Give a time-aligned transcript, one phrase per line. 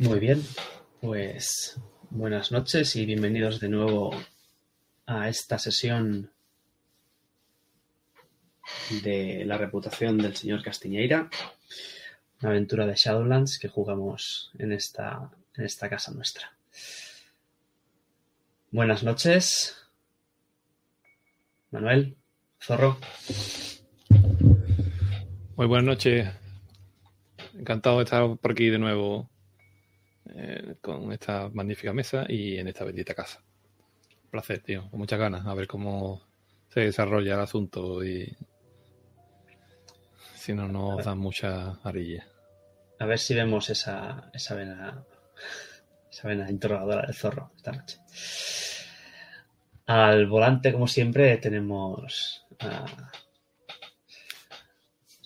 [0.00, 0.44] Muy bien,
[1.00, 1.76] pues
[2.10, 4.14] buenas noches y bienvenidos de nuevo
[5.06, 6.30] a esta sesión
[9.02, 11.28] de la reputación del señor Castiñeira,
[12.40, 16.52] una aventura de Shadowlands que jugamos en esta, en esta casa nuestra.
[18.70, 19.84] Buenas noches,
[21.72, 22.16] Manuel,
[22.62, 22.98] Zorro.
[25.56, 26.28] Muy buenas noches.
[27.58, 29.28] Encantado de estar por aquí de nuevo
[30.34, 33.42] eh, con esta magnífica mesa y en esta bendita casa.
[34.24, 34.88] Un placer, tío.
[34.90, 35.46] Con muchas ganas.
[35.46, 36.22] A ver cómo
[36.68, 38.36] se desarrolla el asunto y
[40.34, 42.26] si no nos dan mucha arilla.
[42.98, 45.04] A ver si vemos esa, esa vena
[46.10, 47.98] esa vena interrogadora del zorro esta noche.
[49.86, 52.84] Al volante, como siempre, tenemos a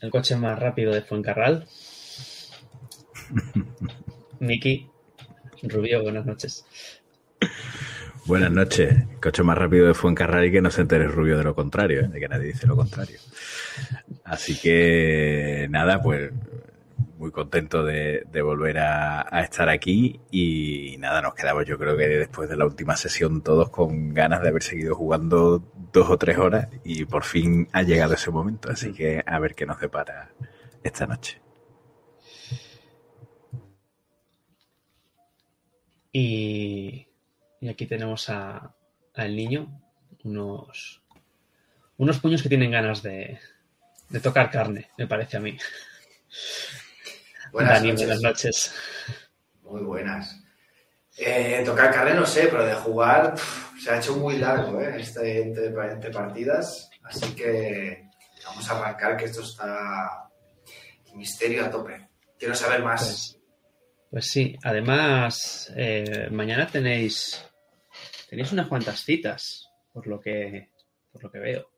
[0.03, 1.67] el coche más rápido de Fuencarral.
[4.41, 4.91] Miki,
[5.63, 6.67] Rubio, buenas noches.
[8.25, 8.95] Buenas noches.
[9.21, 12.09] Coche más rápido de Fuencarral y que no se entere Rubio de lo contrario, ¿eh?
[12.09, 13.19] de que nadie dice lo contrario.
[14.25, 16.31] Así que nada, pues
[17.19, 21.97] muy contento de, de volver a, a, estar aquí y nada, nos quedamos yo creo
[21.97, 26.19] que después de la última sesión todos con ganas de haber seguido jugando dos o
[26.19, 29.79] tres horas y por fin ha llegado ese momento, así que a ver qué nos
[29.79, 30.31] depara
[30.83, 31.41] esta noche.
[36.13, 37.09] Y,
[37.61, 38.75] y aquí tenemos a,
[39.15, 39.81] al niño,
[40.25, 41.03] unos,
[41.97, 43.41] unos puños que tienen ganas de,
[44.11, 45.57] de tocar carne, me parece a mí.
[47.51, 48.07] Buenas Dani, noches.
[48.07, 48.75] buenas noches.
[49.63, 50.39] Muy buenas.
[51.17, 54.97] Eh, tocar carne no sé, pero de jugar pff, se ha hecho muy largo ¿eh?
[54.99, 56.91] este entre, entre partidas.
[57.03, 58.09] Así que
[58.45, 60.31] vamos a arrancar que esto está
[61.15, 62.09] misterio a tope.
[62.39, 63.39] Quiero saber más.
[64.13, 67.43] Pues, sí, además eh, mañana tenéis
[68.29, 70.69] tenéis unas cuantas citas, por lo que
[71.11, 71.71] por lo que veo.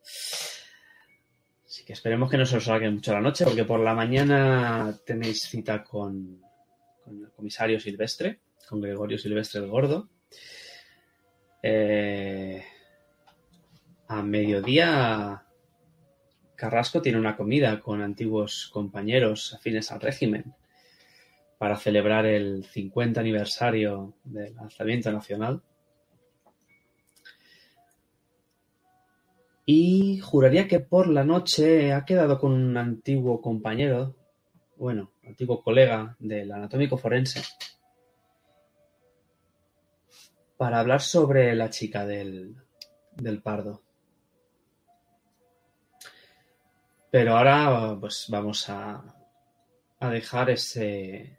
[1.65, 4.99] Así que esperemos que no se os salga mucho la noche, porque por la mañana
[5.07, 6.43] tenéis cita con,
[7.05, 10.09] con el comisario Silvestre, con Gregorio Silvestre el Gordo.
[11.63, 12.65] Eh,
[14.09, 15.45] a mediodía,
[16.57, 20.53] Carrasco tiene una comida con antiguos compañeros afines al régimen
[21.59, 25.63] para celebrar el 50 aniversario del lanzamiento nacional.
[29.67, 34.15] Y juraría que por la noche ha quedado con un antiguo compañero,
[34.77, 37.43] bueno, antiguo colega del anatómico forense,
[40.57, 42.57] para hablar sobre la chica del,
[43.17, 43.83] del pardo.
[47.11, 49.03] Pero ahora pues vamos a,
[50.01, 51.39] a dejar ese,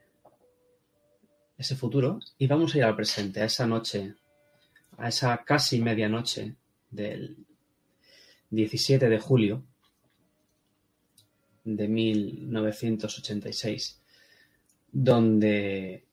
[1.57, 4.15] ese futuro y vamos a ir al presente, a esa noche,
[4.97, 6.55] a esa casi medianoche
[6.89, 7.37] del
[8.49, 9.63] 17 de julio
[11.63, 14.01] de 1986,
[14.91, 16.03] donde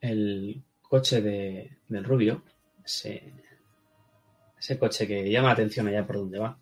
[0.00, 2.44] el coche de, del rubio,
[2.84, 3.32] ese,
[4.58, 6.58] ese coche que llama la atención allá por donde va,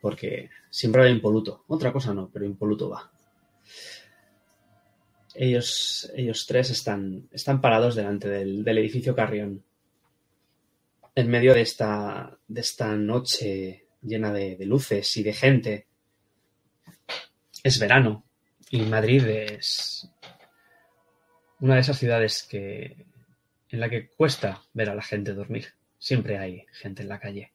[0.00, 3.10] porque siempre va impoluto, otra cosa no, pero impoluto va.
[5.40, 9.62] Ellos, ellos tres están, están parados delante del, del edificio Carrión
[11.18, 15.86] en medio de esta, de esta noche llena de, luces y de gente.
[17.62, 18.24] Es verano
[18.70, 20.08] y Madrid es
[21.60, 23.04] una de esas ciudades que,
[23.68, 25.66] en la que cuesta ver a la gente dormir.
[25.98, 27.52] Siempre hay gente en la calle.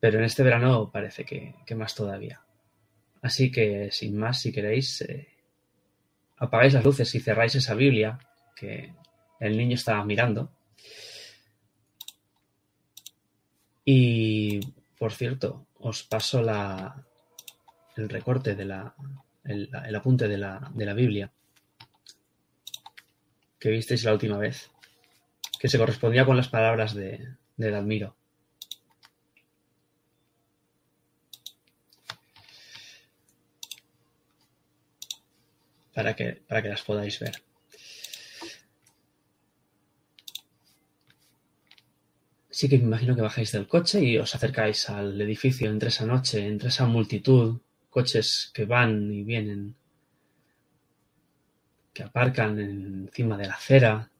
[0.00, 2.42] Pero en este verano parece que, que más todavía.
[3.20, 5.28] Así que, sin más, si queréis, eh,
[6.40, 8.18] apagáis las luces y cerráis esa Biblia
[8.56, 8.92] que
[9.38, 10.50] el niño estaba mirando
[13.92, 14.60] Y,
[14.98, 17.04] por cierto, os paso la,
[17.96, 18.94] el recorte de la,
[19.42, 21.32] el, apunte de la, de la, Biblia
[23.58, 24.70] que visteis la última vez,
[25.58, 28.14] que se correspondía con las palabras de, de Admiro.
[35.94, 37.42] Para que, para que las podáis ver.
[42.60, 46.04] sí que me imagino que bajáis del coche y os acercáis al edificio entre esa
[46.04, 47.58] noche, entre esa multitud,
[47.88, 49.76] coches que van y vienen,
[51.94, 54.10] que aparcan encima de la acera,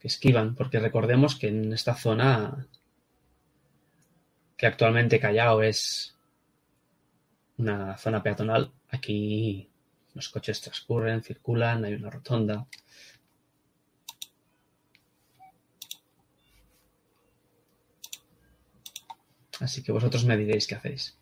[0.00, 2.66] que esquivan, porque recordemos que en esta zona,
[4.56, 6.16] que actualmente Callao es
[7.58, 9.69] una zona peatonal, aquí
[10.14, 12.66] Los coches transcurren, circulan, hay una rotonda.
[19.60, 21.16] Así que vosotros me diréis qué hacéis.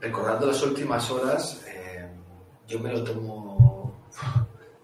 [0.00, 2.08] Recordando las últimas horas, eh,
[2.66, 4.06] yo me lo tomo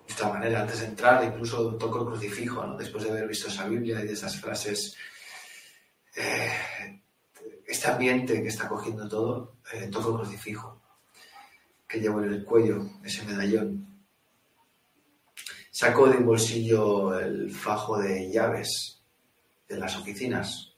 [0.07, 0.63] de esta manera.
[0.63, 4.13] Antes de entrar, incluso toco el crucifijo, después de haber visto esa Biblia y de
[4.13, 4.97] esas frases.
[6.17, 6.53] Eh,
[7.85, 10.81] este ambiente que está cogiendo todo, eh, toco el crucifijo
[11.87, 14.03] que llevo en el cuello, ese medallón.
[15.71, 19.03] Saco de un bolsillo el fajo de llaves
[19.69, 20.73] de las oficinas.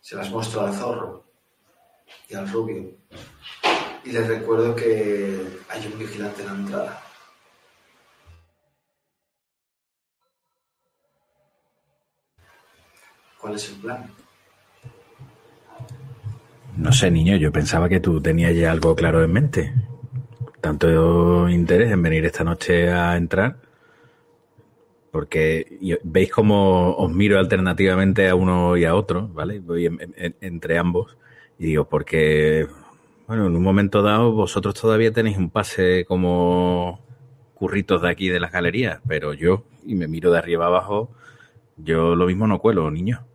[0.00, 1.24] Se las muestro al zorro
[2.28, 2.94] y al rubio.
[4.04, 7.02] Y les recuerdo que hay un vigilante en la entrada.
[13.36, 14.21] ¿Cuál es el plan?
[16.76, 19.72] No sé, niño, yo pensaba que tú tenías ya algo claro en mente.
[20.60, 23.56] Tanto interés en venir esta noche a entrar.
[25.10, 29.60] Porque veis cómo os miro alternativamente a uno y a otro, ¿vale?
[29.60, 31.18] Voy en- en- entre ambos.
[31.58, 32.66] Y digo, porque,
[33.26, 37.00] bueno, en un momento dado vosotros todavía tenéis un pase como
[37.54, 41.10] curritos de aquí de las galerías, pero yo, y me miro de arriba abajo,
[41.76, 43.26] yo lo mismo no cuelo, niño.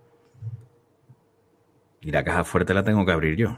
[2.01, 3.57] Y la caja fuerte la tengo que abrir yo.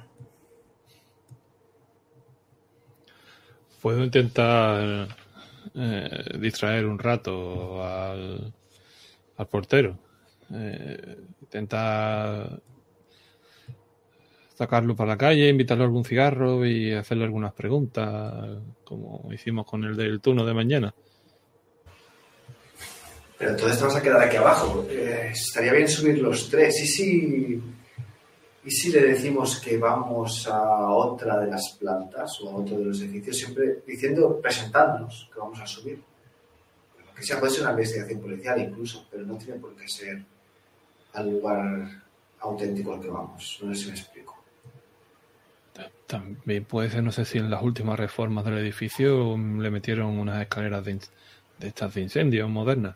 [3.82, 5.08] Puedo intentar
[5.76, 8.54] eh, distraer un rato al,
[9.38, 9.98] al portero.
[10.54, 12.62] Eh, intentar
[14.60, 19.86] sacarlo para la calle, invitarlo a algún cigarro y hacerle algunas preguntas, como hicimos con
[19.86, 20.94] el del turno de mañana.
[23.38, 24.86] Pero entonces te vas a quedar aquí abajo.
[24.90, 26.78] Eh, estaría bien subir los tres.
[26.84, 27.62] ¿Y si,
[28.70, 32.86] ¿Y si le decimos que vamos a otra de las plantas o a otro de
[32.86, 36.00] los edificios, siempre diciendo, presentándonos que vamos a subir?
[37.16, 40.22] Que sea, puede ser una investigación policial incluso, pero no tiene por qué ser
[41.14, 41.90] al lugar
[42.42, 43.58] auténtico al que vamos.
[43.64, 44.38] No sé si me explico.
[46.06, 50.44] También puede ser, no sé si en las últimas reformas del edificio le metieron unas
[50.44, 51.00] escaleras de,
[51.62, 52.96] estas de incendio modernas.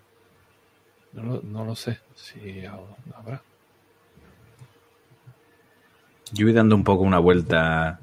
[1.14, 2.78] No lo, no lo sé si ha-
[3.16, 3.42] habrá.
[6.34, 8.00] Yo voy dando un poco una vuelta,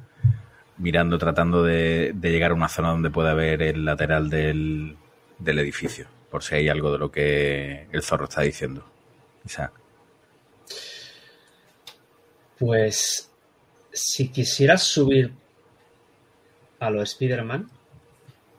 [0.79, 4.97] mirando, tratando de, llegar a una zona donde pueda ver el lateral del,
[5.39, 8.89] del edificio, por si hay algo de lo que el zorro está diciendo.
[9.45, 9.73] Isaac.
[12.59, 13.31] Pues
[13.93, 15.33] si quisieras subir
[16.79, 17.69] a lo Spider-Man,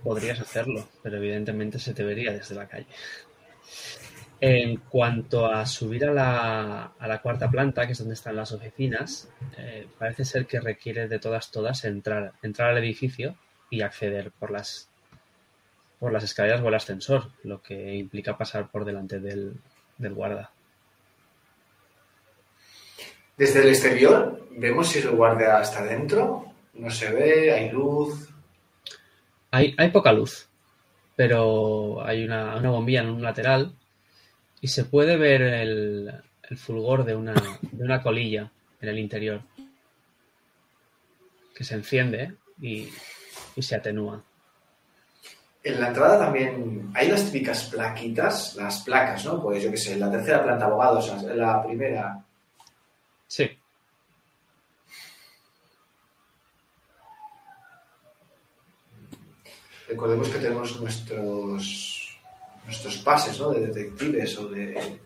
[0.04, 2.88] podrías hacerlo, pero evidentemente se te vería desde la calle.
[4.44, 8.52] En cuanto a subir a la, a la cuarta planta, que es donde están las
[8.52, 13.36] oficinas, eh, parece ser que requiere de todas, todas entrar, entrar al edificio
[13.70, 14.90] y acceder por las,
[16.00, 19.54] por las escaleras o el ascensor, lo que implica pasar por delante del,
[20.00, 20.50] del guarda.
[23.38, 26.52] Desde el exterior, vemos si el guardia está dentro.
[26.74, 28.28] No se ve, hay luz.
[29.52, 30.50] Hay, hay poca luz,
[31.16, 33.76] pero hay una, una bombilla en un lateral
[34.62, 36.14] y se puede ver el,
[36.50, 39.42] el fulgor de una, de una colilla en el interior
[41.54, 42.90] que se enciende y,
[43.56, 44.24] y se atenúa.
[45.64, 49.42] En la entrada también hay las típicas plaquitas, las placas, ¿no?
[49.42, 52.24] Pues yo qué sé, la tercera planta abogados, la primera.
[53.28, 53.50] Sí,
[59.92, 62.01] Recordemos que tenemos nuestros
[62.72, 63.50] nuestros pases, ¿no?
[63.52, 64.98] De detectives o de.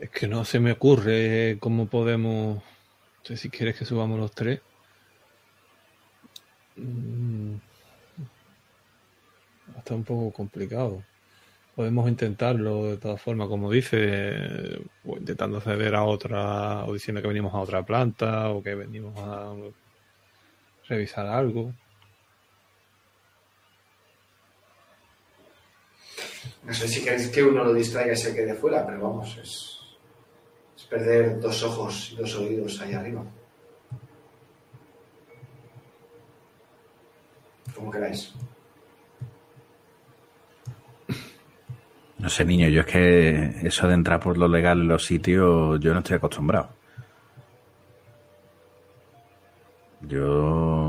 [0.00, 2.62] Es que no se me ocurre cómo podemos.
[3.22, 4.60] Si quieres que subamos los tres.
[6.76, 7.56] Mm,
[9.76, 11.04] Está un poco complicado.
[11.76, 17.28] Podemos intentarlo de todas formas, como dice, o intentando acceder a otra, o diciendo que
[17.28, 19.54] venimos a otra planta, o que venimos a
[20.88, 21.72] revisar algo.
[26.64, 29.78] No sé si queréis que uno lo distraiga y se quede fuera, pero vamos, es,
[30.88, 33.22] perder dos ojos y dos oídos ahí arriba.
[37.74, 38.32] Como queráis.
[42.18, 45.78] No sé, niño, yo es que eso de entrar por lo legal en los sitios,
[45.78, 46.70] yo no estoy acostumbrado.
[50.00, 50.87] Yo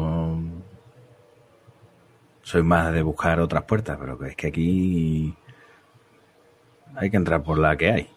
[2.50, 5.36] soy más de buscar otras puertas, pero es que aquí
[6.96, 8.10] hay que entrar por la que hay.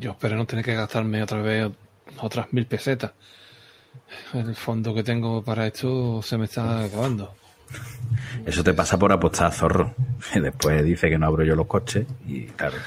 [0.00, 1.70] Yo espero no tener que gastarme otra vez
[2.20, 3.12] otras mil pesetas.
[4.34, 7.32] El fondo que tengo para esto se me está acabando.
[8.44, 9.94] Eso te pasa por apostar, zorro.
[10.34, 12.78] Y después dice que no abro yo los coches y claro.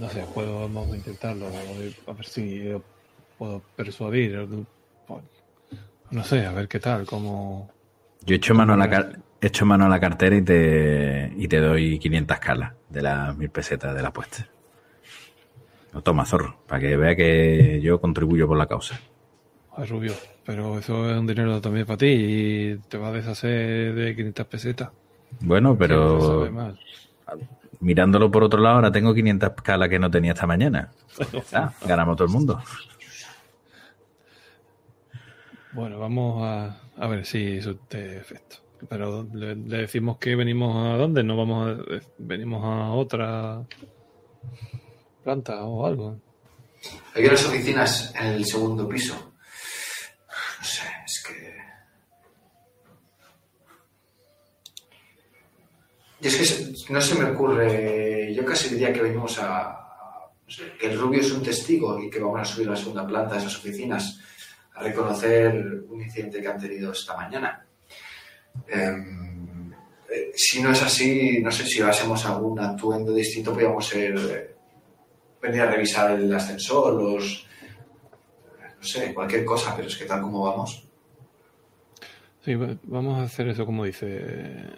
[0.00, 2.72] No sé, puedo, vamos a intentarlo, a ver si
[3.36, 4.48] puedo persuadir.
[6.10, 7.70] No sé, a ver qué tal, cómo...
[8.24, 8.86] Yo echo mano a la,
[9.64, 13.94] mano a la cartera y te, y te doy 500 calas de las mil pesetas
[13.94, 14.46] de la apuesta.
[15.92, 19.00] No toma, zorro, para que vea que yo contribuyo por la causa.
[19.76, 20.12] Ay, Rubio,
[20.44, 24.46] pero eso es un dinero también para ti y te vas a deshacer de 500
[24.46, 24.90] pesetas.
[25.40, 26.48] Bueno, pero
[27.80, 30.90] mirándolo por otro lado, ahora tengo 500 calas que no tenía esta mañana.
[31.52, 32.60] Ah, ganamos todo el mundo.
[35.76, 38.56] Bueno, vamos a, a ver si eso te efecto.
[38.88, 43.62] Pero le, decimos que venimos a dónde, no vamos a venimos a otra
[45.22, 46.18] planta o algo.
[47.14, 49.34] Hay unas oficinas en el segundo piso.
[50.58, 51.56] No sé, es que.
[56.26, 58.34] Es que no se me ocurre.
[58.34, 60.30] Yo casi diría que venimos a.
[60.42, 62.76] No sé, que el rubio es un testigo y que vamos a subir a la
[62.78, 64.22] segunda planta de esas oficinas
[64.76, 67.66] a reconocer un incidente que han tenido esta mañana.
[68.68, 74.14] Em, eh, si no es así, no sé si hacemos algún atuendo distinto, podríamos ser,
[74.16, 74.54] eh,
[75.40, 77.46] venir a revisar el ascensor, los,
[78.78, 80.86] no sé, cualquier cosa, pero es que tal como vamos.
[82.44, 84.70] Sí, vamos a hacer eso como dice.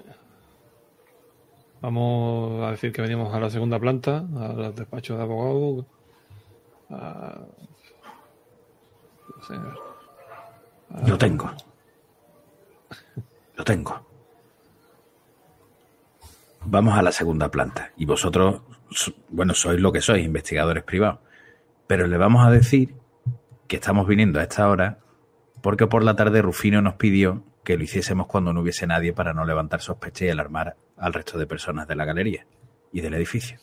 [1.80, 5.86] Vamos a decir que venimos a la segunda planta, al despacho de abogado.
[11.06, 11.50] Lo tengo.
[13.56, 14.06] Lo tengo.
[16.64, 17.92] Vamos a la segunda planta.
[17.96, 18.62] Y vosotros,
[19.28, 21.20] bueno, sois lo que sois, investigadores privados.
[21.86, 22.94] Pero le vamos a decir
[23.66, 24.98] que estamos viniendo a esta hora
[25.62, 29.34] porque por la tarde Rufino nos pidió que lo hiciésemos cuando no hubiese nadie para
[29.34, 32.46] no levantar sospechas y alarmar al resto de personas de la galería
[32.92, 33.58] y del edificio.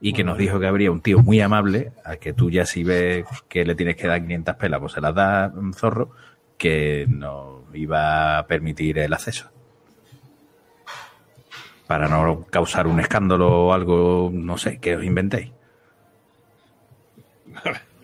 [0.00, 2.84] Y que nos dijo que habría un tío muy amable, a que tú ya si
[2.84, 6.10] ves que le tienes que dar 500 pelas, pues se las da un zorro,
[6.58, 9.50] que nos iba a permitir el acceso.
[11.86, 15.50] Para no causar un escándalo o algo, no sé, que os inventéis.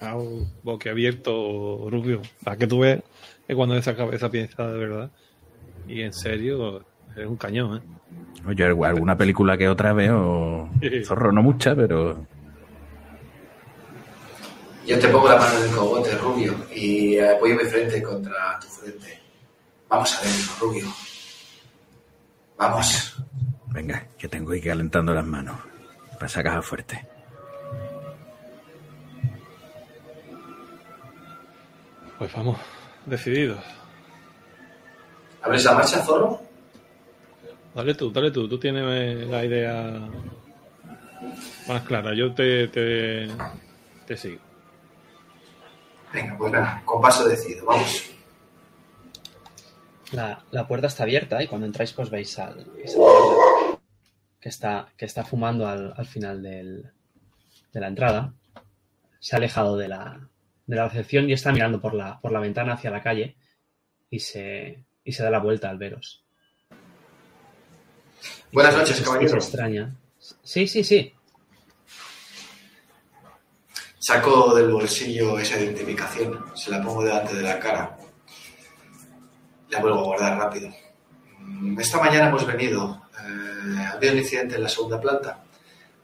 [0.90, 2.22] abierto Rubio.
[2.44, 3.02] Para que tú veas
[3.46, 5.10] que cuando esa cabeza piensa de verdad.
[5.88, 6.84] Y en serio,
[7.16, 8.54] es un cañón, ¿eh?
[8.54, 10.70] Yo alguna película que otra veo,
[11.04, 12.26] zorro no mucha, pero
[14.86, 18.66] yo te pongo la mano en el cogote, Rubio, y apoyo mi frente contra tu
[18.66, 19.20] frente.
[19.88, 20.86] Vamos a verlo, Rubio.
[22.56, 23.16] Vamos.
[23.66, 25.56] Venga, que tengo que calentando las manos.
[26.18, 27.06] Para caja fuerte.
[32.18, 32.58] Pues vamos,
[33.06, 33.64] decididos.
[35.42, 36.42] ¿Abres la marcha, Zorro?
[37.74, 38.46] Dale tú, dale tú.
[38.46, 39.98] Tú tienes la idea
[41.66, 42.14] más clara.
[42.14, 43.28] Yo te, te,
[44.06, 44.49] te sigo.
[46.12, 48.10] Venga, pues nada, con paso decido, vamos.
[50.12, 52.66] La, puerta está abierta y cuando entráis pues veis al,
[54.40, 56.90] que está, que está fumando al, final de
[57.72, 58.32] la entrada.
[59.20, 60.28] Se ha alejado de la,
[60.70, 63.36] de la recepción y está mirando por la, por la ventana hacia la calle
[64.08, 66.24] y se, y se da la vuelta al veros.
[68.52, 69.34] Buenas noches, caballero.
[69.34, 69.94] Extraña.
[70.18, 71.12] Sí, sí, sí.
[74.02, 77.98] Saco del bolsillo esa identificación, se la pongo delante de la cara.
[79.68, 80.70] La vuelvo a guardar rápido.
[81.78, 83.02] Esta mañana hemos venido.
[83.18, 85.44] Eh, había un incidente en la segunda planta.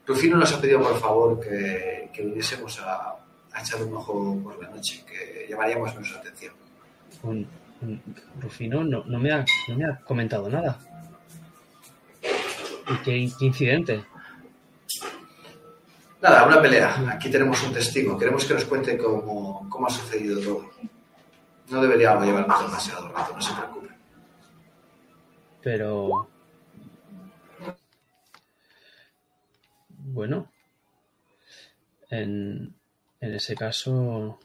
[0.05, 3.15] Rufino nos ha pedido, por favor, que, viniésemos a,
[3.59, 6.53] echar un ojo por la noche, que llamaríamos nuestra atención.
[8.39, 9.43] Rufino no, me ha,
[10.05, 10.77] comentado nada.
[12.21, 14.05] ¿Y qué incidente?
[16.21, 17.11] Nada, una pelea.
[17.11, 18.17] Aquí tenemos un testigo.
[18.17, 20.71] Queremos que nos cuente cómo, ha sucedido todo.
[21.69, 23.87] No deberíamos llevarnos demasiado rato, no se preocupe.
[25.61, 26.27] Pero...
[29.89, 30.51] Bueno.
[32.09, 32.73] En,
[33.19, 34.39] en ese caso...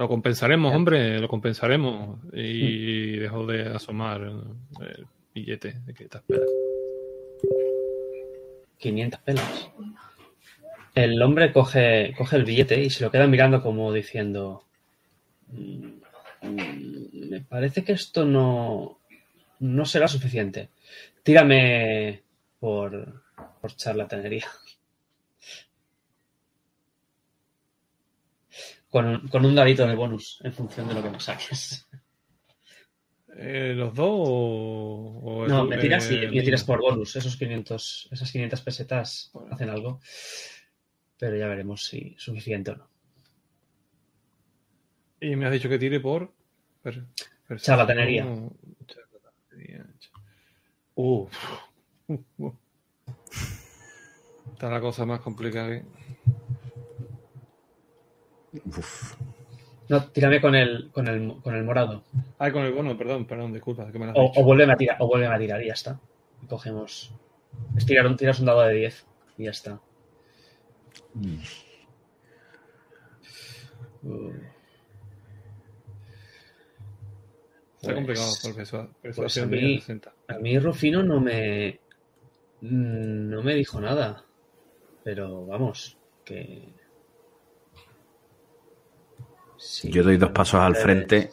[0.00, 2.20] Lo compensaremos, hombre, lo compensaremos.
[2.32, 3.20] Y mm.
[3.20, 6.48] dejó de asomar el billete de 500 pelas.
[8.78, 9.70] 500 pelas.
[10.94, 14.64] El hombre coge, coge el billete y se lo queda mirando como diciendo,
[15.48, 15.98] "Mm,
[16.48, 19.00] mm, me parece que esto no,
[19.58, 20.70] no será suficiente.
[21.22, 22.22] Tírame
[22.58, 23.22] por,
[23.60, 24.46] por charlatanería.
[28.90, 31.86] Con, un- con un dadito de bonus en función de lo que me saques.
[33.36, 37.14] Eh, ¿Los dos o, o No, el- me tiras y el me tiras por bonus.
[37.16, 39.54] Esos 500, esas 500 pesetas Bueno.
[39.54, 40.00] hacen algo.
[41.18, 42.88] Pero ya veremos si suficiente o no.
[45.20, 46.32] Y me has dicho que tire por.
[46.82, 47.06] per-
[47.46, 48.26] percepción- Charlatanería.
[50.94, 51.28] Uh,
[52.08, 52.52] uh, uh.
[54.52, 55.84] Está la cosa más complicada que.
[58.66, 59.14] Uf.
[59.88, 62.04] No, tírame con el, con el, con el morado.
[62.38, 64.76] Ay, con el bono, perdón, perdón, disculpa, que me lo has O, o vuelve a
[64.76, 65.98] tirar, o vuelve a tirar y ya está.
[66.48, 67.12] Cogemos.
[67.76, 69.06] Es tirar un, tiras un dado de 10
[69.38, 69.80] y ya está.
[74.02, 74.30] Uh,
[77.76, 80.12] Está pues- complicado por persua- persuasión a de mí- 60.
[80.28, 81.80] A mí Rufino no me.
[82.60, 84.24] No me dijo nada.
[85.02, 86.74] Pero vamos, que.
[89.70, 91.30] Sí, Yo doy dos pasos al ustedes- frente.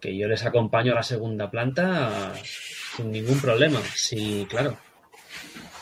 [0.00, 3.78] Que yo les acompaño a la segunda planta sin ningún problema.
[3.94, 4.74] Sí, claro.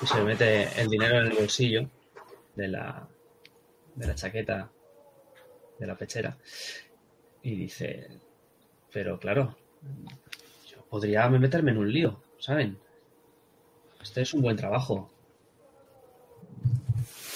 [0.02, 1.88] Y se mete el dinero en el bolsillo
[2.56, 3.06] de la,
[3.94, 4.68] de la chaqueta
[5.78, 6.36] de la pechera.
[7.44, 8.08] Y dice,
[8.92, 9.56] pero claro,
[10.68, 12.76] yo podría meterme en un lío, ¿saben?
[14.02, 15.08] Este es un buen trabajo.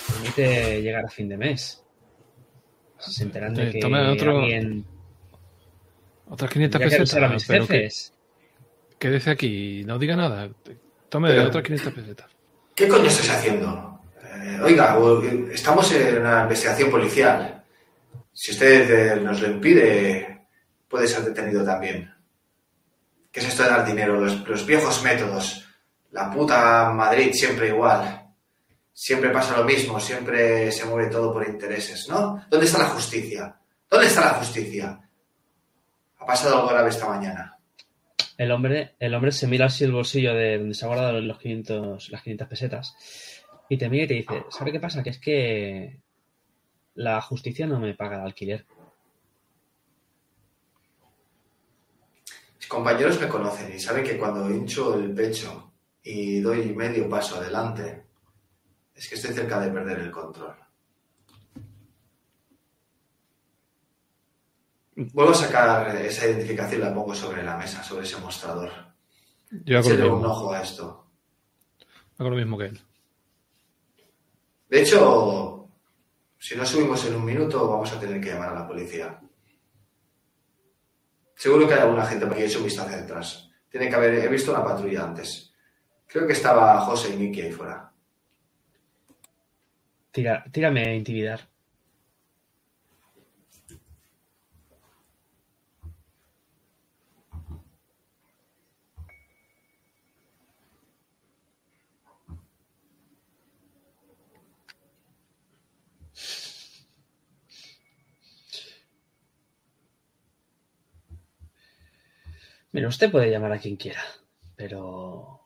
[0.08, 1.83] Permite llegar a fin de mes.
[3.10, 4.84] Se enteran de Eh, que toma otro- alguien...
[6.28, 7.34] Otras 500 Tendría que avisar a pesetas.
[7.34, 8.12] mis Pero que, jefes.
[8.98, 10.48] quédese aquí, no diga nada.
[11.08, 12.26] Tome Pero- otras 500 pesetas.
[12.74, 14.00] ¿Qué coño estáis haciendo?
[14.42, 17.62] Eh, oiga, o- estamos en una investigación policial.
[18.32, 20.46] Si usted eh, nos lo impide,
[20.88, 22.12] puede ser detenido también.
[23.30, 24.20] ¿Qué es esto de dar dinero?
[24.20, 25.66] Los, los viejos métodos.
[26.12, 28.23] La puta Madrid siempre igual.
[28.96, 32.46] Siempre pasa lo mismo, siempre se mueve todo por intereses, ¿no?
[32.48, 33.56] ¿Dónde está la justicia?
[33.90, 35.00] ¿Dónde está la justicia?
[36.18, 37.58] Ha pasado algo grave esta mañana.
[38.38, 41.38] El hombre, el hombre se mira así el bolsillo de donde se ha guardado los
[41.38, 42.96] 500, las 500 pesetas
[43.68, 45.02] y te mira y te dice, ¿sabe qué pasa?
[45.02, 46.00] Que es que
[46.94, 48.64] la justicia no me paga el alquiler.
[52.58, 57.36] Mis compañeros me conocen y saben que cuando hincho el pecho y doy medio paso
[57.36, 58.03] adelante,
[58.94, 60.54] es que estoy cerca de perder el control.
[64.96, 68.70] Vuelvo a sacar esa identificación y la pongo sobre la mesa, sobre ese mostrador.
[69.50, 71.06] Yo hago lo, un ojo a esto.
[72.18, 72.80] hago lo mismo que él.
[74.68, 75.68] De hecho,
[76.38, 79.20] si no subimos en un minuto, vamos a tener que llamar a la policía.
[81.34, 83.50] Seguro que hay alguna gente porque he hecho un vistazo hacia detrás.
[83.68, 85.52] Tiene que haber, he visto una patrulla antes.
[86.06, 87.93] Creo que estaba José y Miki ahí fuera.
[90.14, 91.40] Tira, tírame a intimidar.
[112.72, 114.02] Mira, usted puede llamar a quien quiera,
[114.56, 115.40] pero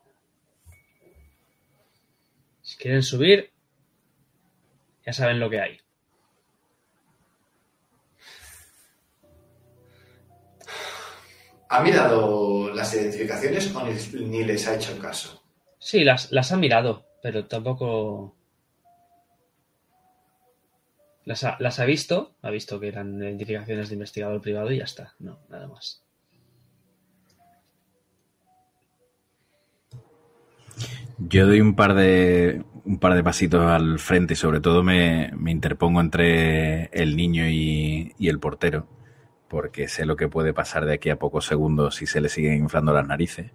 [2.62, 3.50] si quieren subir,
[5.08, 5.80] ya saben lo que hay.
[11.70, 15.42] ¿Ha mirado las identificaciones o ni, ni les ha hecho caso?
[15.78, 18.36] Sí, las, las ha mirado, pero tampoco.
[21.24, 24.84] Las ha, las ha visto, ha visto que eran identificaciones de investigador privado y ya
[24.84, 25.14] está.
[25.20, 26.02] No, nada más.
[31.18, 35.30] Yo doy un par de un par de pasitos al frente y sobre todo me,
[35.36, 38.86] me interpongo entre el niño y, y el portero,
[39.48, 42.54] porque sé lo que puede pasar de aquí a pocos segundos si se le siguen
[42.54, 43.50] inflando las narices.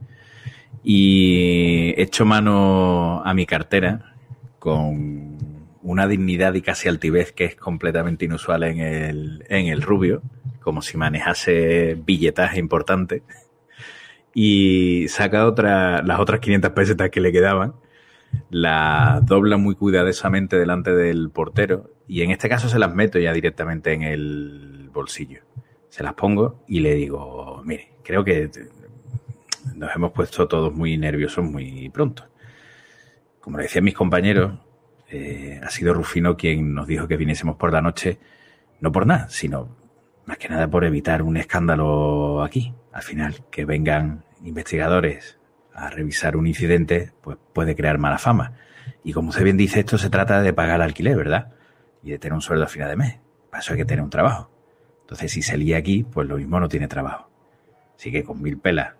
[0.84, 4.14] Y echo mano a mi cartera
[4.60, 5.38] con
[5.82, 10.22] una dignidad y casi altivez que es completamente inusual en el, en el rubio,
[10.62, 13.24] como si manejase billetaje importante
[14.34, 17.74] y saca otra, las otras 500 pesetas que le quedaban,
[18.50, 23.34] las dobla muy cuidadosamente delante del portero y en este caso se las meto ya
[23.34, 25.42] directamente en el bolsillo.
[25.90, 28.50] Se las pongo y le digo, mire, creo que
[29.76, 32.26] nos hemos puesto todos muy nerviosos muy pronto.
[33.40, 34.54] Como le decían mis compañeros,
[35.16, 38.18] Eh, ha sido Rufino quien nos dijo que viniésemos por la noche,
[38.82, 39.70] no por nada, sino
[40.26, 42.74] más que nada por evitar un escándalo aquí.
[42.94, 45.40] Al final, que vengan investigadores
[45.74, 48.54] a revisar un incidente, pues puede crear mala fama.
[49.04, 51.54] Y como usted bien dice, esto se trata de pagar alquiler, ¿verdad?
[52.04, 53.20] Y de tener un sueldo a final de mes.
[53.50, 54.52] Para eso hay que tener un trabajo.
[55.02, 57.30] Entonces, si se lía aquí, pues lo mismo no tiene trabajo.
[57.98, 58.94] Así que con mil pelas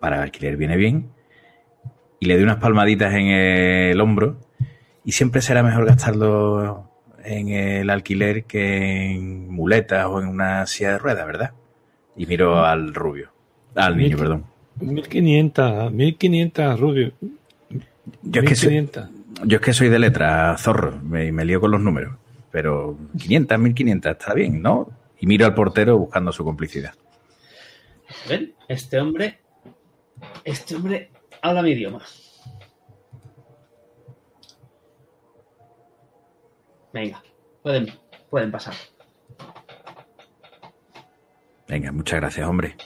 [0.00, 1.10] para el alquiler viene bien.
[2.20, 4.40] Y le doy unas palmaditas en el hombro.
[5.04, 6.90] Y siempre será mejor gastarlo
[7.22, 11.52] en el alquiler que en muletas o en una silla de ruedas, ¿verdad?
[12.16, 13.33] Y miro al rubio.
[13.74, 14.44] Al niño, perdón.
[14.80, 17.12] 1500, 1500, rubio.
[18.22, 18.90] Yo es, que soy,
[19.44, 22.16] yo es que soy de letra, zorro, me, me lío con los números.
[22.50, 24.88] Pero 500, 1500, está bien, ¿no?
[25.18, 26.94] Y miro al portero buscando su complicidad.
[28.28, 28.54] ¿Ven?
[28.68, 29.38] Este hombre.
[30.44, 31.10] Este hombre
[31.42, 32.00] habla mi idioma.
[36.92, 37.22] Venga,
[37.62, 37.88] pueden,
[38.30, 38.74] pueden pasar.
[41.66, 42.76] Venga, muchas gracias, hombre.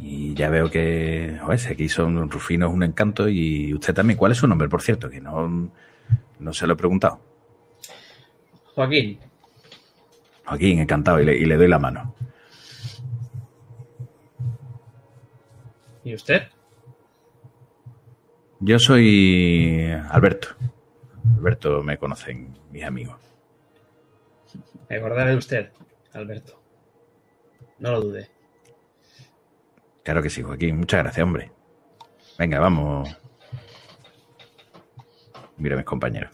[0.00, 4.18] Y ya veo que, joder, si aquí son Rufino un encanto y usted también.
[4.18, 5.10] ¿Cuál es su nombre, por cierto?
[5.10, 5.70] Que no,
[6.38, 7.20] no se lo he preguntado.
[8.74, 9.18] Joaquín.
[10.44, 12.14] Joaquín, encantado, y le, y le doy la mano.
[16.04, 16.42] ¿Y usted?
[18.60, 20.48] Yo soy Alberto.
[21.36, 23.16] Alberto me conocen mis amigos.
[24.88, 25.72] Me acordaré de usted,
[26.12, 26.60] Alberto.
[27.78, 28.30] No lo dude.
[30.02, 30.78] Claro que sí, Joaquín.
[30.78, 31.52] Muchas gracias, hombre.
[32.38, 33.08] Venga, vamos.
[35.56, 36.32] Mira a mis compañeros.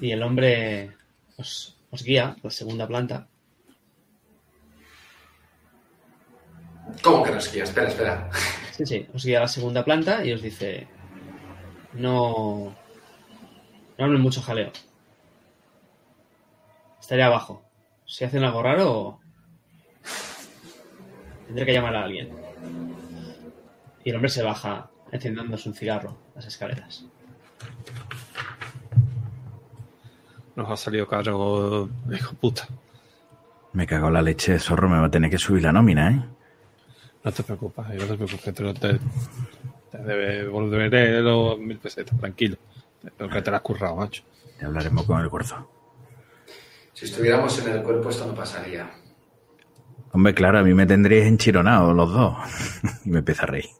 [0.00, 0.90] Y el hombre
[1.36, 3.28] os, os guía a la segunda planta.
[7.02, 7.64] ¿Cómo que nos guía?
[7.64, 8.30] Espera, espera.
[8.72, 10.88] Sí, sí, os guía a la segunda planta y os dice:
[11.92, 12.74] No.
[13.96, 14.72] No hablen mucho jaleo.
[17.00, 17.62] Estaré abajo.
[18.12, 19.20] Si hacen algo raro,
[21.46, 22.28] tendré que llamar a alguien.
[24.04, 27.06] Y el hombre se baja encendiéndose un cigarro las escaleras.
[30.54, 32.68] Nos ha salido caro, hijo puta.
[33.72, 36.22] Me cago en la leche zorro, me va a tener que subir la nómina, ¿eh?
[37.24, 38.98] No te preocupes, no te preocupes, te, lo- te,
[39.90, 42.58] te devolveré los mil pesetas, tranquilo.
[43.18, 44.22] Lo que te la has currado, macho.
[44.60, 45.66] Ya hablaremos con el gordo.
[47.02, 48.88] Si estuviéramos en el cuerpo, esto no pasaría.
[50.12, 52.36] Hombre, claro, a mí me tendréis enchironado los dos.
[53.04, 53.70] y me empieza a reír.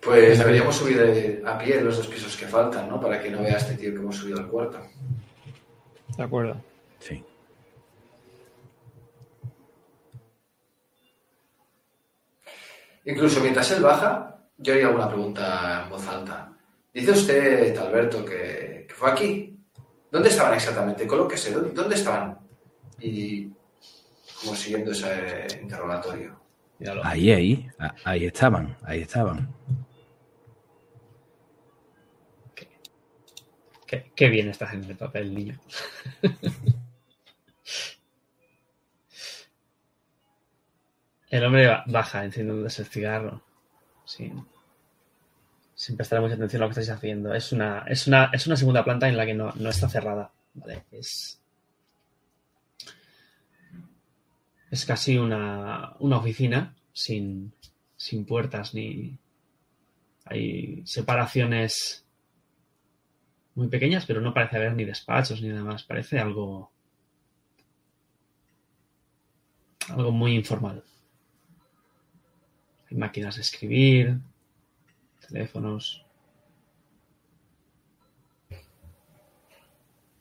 [0.00, 2.98] Pues deberíamos subir a pie los dos pisos que faltan, ¿no?
[2.98, 4.80] Para que no vea este tío que hemos subido al cuarto.
[6.16, 6.64] De acuerdo.
[6.98, 7.22] Sí.
[13.04, 16.56] Incluso mientras él baja, yo haría una pregunta en voz alta.
[16.90, 19.53] Dice usted, Alberto, que, que fue aquí.
[20.14, 21.08] ¿Dónde estaban exactamente?
[21.08, 22.38] Colóquese, ¿dónde, dónde estaban?
[23.00, 23.48] Y
[24.40, 26.40] como siguiendo ese interrogatorio.
[27.02, 27.68] Ahí, ahí.
[27.80, 29.52] a- Ahí estaban, ahí estaban.
[33.88, 35.58] Qué, qué bien estás en el papel, niño.
[41.30, 43.42] el hombre ba- baja encendiéndose el cigarro.
[44.04, 44.46] Sin,
[45.84, 47.34] sin prestar mucha atención a lo que estáis haciendo.
[47.34, 50.32] Es una, es una, es una segunda planta en la que no, no está cerrada.
[50.54, 50.82] ¿vale?
[50.90, 51.38] Es,
[54.70, 57.52] es casi una, una oficina sin,
[57.98, 59.18] sin puertas ni.
[60.24, 62.06] Hay separaciones
[63.54, 65.82] muy pequeñas, pero no parece haber ni despachos ni nada más.
[65.82, 66.72] Parece algo.
[69.90, 70.82] algo muy informal.
[72.90, 74.18] Hay máquinas de escribir,
[75.26, 76.04] teléfonos.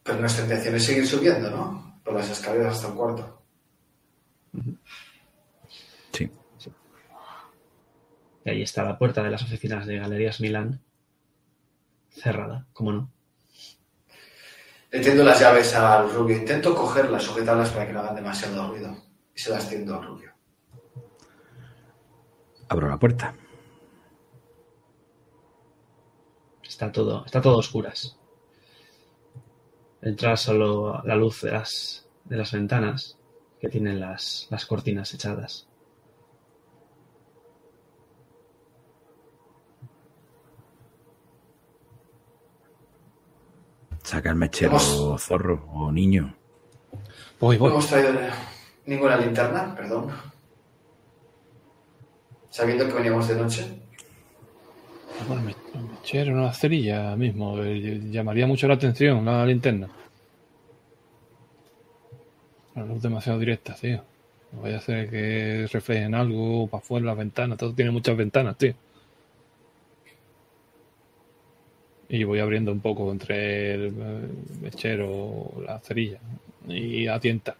[0.03, 2.01] Pero nuestra intención es seguir subiendo, ¿no?
[2.03, 3.41] Por las escaleras hasta el cuarto.
[6.11, 6.29] Sí.
[8.45, 10.81] Y ahí está la puerta de las oficinas de Galerías Milán.
[12.09, 13.11] Cerrada, como no.
[14.91, 16.37] Le tiendo las llaves al rubio.
[16.37, 18.95] Intento cogerlas, sujetarlas para que no hagan demasiado ruido.
[19.33, 20.31] Y se las tiendo al rubio.
[22.67, 23.33] Abro la puerta.
[26.83, 28.17] Está todo, está todo a oscuras.
[30.01, 33.17] Entra solo la luz de las, de las ventanas
[33.61, 35.65] que tienen las, las cortinas echadas.
[44.03, 45.23] Saca el mechero Vamos.
[45.23, 46.35] zorro o niño.
[47.39, 48.11] Voy, No hemos traído
[48.85, 50.09] ninguna linterna, perdón.
[52.49, 53.81] sabiendo que veníamos de noche.
[55.27, 55.51] Bueno,
[56.03, 57.61] un mechero, una cerilla mismo.
[57.63, 59.87] eh, Llamaría mucho la atención la linterna.
[62.75, 64.03] La luz demasiado directa, tío.
[64.51, 67.57] No vaya a ser que reflejen algo para afuera las ventanas.
[67.57, 68.73] Todo tiene muchas ventanas, tío.
[72.09, 74.27] Y voy abriendo un poco entre el eh,
[74.61, 76.19] mechero, la cerilla
[76.67, 77.55] y a tienta.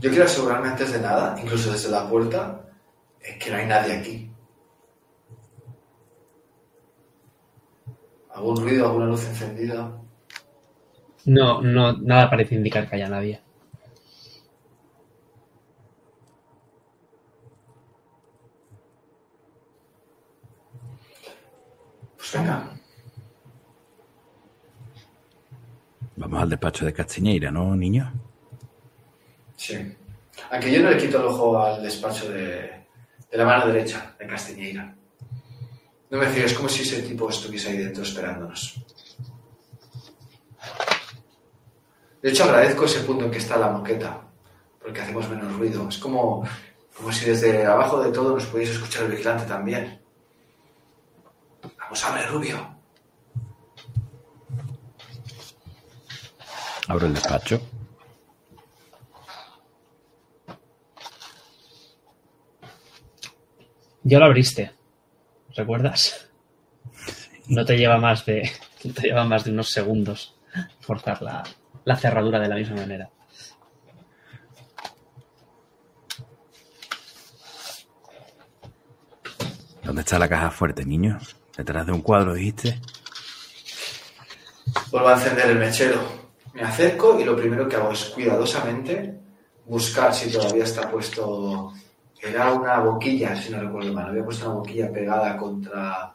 [0.00, 2.62] Yo quiero asegurarme antes de nada, incluso desde la puerta,
[3.22, 4.29] eh, que no hay nadie aquí.
[8.40, 9.92] ¿Algún ruido, alguna luz encendida?
[11.26, 13.38] No, no, nada parece indicar que haya nadie.
[22.16, 22.70] Pues venga.
[26.16, 28.10] Vamos al despacho de Castiñeira, ¿no, niño?
[29.54, 29.76] Sí.
[30.50, 32.86] Aunque yo no le quito el ojo al despacho de,
[33.30, 34.96] de la mano derecha de Castiñeira.
[36.10, 38.74] No me fío, es como si ese tipo estuviese ahí dentro esperándonos.
[42.20, 44.20] De hecho, agradezco ese punto en que está la moqueta,
[44.82, 45.88] porque hacemos menos ruido.
[45.88, 46.44] Es como,
[46.96, 50.02] como si desde abajo de todo nos pudiese escuchar el vigilante también.
[51.78, 52.58] Vamos, abre, Rubio.
[56.88, 57.60] Abro el despacho.
[64.02, 64.79] Ya lo abriste.
[65.60, 66.26] ¿Recuerdas?
[67.48, 68.50] No te lleva más de.
[68.82, 70.34] no te lleva más de unos segundos
[70.80, 71.42] forzar la,
[71.84, 73.10] la cerradura de la misma manera.
[79.84, 81.18] ¿Dónde está la caja fuerte, niño?
[81.54, 82.80] ¿Detrás de un cuadro, dijiste?
[84.90, 86.00] Vuelvo a encender el mechero.
[86.54, 89.20] Me acerco y lo primero que hago es cuidadosamente
[89.66, 91.74] buscar si todavía está puesto.
[92.22, 94.10] Era una boquilla, si no recuerdo mal.
[94.10, 96.12] Había puesto una boquilla pegada contra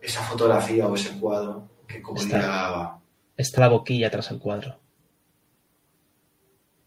[0.00, 2.98] esa fotografía o ese cuadro que como Está.
[3.36, 4.78] Está la boquilla tras el cuadro.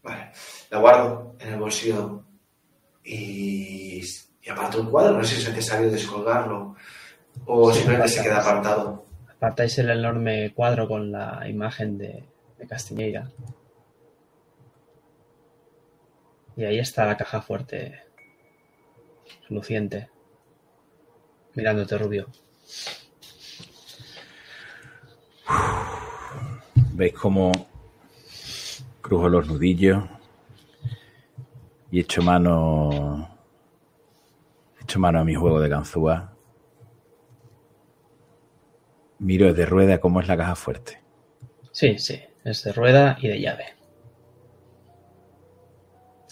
[0.02, 0.30] Vale.
[0.70, 2.24] La guardo en el bolsillo
[3.04, 4.02] y,
[4.42, 5.18] y aparto el cuadro.
[5.18, 6.76] No sé si es necesario descolgarlo
[7.46, 9.06] o Sí, simplemente se queda apartado.
[9.28, 12.24] Apartáis el enorme cuadro con la imagen de,
[12.58, 13.30] de Castiñeira.
[16.56, 18.00] Y ahí está la caja fuerte,
[19.48, 20.08] luciente,
[21.54, 22.26] mirándote rubio.
[26.92, 27.52] ¿Veis cómo
[29.00, 30.04] crujo los nudillos
[31.90, 33.28] y echo mano
[34.80, 36.34] echo mano a mi juego de ganzúa?
[39.18, 41.00] Miro desde rueda cómo es la caja fuerte.
[41.72, 43.64] Sí, sí, es de rueda y de llave.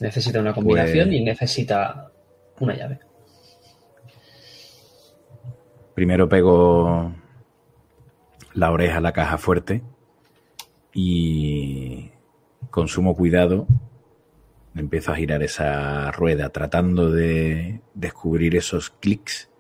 [0.01, 2.13] Necesita una combinación Pues- y necesita
[2.61, 3.01] una llave.
[5.95, 7.13] Primero pego
[8.55, 9.83] la oreja a la caja fuerte
[10.93, 12.11] y
[12.71, 13.67] con sumo cuidado
[14.75, 19.51] empiezo a girar esa rueda tratando de descubrir esos clics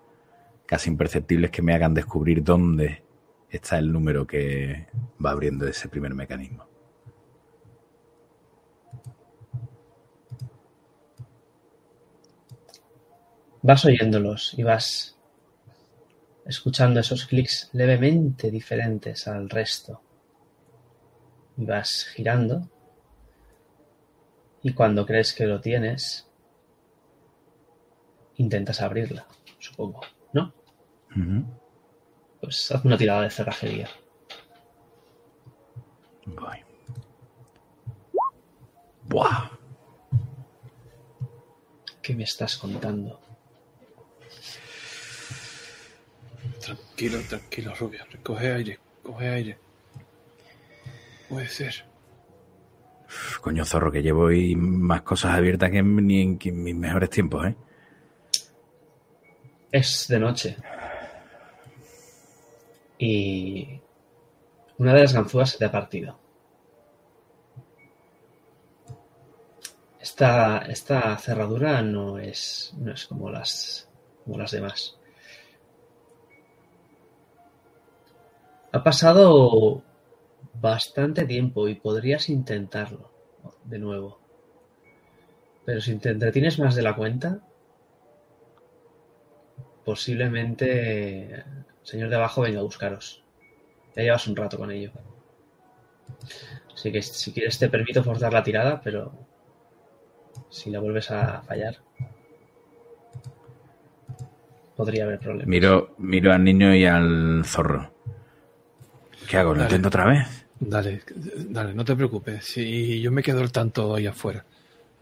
[0.66, 3.02] casi imperceptibles que me hagan descubrir dónde
[3.50, 4.86] está el número que
[5.24, 6.68] va abriendo ese primer mecanismo.
[13.62, 15.16] Vas oyéndolos y vas
[16.46, 20.00] escuchando esos clics levemente diferentes al resto.
[21.56, 22.68] Y vas girando.
[24.62, 26.28] Y cuando crees que lo tienes,
[28.36, 29.26] intentas abrirla,
[29.58, 30.00] supongo,
[30.32, 30.52] ¿no?
[32.40, 33.88] Pues haz una tirada de cerrajería.
[36.26, 36.58] Voy.
[39.04, 39.50] Buah.
[42.02, 43.20] ¿Qué me estás contando?
[46.98, 48.04] Tranquilo, tranquilo, Rubio.
[48.24, 49.58] Coge aire, coge aire.
[51.28, 51.84] Puede ser.
[53.40, 56.74] Coño zorro, que llevo hoy más cosas abiertas que en, ni en, que en mis
[56.74, 57.56] mejores tiempos, ¿eh?
[59.70, 60.56] Es de noche.
[62.98, 63.80] Y
[64.78, 66.18] una de las ganzúas se te ha partido.
[70.00, 73.88] Esta, esta cerradura no es, no es como las,
[74.24, 74.97] como las demás.
[78.72, 79.82] Ha pasado
[80.54, 83.10] bastante tiempo y podrías intentarlo
[83.64, 84.18] de nuevo.
[85.64, 87.40] Pero si te entretienes más de la cuenta,
[89.84, 91.44] posiblemente el
[91.82, 93.22] señor de abajo venga a buscaros.
[93.96, 94.92] Ya llevas un rato con ello.
[96.74, 99.12] Así que si quieres te permito forzar la tirada, pero
[100.48, 101.76] si la vuelves a fallar.
[104.78, 105.48] podría haber problemas.
[105.48, 107.92] Miro, miro al niño y al zorro.
[109.28, 109.50] ¿Qué hago?
[109.52, 109.64] ¿Lo Dale.
[109.70, 110.26] intento otra vez?
[110.60, 111.02] Dale,
[111.50, 112.44] dale, no te preocupes.
[112.44, 114.44] Si yo me quedo al tanto ahí afuera.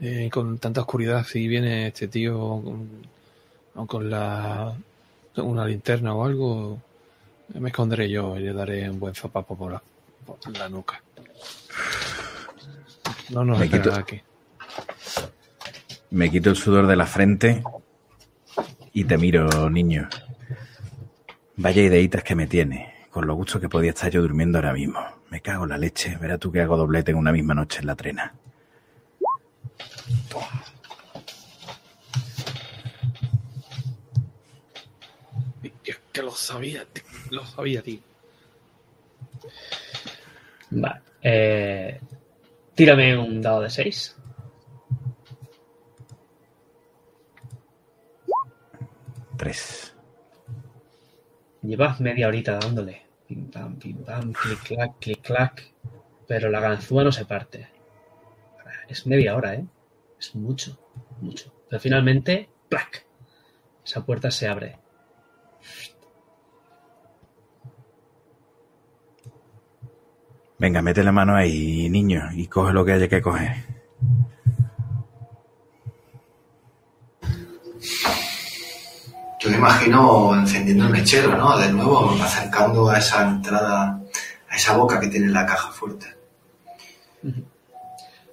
[0.00, 2.88] Eh, con tanta oscuridad, si viene este tío con,
[3.76, 4.74] o con la
[5.36, 6.78] una linterna o algo,
[7.54, 9.82] me esconderé yo y le daré un buen zapapo por la,
[10.26, 11.00] por la nuca.
[13.30, 14.20] No nos Me quito- aquí.
[16.10, 17.62] Me quito el sudor de la frente
[18.92, 20.08] y te miro, niño.
[21.56, 25.00] Vaya ideitas que me tiene, con lo gusto que podía estar yo durmiendo ahora mismo.
[25.30, 27.86] Me cago en la leche, verás tú que hago doblete en una misma noche en
[27.86, 28.34] la trena.
[35.82, 38.00] Es que lo sabía, tío, lo sabía, tío.
[40.72, 41.00] Vale.
[41.22, 41.98] Eh,
[42.74, 44.16] tírame un dado de 6.
[49.38, 49.94] Tres.
[51.62, 53.05] Llevas media horita dándole.
[53.26, 55.72] Pim pam, pim pam, clic clac, clic clac.
[56.26, 57.68] Pero la ganzúa no se parte.
[58.88, 59.66] Es media hora, ¿eh?
[60.18, 60.78] Es mucho,
[61.20, 61.52] mucho.
[61.68, 63.04] Pero finalmente, ¡plac!
[63.84, 64.78] Esa puerta se abre.
[70.58, 73.76] Venga, mete la mano ahí, niño, y coge lo que haya que coger.
[79.46, 81.56] Yo me imagino encendiendo el mechero, ¿no?
[81.56, 84.00] De nuevo, acercando a esa entrada,
[84.48, 86.06] a esa boca que tiene la caja fuerte.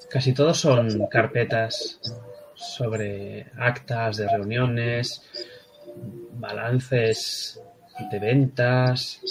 [0.09, 1.99] Casi todos son carpetas
[2.55, 5.21] sobre actas de reuniones,
[6.31, 7.61] balances
[8.11, 9.21] de ventas,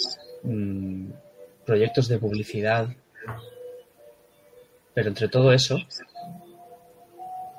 [0.43, 1.07] mm,
[1.65, 2.87] proyectos de publicidad.
[4.93, 5.79] Pero entre todo eso,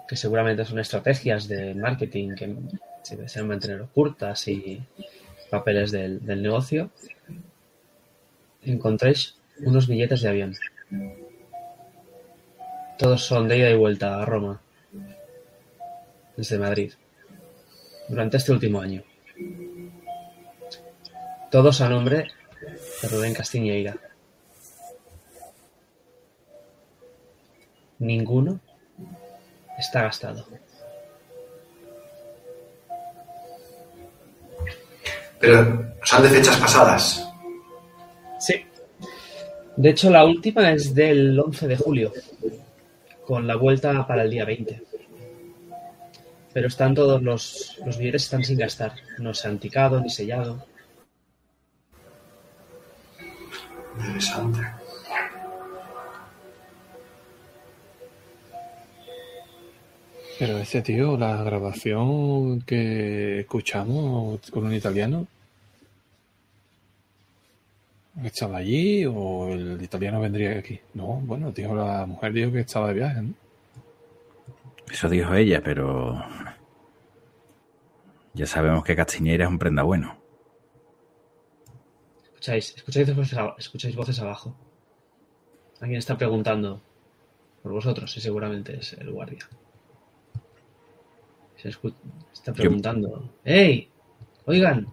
[0.09, 2.57] que seguramente son estrategias de marketing que
[3.05, 4.83] se desean mantener ocultas y
[5.51, 6.91] papeles del, del negocio,
[8.63, 10.57] encontréis unos billetes de avión.
[12.99, 14.63] Todos son de ida y vuelta a Roma,
[16.37, 16.95] desde Madrid,
[18.09, 19.03] durante este último año.
[21.51, 22.29] Todos a nombre
[23.03, 23.97] de Rubén Castiñeira.
[27.99, 28.61] Ninguno
[29.79, 30.47] está gastado.
[35.45, 37.29] Pero son de fechas pasadas.
[38.41, 38.55] Sí.
[39.77, 42.13] De hecho, la última es del 11 de julio,
[43.27, 44.83] con la vuelta para el día 20.
[46.53, 48.93] Pero están todos los, los billetes están sin gastar.
[49.19, 50.65] No se han ticado ni sellado.
[53.99, 54.61] Interesante.
[60.39, 65.27] Pero ese tío, la grabación que escuchamos con un italiano,
[68.23, 70.81] ¿estaba allí o el italiano vendría aquí?
[70.95, 73.35] No, bueno, tío, la mujer dijo que estaba de viaje, ¿no?
[74.91, 76.23] Eso dijo ella, pero...
[78.35, 80.17] Ya sabemos que Castiñeira es un prenda bueno.
[82.25, 84.55] Escucháis, escucháis voces, a- escucháis voces abajo.
[85.81, 86.81] Alguien está preguntando
[87.63, 89.49] por vosotros y seguramente es el guardia.
[91.57, 93.31] Se está preguntando.
[93.45, 93.89] ¡Hey!
[94.47, 94.87] Oigan,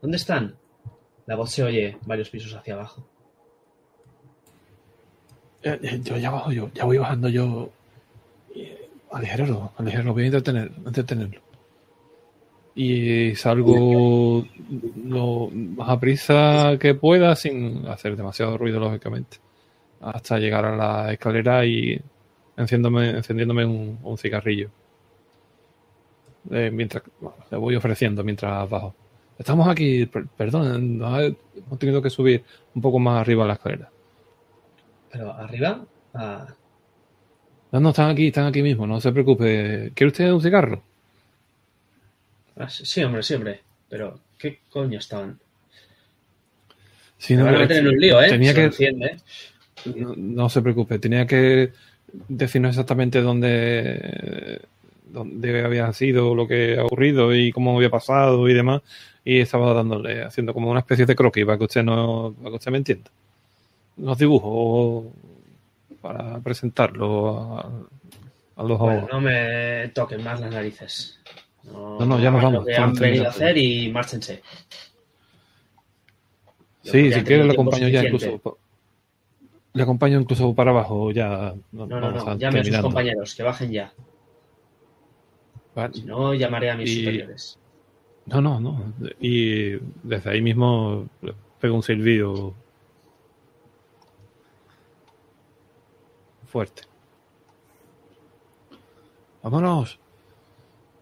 [0.00, 0.56] ¿dónde están?
[1.32, 3.02] La voz se oye varios pisos hacia abajo.
[5.62, 7.70] Yo ya bajo yo, ya voy bajando yo.
[8.54, 11.40] Eh, Aligerarlo, aligerarlo, voy a entretener, entretenerlo.
[12.74, 14.44] Y salgo
[15.06, 19.38] lo más a prisa que pueda, sin hacer demasiado ruido, lógicamente.
[20.02, 21.98] Hasta llegar a la escalera y
[22.58, 24.68] enciéndome, encendiéndome un, un cigarrillo.
[26.50, 28.94] Eh, mientras bueno, le voy ofreciendo mientras bajo.
[29.42, 32.44] Estamos aquí, per- perdón, nos ha- hemos tenido que subir
[32.76, 33.90] un poco más arriba a la escalera.
[35.10, 36.46] Pero arriba, ah,
[37.72, 39.90] No, no, están aquí, están aquí mismo, no se preocupe.
[39.94, 40.82] ¿Quiere usted un cigarro?
[42.56, 43.60] ah, sí, hombre, sí, hombre.
[43.88, 45.40] Pero, ¿qué coño estaban?
[47.18, 48.28] Sí, no, van a meter en un lío, ¿eh?
[48.28, 49.16] Tenía Se que, enciende.
[49.96, 51.72] no, no se preocupe, tenía que
[52.28, 54.60] decirnos exactamente dónde,
[55.12, 58.82] dónde había sido, lo que ha ocurrido y cómo había pasado y demás.
[59.24, 62.56] Y estaba dándole, haciendo como una especie de croquis para que usted no, para que
[62.56, 63.10] usted me entienda.
[63.98, 65.12] Los dibujos
[66.00, 67.70] para presentarlo a,
[68.56, 71.20] a los Bueno, no me toquen más las narices.
[71.64, 74.42] No, No, no, ya nos vamos, Lo que han venido a hacer y márchense.
[76.82, 78.58] Yo Sí, si han quiere le acompaño ya incluso.
[79.74, 81.54] Le acompaño incluso para abajo, ya.
[81.70, 82.28] No, no, no.
[82.28, 83.92] a Llame a sus compañeros, que bajen ya.
[85.74, 85.94] Vale.
[85.94, 87.58] Si no, llamaré a mis Y- superiores.
[88.26, 88.92] No, no, no.
[89.20, 91.08] Y desde ahí mismo
[91.60, 92.54] pego un silbido
[96.46, 96.82] fuerte.
[99.42, 99.98] Vámonos.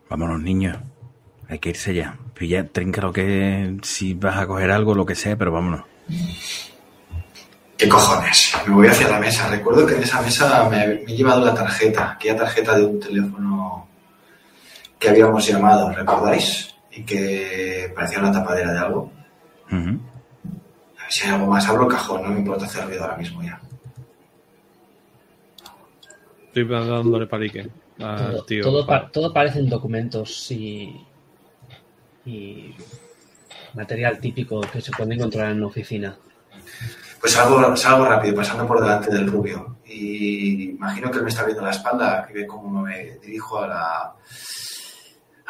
[0.08, 0.78] Vámonos, niños.
[1.48, 2.18] Hay que irse ya.
[2.34, 3.76] Pilla, trinca lo que.
[3.82, 5.82] Si vas a coger algo, lo que sea, pero vámonos.
[7.76, 8.52] ¿Qué cojones?
[8.66, 9.48] Me voy hacia la mesa.
[9.48, 13.00] Recuerdo que en esa mesa me, me he llevado la tarjeta, aquella tarjeta de un
[13.00, 13.88] teléfono
[15.00, 16.74] que habíamos llamado, ¿recordáis?
[16.92, 19.10] Y que parecía una tapadera de algo.
[19.70, 19.98] A ver
[21.08, 21.66] si hay algo más.
[21.68, 23.60] Abro el cajón, no me importa hacer ruido ahora mismo ya.
[26.48, 27.68] Estoy dándole palique
[28.00, 28.62] al Todo, tío.
[28.62, 31.06] todo, pa- todo parecen documentos y,
[32.26, 32.74] y
[33.74, 36.16] material típico que se puede encontrar en una oficina.
[37.20, 39.76] Pues salgo, salgo rápido, pasando por delante del rubio.
[39.86, 43.66] Y imagino que él me está viendo la espalda y ve cómo me dirijo a
[43.68, 44.12] la,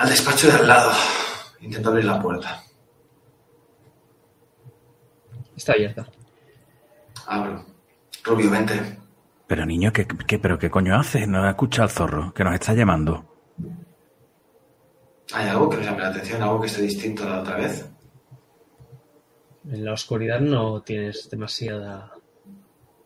[0.01, 0.93] al despacho de al lado.
[1.61, 2.63] Intento abrir la puerta.
[5.55, 6.07] Está abierta.
[7.27, 7.67] Abro.
[8.25, 8.81] Rubio, vente.
[9.47, 11.29] Pero niño, ¿qué, qué, pero qué coño haces?
[11.29, 13.27] No escucha al zorro, que nos está llamando.
[15.35, 16.43] ¿Hay algo que me llame la atención?
[16.43, 17.87] ¿Algo que esté distinto a la otra vez?
[19.71, 22.11] En la oscuridad no tienes demasiada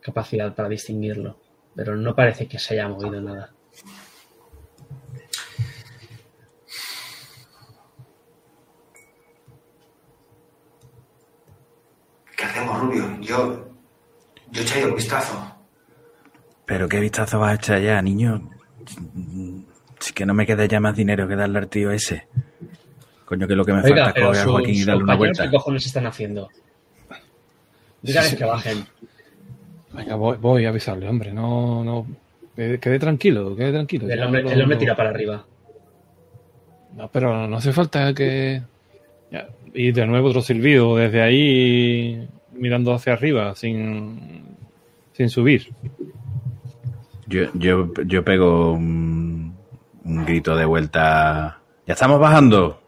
[0.01, 1.41] capacidad para distinguirlo,
[1.75, 3.53] pero no parece que se haya movido nada.
[12.75, 13.21] ¿Qué hacemos, Rubio?
[13.21, 13.69] Yo,
[14.51, 15.57] yo echaría un vistazo.
[16.67, 18.51] Pero qué vistazo vas a echar ya, niño.
[20.01, 22.27] Si que no me queda ya más dinero que darle al tío ese.
[23.25, 25.45] Coño, que lo que me Oiga, falta es coger a Joaquín y darle una vuelta.
[25.45, 26.49] ¿qué cojones están haciendo?
[28.03, 28.85] Dígales que bajen.
[29.93, 31.33] Venga, voy, voy a avisarle, hombre.
[31.33, 32.07] No, no.
[32.57, 34.09] Quede, tranquilo, quede tranquilo.
[34.09, 35.45] El hombre, lo- el hombre lo- tira para arriba.
[36.95, 38.63] No, pero no hace falta que.
[39.31, 44.57] Ya, Y de nuevo otro silbido desde ahí mirando hacia arriba, sin,
[45.13, 45.73] sin subir.
[47.27, 49.55] Yo, yo, yo pego un,
[50.05, 51.61] un grito de vuelta.
[51.87, 52.81] ¡Ya estamos bajando!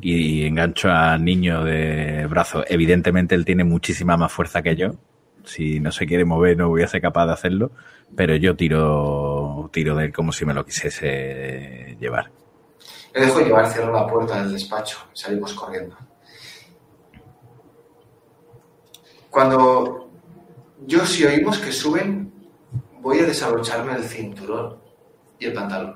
[0.00, 2.64] Y engancho al niño de brazo.
[2.66, 4.96] Evidentemente él tiene muchísima más fuerza que yo.
[5.44, 7.70] Si no se quiere mover no voy a ser capaz de hacerlo.
[8.16, 12.30] Pero yo tiro, tiro de él como si me lo quisiese llevar.
[13.14, 15.96] Me dejo llevar, cierro la puerta del despacho y salimos corriendo.
[19.32, 20.10] Cuando
[20.86, 22.30] yo si oímos que suben,
[23.00, 24.76] voy a desabrocharme el cinturón
[25.38, 25.94] y el pantalón.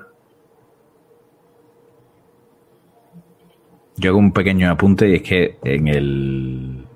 [3.97, 6.87] Yo hago un pequeño apunte y es que en el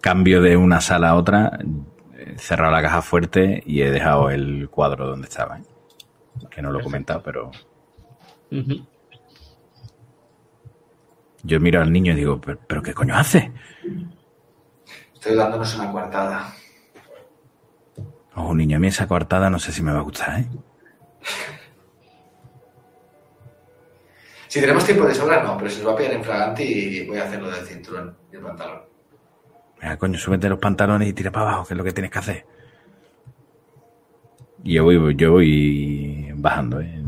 [0.00, 1.58] cambio de una sala a otra
[2.16, 5.58] he cerrado la caja fuerte y he dejado el cuadro donde estaba.
[5.58, 5.62] ¿eh?
[6.50, 7.50] Que no lo he comentado, pero
[11.42, 13.52] yo miro al niño y digo, ¿pero, pero qué coño hace?
[15.20, 16.54] Estoy dándonos una coartada.
[18.36, 20.46] Oh, niño, a mí esa coartada no sé si me va a gustar, ¿eh?
[24.48, 27.06] Si tenemos tiempo de sobra, no, pero se nos va a pillar en fragante y
[27.06, 28.80] voy a hacer lo del cinturón y el pantalón.
[29.82, 32.18] Venga, coño, súbete los pantalones y tira para abajo, que es lo que tienes que
[32.18, 32.46] hacer.
[34.64, 37.04] Y yo voy, yo voy bajando, ¿eh?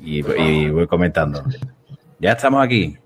[0.00, 1.42] Y, y voy comentando.
[2.20, 2.96] Ya estamos aquí.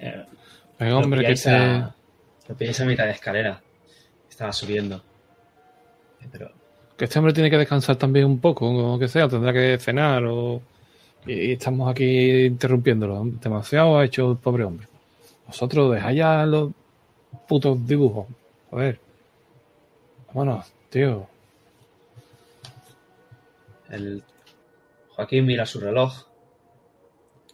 [0.00, 1.95] Eh, hombre, que se.
[2.48, 3.60] Lo pilláis a mitad de escalera.
[4.28, 5.02] Estaba subiendo.
[6.30, 6.50] Pero
[6.96, 10.24] Que este hombre tiene que descansar también un poco, o que sea, tendrá que cenar
[10.24, 10.60] o.
[11.26, 13.22] Y, estamos aquí interrumpiéndolo.
[13.24, 14.86] Demasiado ha hecho el pobre hombre.
[15.46, 16.72] Vosotros dejáis ya los
[17.48, 18.26] putos dibujos.
[18.70, 19.00] A ver.
[20.28, 21.26] Vámonos, tío.
[23.90, 24.22] el
[25.10, 26.26] Joaquín mira su reloj.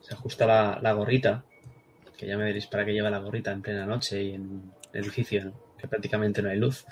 [0.01, 1.45] Se ajusta la, la gorrita.
[2.19, 5.53] Que ya me diréis para qué lleva la gorrita en plena noche y en edificio
[5.79, 6.85] que prácticamente no hay luz.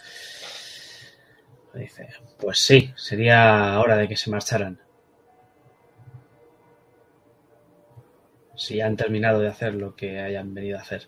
[1.74, 2.09] Dice,
[2.40, 4.78] pues sí, sería hora de que se marcharan.
[8.57, 11.07] Si ya han terminado de hacer lo que hayan venido a hacer.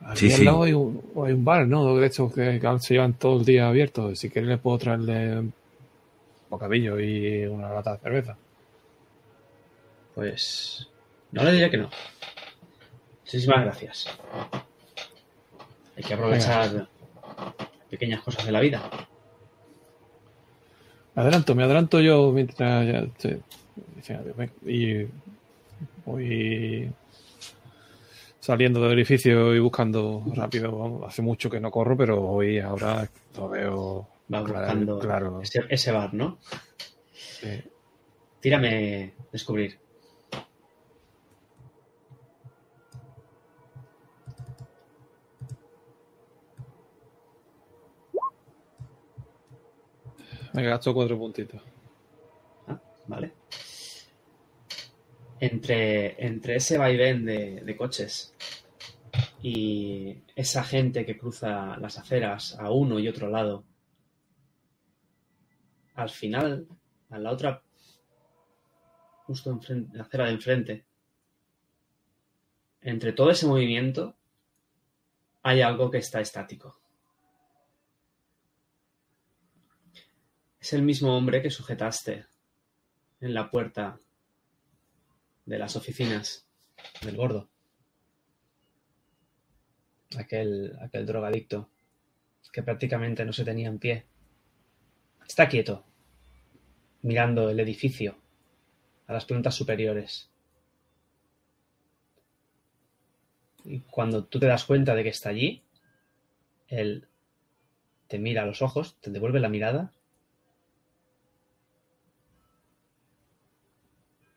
[0.00, 0.44] Aquí Sí, al sí.
[0.44, 1.96] lado hay un, hay un bar, ¿no?
[1.96, 4.18] De estos que se llevan todo el día abiertos.
[4.18, 5.54] Si queréis, les puedo traerle un
[6.50, 8.36] bocadillo y una lata de cerveza.
[10.14, 10.88] Pues
[11.32, 11.90] no le diré que no.
[13.24, 14.06] Muchísimas gracias.
[15.96, 16.88] Hay que aprovechar
[17.90, 18.82] pequeñas cosas de la vida.
[21.14, 23.42] Me adelanto, me adelanto yo mientras ya estoy.
[24.66, 25.06] Y
[26.04, 26.92] voy
[28.40, 30.76] saliendo del edificio y buscando rápido.
[30.76, 35.40] Vamos, hace mucho que no corro, pero hoy ahora lo veo Va buscando claro.
[35.42, 36.38] ese, ese bar, ¿no?
[37.12, 37.62] Sí.
[38.40, 39.78] Tírame descubrir.
[50.54, 51.60] Me gasto cuatro puntitos.
[52.68, 53.32] Ah, vale.
[55.40, 58.32] Entre, entre ese vaivén de, de coches
[59.42, 63.64] y esa gente que cruza las aceras a uno y otro lado,
[65.96, 66.68] al final,
[67.10, 67.60] a la otra,
[69.26, 70.84] justo en la acera de enfrente,
[72.80, 74.14] entre todo ese movimiento,
[75.42, 76.83] hay algo que está estático.
[80.64, 82.24] Es el mismo hombre que sujetaste
[83.20, 84.00] en la puerta
[85.44, 86.48] de las oficinas
[87.02, 87.50] del gordo.
[90.16, 91.68] Aquel, aquel drogadicto
[92.50, 94.06] que prácticamente no se tenía en pie.
[95.28, 95.84] Está quieto,
[97.02, 98.16] mirando el edificio
[99.06, 100.30] a las plantas superiores.
[103.66, 105.62] Y cuando tú te das cuenta de que está allí,
[106.68, 107.06] él
[108.08, 109.92] te mira a los ojos, te devuelve la mirada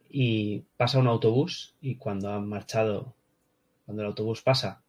[0.10, 3.14] y pasa un autobús y cuando han marchado,
[3.86, 4.82] cuando el autobús pasa,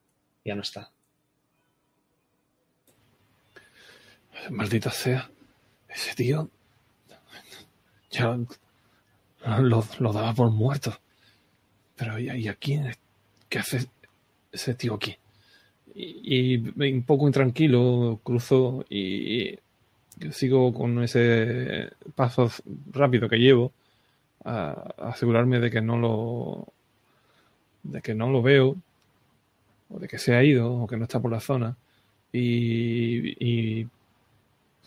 [0.44, 0.90] ya no está.
[4.50, 5.30] Maldita sea.
[5.88, 6.48] Ese tío.
[8.10, 8.38] Ya
[9.58, 10.98] lo, lo daba por muerto.
[11.96, 12.80] Pero ¿y, y aquí?
[13.48, 13.86] ¿Qué hace
[14.52, 15.16] ese tío aquí?
[15.94, 19.58] Y, un poco intranquilo cruzo y, y
[20.30, 22.50] sigo con ese paso
[22.92, 23.72] rápido que llevo
[24.44, 26.72] a, asegurarme de que no lo
[27.82, 28.76] de que no lo veo
[29.90, 31.76] o de que se ha ido o que no está por la zona
[32.32, 33.88] y, y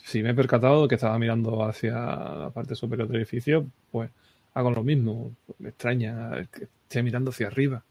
[0.03, 4.09] si me he percatado que estaba mirando hacia la parte superior del edificio, pues
[4.53, 5.31] hago lo mismo.
[5.59, 7.83] Me extraña que esté mirando hacia arriba.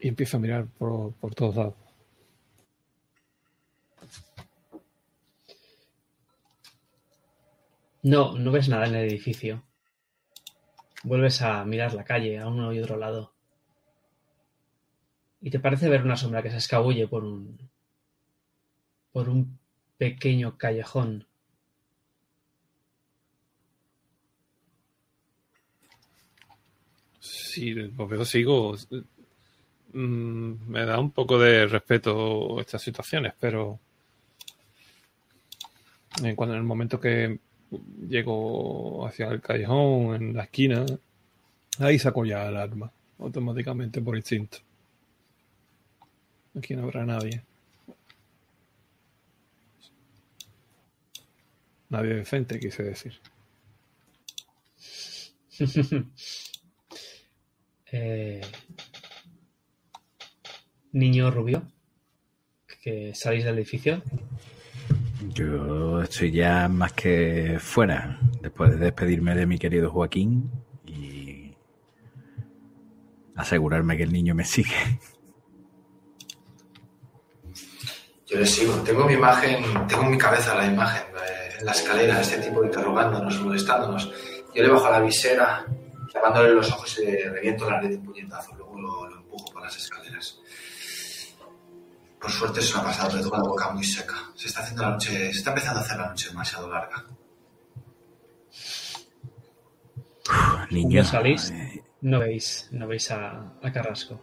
[0.00, 1.74] Y empiezo a mirar por, por todos lados.
[8.02, 9.64] No, no ves nada en el edificio.
[11.02, 13.34] Vuelves a mirar la calle a uno y otro lado.
[15.40, 17.58] Y te parece ver una sombra que se escabulle por un
[19.12, 19.58] por un
[19.98, 21.26] pequeño callejón.
[27.20, 28.74] Sí, porque sigo.
[29.92, 33.78] mm, Me da un poco de respeto estas situaciones, pero
[36.36, 37.38] cuando en el momento que
[38.08, 40.84] llego hacia el callejón, en la esquina,
[41.78, 44.58] ahí saco ya el arma, automáticamente por instinto.
[46.56, 47.42] Aquí no habrá nadie.
[51.88, 53.20] Nadie decente, quise decir.
[57.92, 58.40] Eh,
[60.92, 61.64] niño rubio,
[62.84, 64.00] que salís del edificio.
[65.28, 70.50] Yo estoy ya más que fuera, después de despedirme de mi querido Joaquín
[70.86, 71.54] y
[73.36, 74.98] asegurarme que el niño me sigue.
[78.26, 78.74] Yo le sigo.
[78.82, 81.02] Tengo mi imagen, tengo en mi cabeza la imagen
[81.60, 84.10] en la escalera, este tipo interrogándonos, molestándonos.
[84.54, 85.66] Yo le bajo la visera,
[86.12, 88.54] llamándole los ojos y le reviento la red de puñetazo.
[88.56, 90.40] Luego lo, lo empujo por las escaleras.
[92.20, 94.14] Por suerte eso no ha pasado, pero tengo la boca muy seca.
[94.34, 97.04] Se está haciendo la noche, se está empezando a hacer la noche demasiado larga.
[100.70, 104.20] Niño, salís, eh, no veis, no veis a, a Carrasco.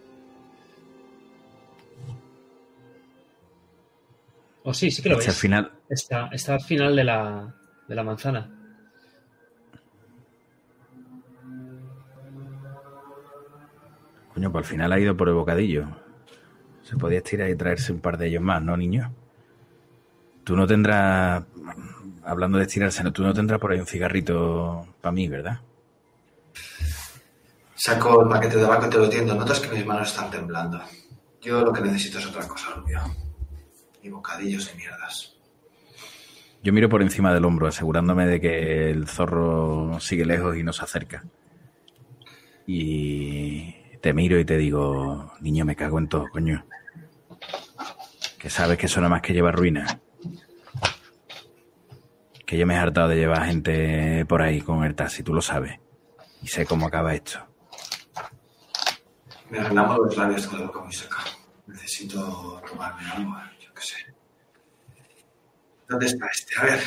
[4.63, 5.37] O sí, sí que lo al veis.
[5.37, 7.55] final, Está, está al final de la,
[7.87, 8.53] de la manzana.
[14.33, 15.87] coño, pues al final ha ido por el bocadillo.
[16.87, 19.13] Se podía estirar y traerse un par de ellos más, ¿no, niño?
[20.45, 21.43] Tú no tendrás,
[22.23, 23.11] hablando de estirarse, ¿no?
[23.11, 25.59] tú no tendrás por ahí un cigarrito para mí, ¿verdad?
[27.75, 29.35] Saco el paquete de tabaco y te lo tiendo.
[29.35, 30.81] Notas que mis manos están temblando.
[31.41, 33.01] Yo lo que necesito es otra cosa, Rubio.
[34.01, 35.35] Ni bocadillos ni mierdas.
[36.63, 40.71] Yo miro por encima del hombro, asegurándome de que el zorro sigue lejos y no
[40.71, 41.25] se acerca.
[42.65, 46.63] Y te miro y te digo, niño, me cago en todo, coño.
[48.37, 49.99] Que sabes que eso nada más que lleva ruina.
[52.45, 55.41] Que yo me he hartado de llevar gente por ahí con el taxi, tú lo
[55.41, 55.79] sabes.
[56.41, 57.39] Y sé cómo acaba esto.
[59.49, 61.17] Me relamo los labios con la boca muy seca.
[61.67, 63.95] Necesito tomarme algo, yo qué sé.
[65.87, 66.59] ¿Dónde está este?
[66.59, 66.79] A ver.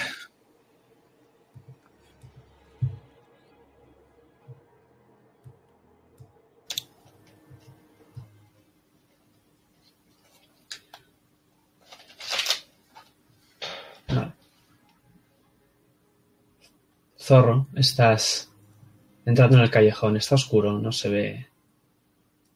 [17.31, 18.53] Zorro, estás
[19.25, 20.17] entrando en el callejón.
[20.17, 21.47] Está oscuro, no se ve.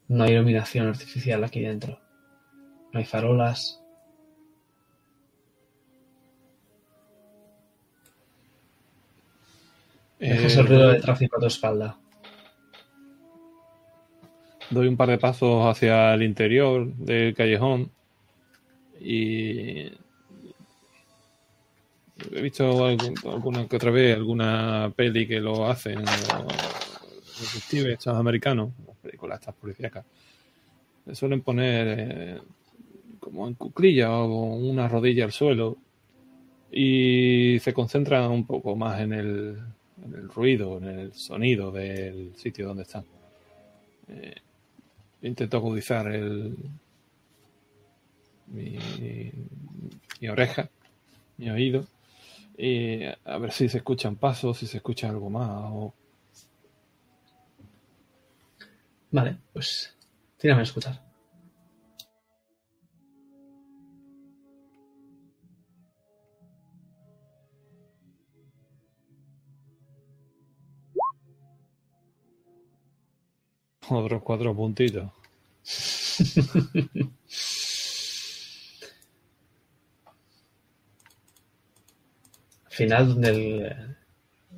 [0.08, 2.00] No hay iluminación artificial aquí dentro.
[2.92, 3.80] No hay farolas.
[10.18, 11.96] Dejas Eh, el ruido de tráfico a tu espalda.
[14.70, 17.92] Doy un par de pasos hacia el interior del callejón
[18.98, 19.92] y
[22.32, 28.16] he visto algún- alguna que otra vez alguna peli que lo hacen los detectives estos
[28.16, 30.04] americanos, las películas estas policíacas.
[31.06, 32.40] Le suelen poner eh,
[33.20, 35.76] como en cuclillas o una rodilla al suelo
[36.70, 39.58] y se concentran un poco más en el,
[40.34, 43.04] ruido, en el sonido del sitio donde están.
[44.08, 44.34] Eh,
[45.22, 46.56] intento agudizar el,
[48.48, 50.68] mi oreja,
[51.38, 51.86] mi oído,
[52.56, 55.48] y a ver si se escuchan pasos, si se escucha algo más.
[55.72, 55.94] O...
[59.10, 59.96] Vale, pues
[60.38, 61.02] tírame a escuchar.
[73.88, 75.10] Otros cuatro puntitos.
[82.74, 83.76] final, donde el eh,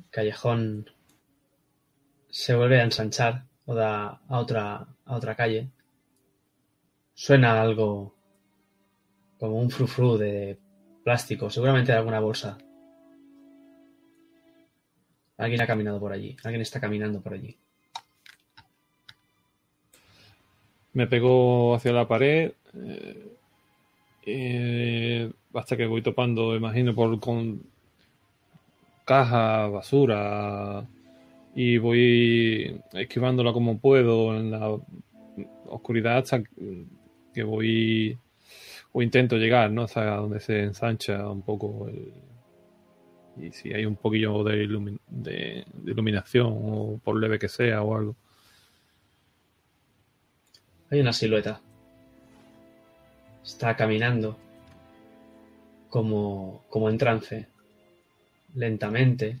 [0.09, 0.89] callejón
[2.29, 5.69] se vuelve a ensanchar o da a otra, a otra calle,
[7.13, 8.15] suena algo
[9.39, 10.57] como un frufru de
[11.03, 12.57] plástico, seguramente de alguna bolsa.
[15.37, 17.55] Alguien ha caminado por allí, alguien está caminando por allí.
[20.93, 23.37] Me pego hacia la pared eh,
[24.25, 27.76] eh, hasta que voy topando, imagino, por con
[29.07, 30.85] caja, basura
[31.55, 34.77] y voy esquivándola como puedo en la
[35.65, 36.43] oscuridad hasta
[37.33, 38.17] que voy
[38.91, 39.83] o intento llegar, ¿no?
[39.83, 42.11] Hasta donde se ensancha un poco el,
[43.39, 44.67] y si hay un poquillo de,
[45.07, 48.15] de- de iluminación o por leve que sea o algo.
[50.89, 51.61] Hay una silueta.
[53.43, 54.37] Está caminando
[55.89, 57.47] como, como en trance,
[58.53, 59.39] lentamente,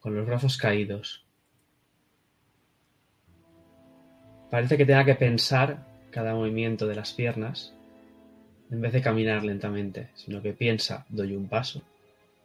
[0.00, 1.24] con los brazos caídos.
[4.50, 7.74] Parece que tenga que pensar cada movimiento de las piernas
[8.70, 11.82] en vez de caminar lentamente, sino que piensa, doy un paso,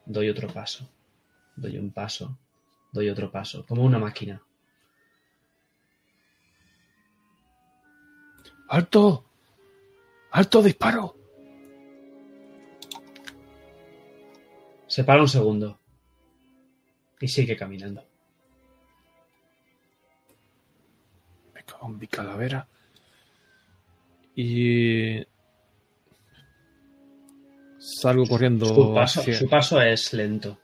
[0.05, 0.89] doy otro paso,
[1.55, 2.38] doy un paso,
[2.91, 4.41] doy otro paso, como una máquina.
[8.70, 9.26] ¡Alto!
[10.32, 11.16] ¡Alto disparo!
[14.88, 15.80] Se para un segundo
[17.20, 18.04] y sigue caminando.
[21.54, 22.68] Me cago en mi calavera.
[24.36, 25.26] Y
[27.80, 30.60] salgo corriendo Su paso, hacia- su paso es lento.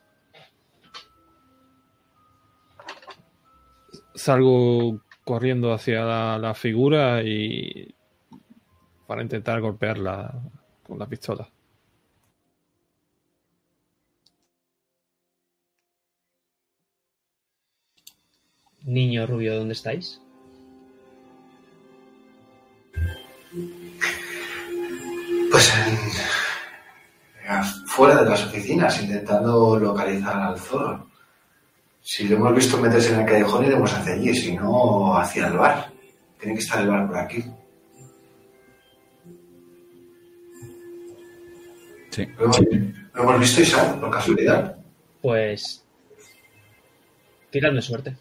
[4.16, 7.94] salgo corriendo hacia la, la figura y
[9.08, 10.32] para intentar golpearla
[10.86, 11.50] con la pistola.
[18.84, 20.20] Niño rubio, ¿dónde estáis?
[25.52, 26.14] Pues en-
[27.88, 31.08] fuera de las oficinas, intentando localizar al zorro.
[32.02, 35.54] Si lo hemos visto meterse en el callejón, iremos hacia allí, si no, hacia el
[35.58, 35.92] bar.
[36.40, 37.44] Tiene que estar el bar por aquí.
[42.10, 42.26] Sí.
[42.38, 42.60] Lo hemos,
[43.14, 44.76] lo hemos visto y sale, por casualidad.
[45.22, 45.86] Pues.
[47.52, 48.16] Tiradme suerte.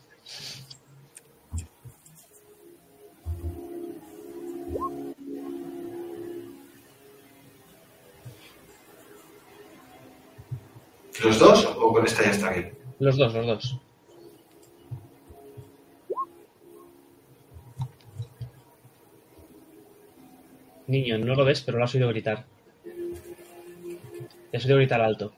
[11.24, 12.66] ¿Los dos o con esta ya está aquí?
[12.98, 13.78] Los dos, los dos.
[20.88, 22.44] Niño, no lo ves, pero lo has oído gritar.
[22.84, 25.32] Le has oído gritar alto.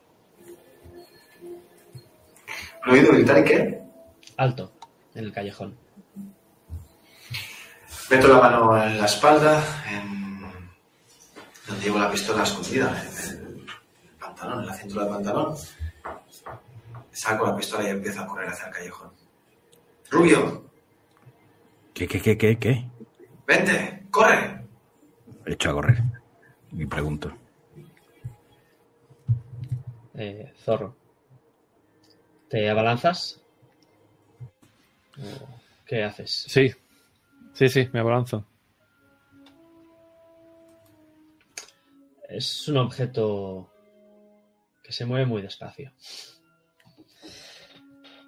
[2.85, 3.81] ¿Lo he oído gritar y qué?
[4.37, 4.73] Alto.
[5.15, 5.77] En el callejón.
[8.11, 10.51] Meto la mano en la espalda, en
[11.69, 13.44] donde llevo la pistola escondida, en el
[14.45, 15.57] pantalón, en la cintura del pantalón.
[17.13, 19.11] Saco la pistola y empiezo a correr hacia el callejón.
[20.11, 20.65] Rubio,
[21.93, 22.85] ¿Qué, qué, qué, qué, qué?
[23.47, 24.65] vente, corre.
[25.47, 26.03] Hecho a correr.
[26.73, 27.33] Y pregunto.
[30.15, 30.97] Eh, zorro.
[32.49, 33.41] ¿Te abalanzas?
[35.19, 35.49] ¿O
[35.87, 36.47] ¿Qué haces?
[36.49, 36.73] Sí,
[37.53, 38.45] sí, sí, me abalanzo.
[42.29, 43.71] Es un objeto
[44.95, 45.93] se mueve muy despacio.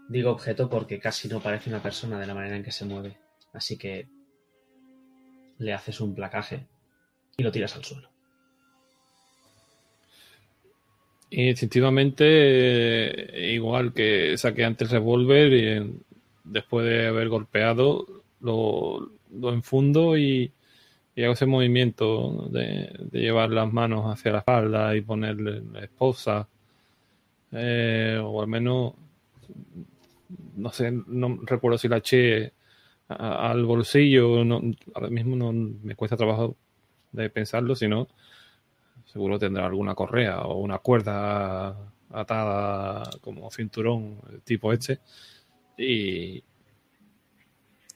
[0.08, 3.18] Digo objeto porque casi no parece una persona de la manera en que se mueve.
[3.52, 4.08] Así que
[5.58, 6.66] le haces un placaje
[7.36, 8.10] y lo tiras al suelo.
[11.30, 16.00] Instintivamente, igual que saqué antes el revólver y
[16.44, 18.06] después de haber golpeado,
[18.40, 20.52] lo, lo enfundo y,
[21.16, 25.80] y hago ese movimiento de, de llevar las manos hacia la espalda y ponerle la
[25.80, 26.46] esposa.
[27.52, 28.94] Eh, o al menos,
[30.56, 32.52] no sé, no recuerdo si la eché
[33.08, 34.44] a- al bolsillo.
[34.44, 34.60] No,
[34.94, 36.56] ahora mismo no me cuesta trabajo
[37.12, 38.08] de pensarlo, sino
[39.06, 41.76] seguro tendrá alguna correa o una cuerda
[42.10, 45.00] atada como cinturón tipo este
[45.78, 46.42] y,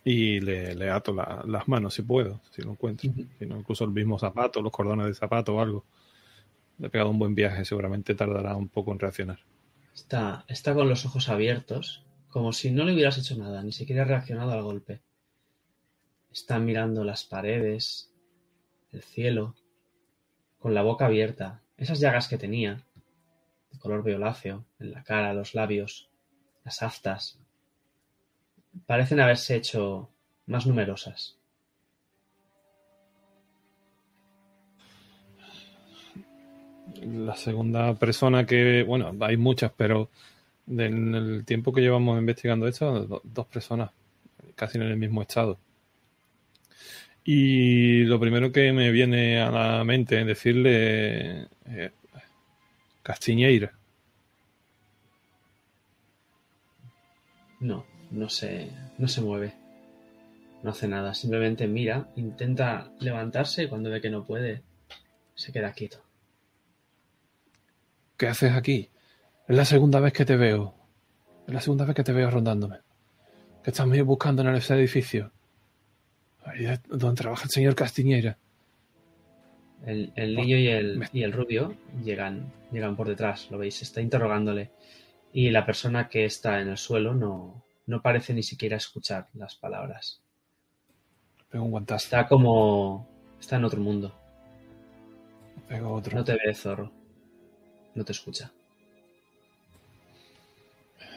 [0.04, 3.10] y le, le ato la- las manos si puedo, si lo encuentro.
[3.38, 5.84] Si no, incluso el mismo zapato, los cordones de zapato o algo.
[6.80, 9.38] Le he pegado un buen viaje, seguramente tardará un poco en reaccionar.
[9.94, 14.02] Está, está con los ojos abiertos, como si no le hubieras hecho nada, ni siquiera
[14.02, 15.02] ha reaccionado al golpe.
[16.32, 18.10] Está mirando las paredes,
[18.92, 19.56] el cielo,
[20.58, 22.86] con la boca abierta, esas llagas que tenía,
[23.72, 26.08] de color violáceo, en la cara, los labios,
[26.64, 27.38] las aftas,
[28.86, 30.08] parecen haberse hecho
[30.46, 31.39] más numerosas.
[37.00, 40.10] La segunda persona que, bueno, hay muchas, pero
[40.68, 43.90] en el tiempo que llevamos investigando esto, do- dos personas
[44.54, 45.58] casi en el mismo estado.
[47.24, 51.90] Y lo primero que me viene a la mente es decirle eh,
[53.02, 53.72] Castiñeira.
[57.60, 59.54] No, no se, no se mueve.
[60.62, 64.62] No hace nada, simplemente mira, intenta levantarse y cuando ve que no puede,
[65.34, 66.02] se queda quieto.
[68.20, 68.90] ¿Qué haces aquí?
[69.48, 70.74] Es la segunda vez que te veo.
[71.48, 72.76] Es la segunda vez que te veo rondándome.
[73.64, 75.32] ¿Qué estás buscando en ese edificio?
[76.44, 78.36] Ahí es donde trabaja el señor Castiñeira.
[79.86, 83.80] El, el niño y el, me- y el rubio llegan, llegan por detrás, lo veis,
[83.80, 84.70] está interrogándole.
[85.32, 89.54] Y la persona que está en el suelo no, no parece ni siquiera escuchar las
[89.56, 90.20] palabras.
[91.48, 92.04] Pego un guantazo.
[92.04, 93.08] Está como...
[93.40, 94.14] está en otro mundo.
[95.66, 96.18] Pego otro.
[96.18, 96.99] No te ve zorro.
[97.94, 98.50] No te escucha.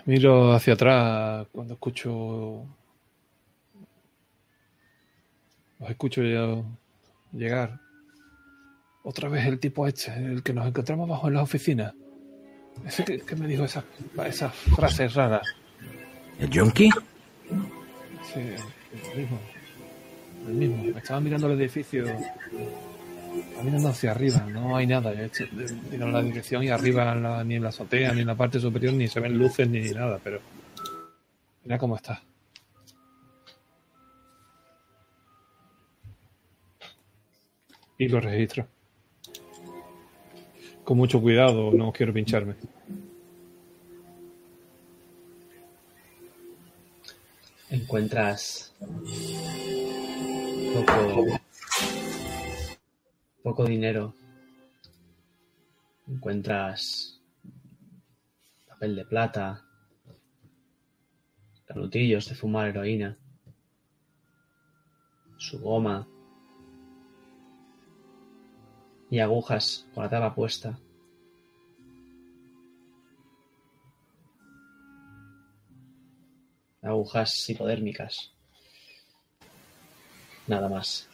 [0.05, 2.65] Miro hacia atrás cuando escucho.
[5.79, 6.61] Los escucho ya
[7.31, 7.79] llegar.
[9.03, 11.93] Otra vez el tipo este, el que nos encontramos abajo en la oficina.
[12.85, 13.83] Ese que, que me dijo esas,
[14.25, 15.47] esas frases raras.
[16.39, 16.89] ¿El yonki?
[18.33, 19.39] Sí, el mismo.
[20.47, 20.83] El mismo.
[20.83, 22.05] Me estaba mirando el edificio.
[23.39, 24.45] Estaba mirando hacia arriba.
[24.51, 25.13] No hay nada.
[25.13, 29.07] En la dirección y arriba ni en la azotea ni en la parte superior ni
[29.07, 30.39] se ven luces ni nada, pero.
[31.63, 32.21] Mira cómo está.
[37.97, 38.67] Y lo registro.
[40.83, 42.55] Con mucho cuidado, no quiero pincharme.
[47.73, 48.71] encuentras
[53.43, 54.15] poco dinero
[56.07, 57.21] encuentras
[58.67, 59.65] papel de plata
[61.65, 63.17] canutillos de fumar heroína
[65.37, 66.07] su goma
[69.09, 70.79] y agujas con la tapa puesta
[76.83, 78.31] agujas hipodérmicas.
[80.47, 81.07] Nada más.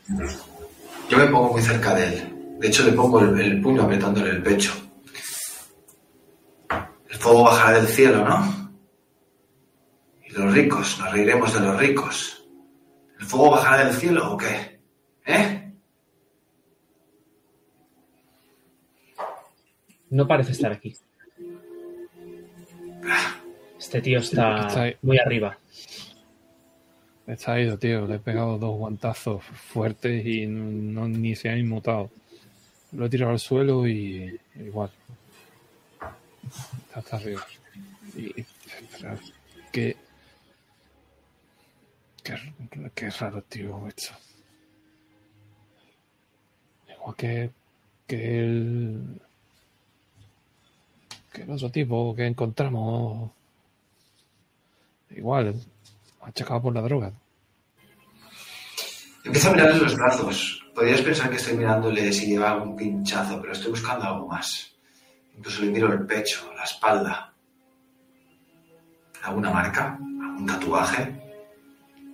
[1.10, 2.58] Yo me pongo muy cerca de él.
[2.60, 4.72] De hecho, le pongo el, el puño apretándole el pecho.
[7.10, 8.72] El fuego bajará del cielo, ¿no?
[10.24, 12.48] Y los ricos, nos reiremos de los ricos.
[13.20, 14.80] ¿El fuego bajará del cielo o qué?
[15.26, 15.74] ¿Eh?
[20.12, 20.96] No parece estar aquí.
[23.80, 24.68] Este tío está
[25.02, 25.58] muy arriba.
[27.30, 28.08] Está ido, tío.
[28.08, 32.10] Le he pegado dos guantazos fuertes y no, ni se ha inmutado.
[32.92, 34.90] Lo he tirado al suelo y igual.
[36.88, 37.46] Está hasta arriba.
[38.16, 38.34] Y,
[39.72, 39.96] qué,
[42.24, 42.36] qué,
[42.96, 44.12] qué raro, tío, esto.
[46.90, 47.52] Igual que,
[48.08, 49.22] que el,
[51.32, 53.30] que el otro tipo que encontramos
[55.12, 55.56] igual,
[56.22, 57.14] achacado por la droga.
[59.24, 60.66] Empiezo a mirarle los brazos.
[60.74, 64.76] Podrías pensar que estoy mirándole si lleva algún pinchazo, pero estoy buscando algo más.
[65.36, 67.34] Incluso le miro el pecho, la espalda.
[69.24, 69.96] ¿Alguna marca?
[69.96, 71.22] ¿Algún tatuaje?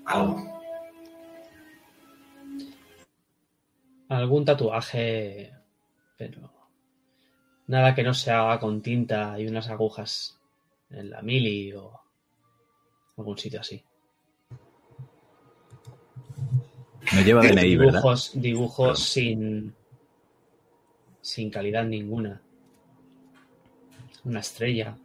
[0.05, 0.59] Algo.
[4.09, 5.53] Algún tatuaje,
[6.17, 6.51] pero
[7.67, 10.39] nada que no se haga con tinta y unas agujas
[10.89, 11.99] en la mili o
[13.17, 13.83] algún sitio así.
[17.13, 17.93] No lleva DNI, ¿verdad?
[17.93, 19.73] Dibujos, dibujos sin,
[21.21, 22.41] sin calidad ninguna.
[24.23, 24.97] Una estrella.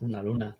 [0.00, 0.56] Una luna.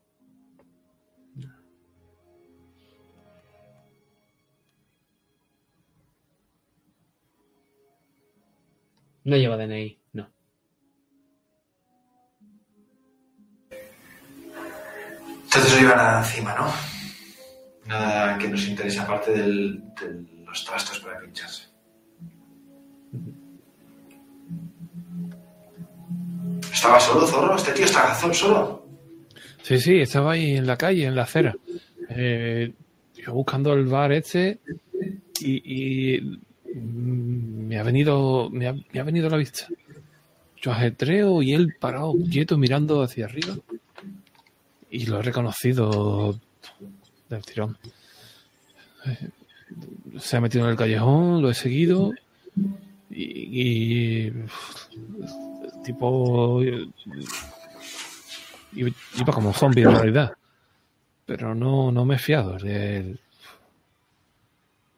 [9.25, 10.31] No lleva DNI, no.
[15.45, 17.00] Entonces no lleva nada encima, ¿no?
[17.91, 20.09] Nada que nos interese aparte del- de
[20.47, 21.63] los trastos para pincharse.
[26.73, 27.57] ¿Estaba solo, Zorro?
[27.57, 28.87] ¿Este tío está sol- solo?
[29.63, 31.55] Sí, sí, estaba ahí en la calle, en la acera.
[32.11, 32.73] Eh,
[33.17, 34.59] yo buscando el bar este
[35.41, 36.21] y, y,
[36.75, 39.67] mm, me ha venido me ha, me ha venido a la vista.
[40.63, 43.57] Yo ajetreo y él parado, quieto, mirando hacia arriba.
[44.91, 46.39] Y lo he reconocido
[47.31, 47.79] del tirón.
[49.07, 49.29] Eh,
[50.19, 52.13] Se ha metido en el callejón, lo he seguido
[53.09, 54.33] y, y
[55.85, 56.61] tipo
[58.73, 60.33] Iba como zombie en realidad.
[61.27, 63.17] Pero no, no me he fiado de.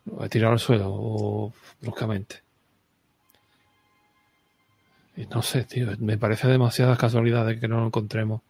[0.06, 2.42] Lo he tirado al suelo bruscamente.
[5.16, 5.88] Y no sé, tío.
[5.98, 8.40] Me parece demasiadas casualidades que no lo encontremos.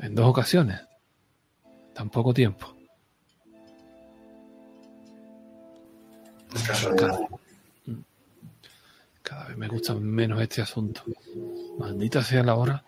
[0.00, 0.80] En dos ocasiones.
[1.94, 2.74] Tan poco tiempo.
[9.22, 11.02] Cada vez me gusta menos este asunto.
[11.78, 12.84] Maldita sea la hora.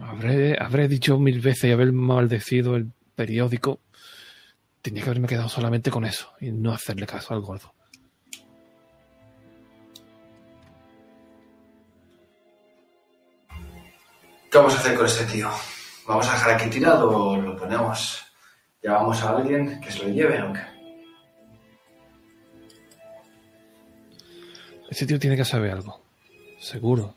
[0.00, 3.80] Habré, habré dicho mil veces y haber maldecido el periódico.
[4.82, 7.74] Tenía que haberme quedado solamente con eso y no hacerle caso al gordo.
[14.50, 15.48] ¿Qué vamos a hacer con este tío?
[16.10, 18.20] ¿Vamos a dejar aquí tirado o lo ponemos?
[18.82, 20.60] ¿Llamamos a alguien que se lo lleve qué?
[24.90, 26.02] Este tío tiene que saber algo.
[26.58, 27.14] Seguro.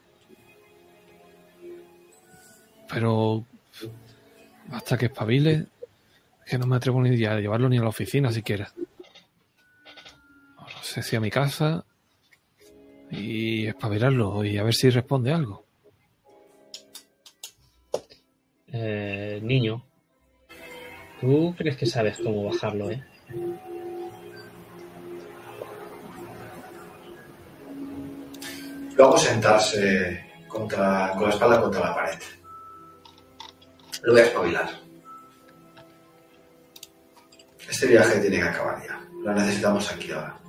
[2.88, 3.44] Pero
[4.72, 5.66] hasta que espabile,
[6.46, 8.72] es que no me atrevo ni a llevarlo ni a la oficina siquiera.
[10.60, 11.84] No sé si a mi casa
[13.10, 15.63] y espabilarlo y a ver si responde algo.
[18.76, 19.86] Eh, niño,
[21.22, 23.04] ¿tú crees que sabes cómo bajarlo, eh?
[28.98, 32.20] Lo hago sentarse contra, con la espalda contra la pared.
[34.02, 34.70] Lo voy a espabilar.
[37.70, 39.00] Este viaje tiene que acabar ya.
[39.24, 40.40] Lo necesitamos aquí ahora.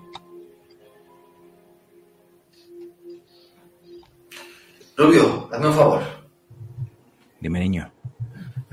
[4.96, 6.02] Rubio, hazme un favor.
[7.40, 7.93] Dime, niño.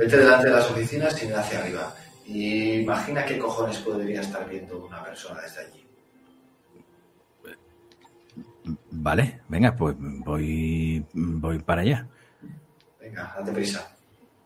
[0.02, 1.96] Vete delante de las oficinas y mira hacia arriba.
[2.26, 5.88] Y imagina qué cojones podría estar viendo una persona desde allí.
[8.90, 12.08] Vale, venga, pues voy, voy para allá.
[13.00, 13.96] Venga, date prisa.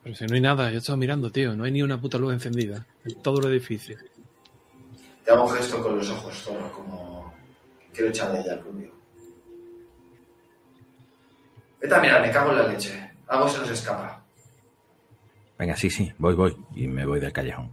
[0.04, 1.56] Pero si no hay nada, yo estaba mirando, tío.
[1.56, 3.98] No hay ni una puta luz encendida en todo el edificio.
[5.24, 7.34] Te hago un gesto con los ojos, Zorro, como
[7.94, 8.92] quiero echarle ya al rubio.
[11.80, 13.12] Vete a mirar, me cago en la leche.
[13.28, 14.25] Algo se nos escapa.
[15.58, 16.56] Venga, sí, sí, voy, voy.
[16.76, 17.72] Y me voy del callejón.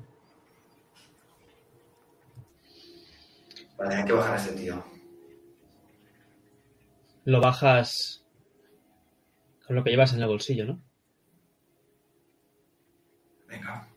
[3.77, 4.85] Vale, hay que bajar a este tío.
[7.25, 8.25] Lo bajas
[9.67, 10.83] con lo que llevas en el bolsillo, ¿no?
[13.49, 13.89] Venga.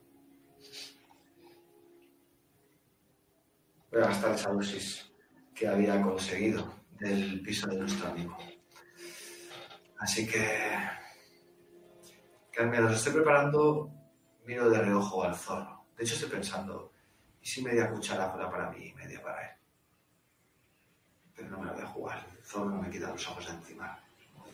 [3.91, 5.11] Voy a gastar esa dosis
[5.53, 8.37] que había conseguido del piso de nuestro amigo.
[9.99, 11.04] Así que...
[12.55, 13.91] que mientras lo estoy preparando,
[14.45, 15.85] miro de reojo al zorro.
[15.97, 16.91] De hecho, estoy pensando,
[17.41, 19.57] ¿y si media cuchara fuera para mí y media para él?
[21.35, 22.25] Pero no me lo voy a jugar.
[22.37, 23.99] El zorro no me quita los ojos de encima.
[24.37, 24.51] Muy,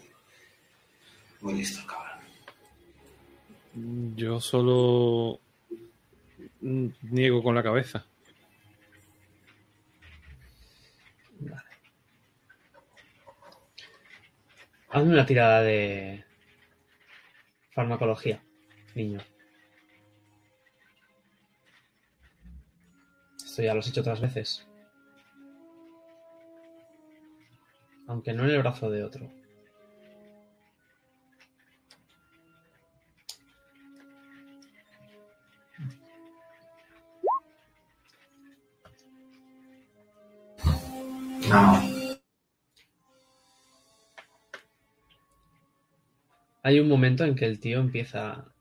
[1.41, 2.11] muy listo el cabrón.
[4.15, 5.39] Yo solo
[6.59, 8.05] niego con la cabeza.
[14.89, 16.25] Hazme una tirada de
[17.73, 18.43] Farmacología,
[18.95, 19.19] niño.
[23.37, 24.67] Esto ya lo has hecho otras veces.
[28.07, 29.31] Aunque no en el brazo de otro.
[41.49, 42.00] No.
[46.63, 48.53] Hay un momento en que el tío empieza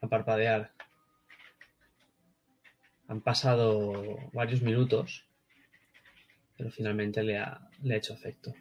[0.00, 0.72] a parpadear.
[3.06, 5.24] Han pasado varios minutos,
[6.56, 8.52] pero finalmente le ha, le ha hecho efecto.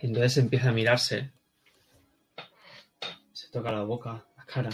[0.00, 1.30] Y entonces empieza a mirarse.
[3.32, 4.70] Se toca la boca, la cara.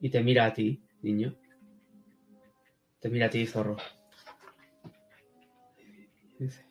[0.00, 1.36] Y te mira a ti, niño.
[3.02, 3.76] Te mira a ti, zorro.
[6.38, 6.64] Dice,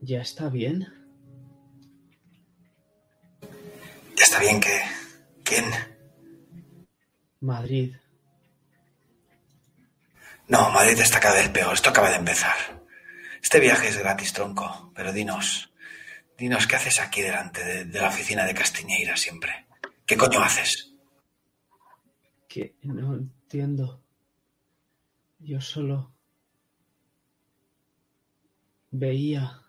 [0.00, 0.92] ¿Ya está bien?
[4.16, 4.82] Ya está bien que...
[5.44, 5.64] ¿Quién?
[7.40, 7.94] Madrid.
[10.48, 11.74] No, Madrid está cada vez peor.
[11.74, 12.82] Esto acaba de empezar.
[13.40, 14.92] Este viaje es gratis, tronco.
[14.96, 15.72] Pero dinos,
[16.36, 19.66] dinos, ¿qué haces aquí delante de, de la oficina de Castiñeira siempre?
[20.04, 20.91] ¿Qué coño haces?
[22.52, 24.02] Que no entiendo.
[25.38, 26.12] Yo solo
[28.90, 29.64] veía.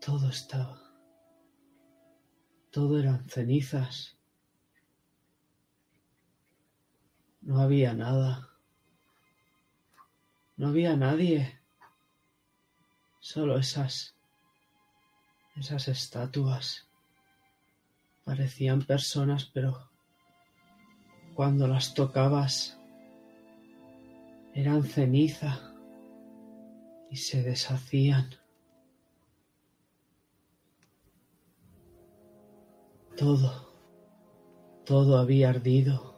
[0.00, 0.80] Todo estaba.
[2.70, 4.16] Todo eran cenizas.
[7.42, 8.48] No había nada.
[10.56, 11.60] No había nadie.
[13.20, 14.16] Solo esas.
[15.54, 16.88] Esas estatuas.
[18.24, 19.90] Parecían personas, pero
[21.34, 22.78] cuando las tocabas
[24.54, 25.74] eran ceniza
[27.10, 28.30] y se deshacían.
[33.16, 33.72] Todo,
[34.84, 36.14] todo había ardido.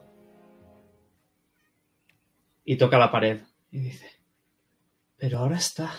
[2.63, 3.41] Y toca la pared
[3.71, 4.09] y dice,
[5.17, 5.91] pero ahora está,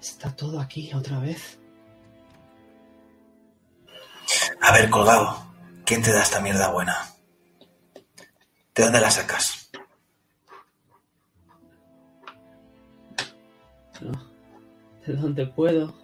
[0.00, 1.60] está todo aquí otra vez.
[4.66, 5.52] A ver, colgado,
[5.84, 6.96] ¿quién te da esta mierda buena?
[8.74, 9.70] ¿De dónde la sacas?
[15.06, 15.94] De donde puedo.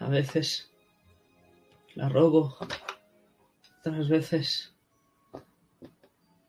[0.00, 0.72] A veces
[1.94, 2.58] la robo,
[3.78, 4.74] otras veces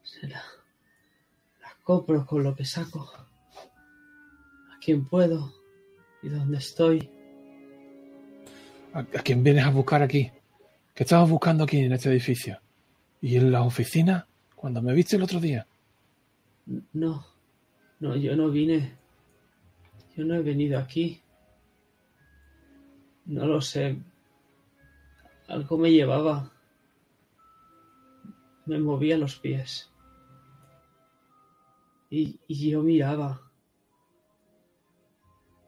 [0.02, 0.44] se la,
[1.62, 3.08] la compro con lo que saco.
[4.74, 5.54] A quien puedo
[6.24, 7.21] y donde estoy.
[8.94, 10.30] ¿A, quién vienes a buscar aquí?
[10.94, 12.60] ¿Qué estabas buscando aquí en este edificio?
[13.22, 14.28] ¿Y en la oficina?
[14.56, 15.66] Cuando me viste el otro día.
[16.94, 17.26] No,
[18.00, 18.98] no, yo no vine.
[20.16, 21.22] Yo no he venido aquí.
[23.26, 23.98] No lo sé.
[25.48, 26.52] Algo me llevaba.
[28.66, 29.90] Me movía los pies.
[32.10, 33.42] Y, y yo miraba.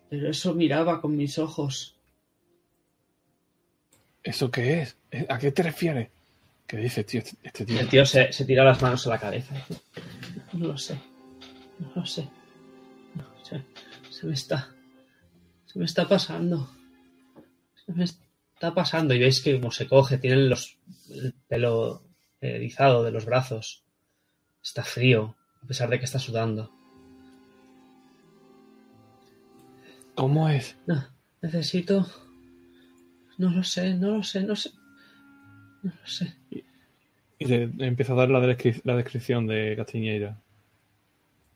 [0.09, 1.97] Pero eso miraba con mis ojos.
[4.23, 4.97] ¿Eso qué es?
[5.29, 6.09] ¿A qué te refieres?
[6.65, 7.19] ¿Qué dices, tío?
[7.21, 7.79] Este- Este tío.
[7.79, 9.53] El tío se, se tira las manos a la cabeza.
[10.53, 10.97] No lo sé.
[11.79, 12.29] No lo sé.
[13.15, 13.63] No, se,
[14.09, 14.69] se me está.
[15.65, 16.69] Se me está pasando.
[17.85, 19.13] Se me está pasando.
[19.13, 20.77] Y veis que como se coge, tiene los,
[21.09, 22.03] el pelo
[22.39, 23.83] erizado de los brazos.
[24.63, 26.71] Está frío, a pesar de que está sudando.
[30.15, 30.77] ¿Cómo es?
[30.85, 31.05] No,
[31.41, 32.07] necesito.
[33.37, 34.71] No lo sé, no lo sé, no sé.
[35.81, 36.33] No lo sé.
[37.39, 40.37] Y le, le empieza a dar la, descri- la descripción de Castiñeira.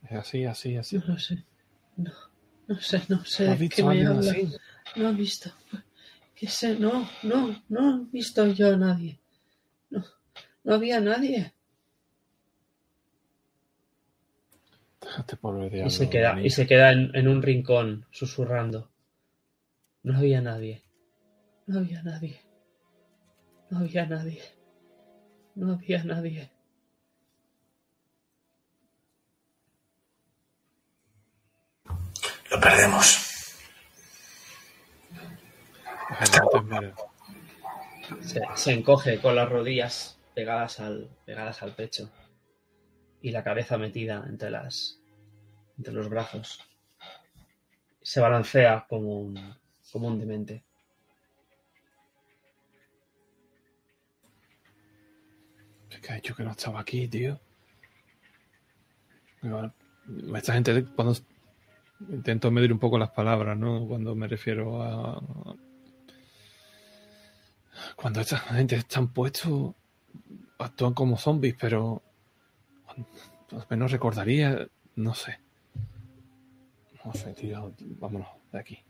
[0.03, 0.97] Es así, así, así.
[0.97, 1.43] No lo sé.
[1.97, 2.11] No,
[2.67, 3.47] no sé, no sé.
[3.49, 4.31] ¿Has visto me habla.
[4.31, 4.49] así?
[4.95, 5.51] No he visto.
[6.35, 6.77] ¿Qué sé?
[6.79, 9.19] No, no, no he visto yo a nadie.
[9.89, 10.03] No,
[10.63, 11.53] no había nadie.
[15.19, 15.89] Este pobre Y diablo.
[15.89, 18.89] se queda, y se queda en, en un rincón, susurrando.
[20.03, 20.81] No había nadie.
[21.67, 22.39] No había nadie.
[23.69, 24.41] No había nadie.
[25.55, 26.49] No había nadie.
[32.49, 33.23] Lo perdemos.
[38.21, 42.09] Se, se encoge con las rodillas pegadas al, pegadas al pecho
[43.21, 45.01] y la cabeza metida entre las
[45.77, 46.61] entre los brazos.
[48.01, 49.57] Se balancea como un,
[49.91, 50.63] como un demente.
[56.01, 57.39] Que ha dicho que no estaba aquí, tío.
[60.35, 61.15] Esta gente, cuando
[62.09, 63.85] intento medir un poco las palabras, ¿no?
[63.87, 65.21] Cuando me refiero a.
[67.95, 69.73] Cuando esta gente están puestos,
[70.59, 72.01] actúan como zombies, pero.
[73.51, 75.39] Al menos recordaría, no sé.
[77.05, 78.83] No sé, tío, vámonos de aquí.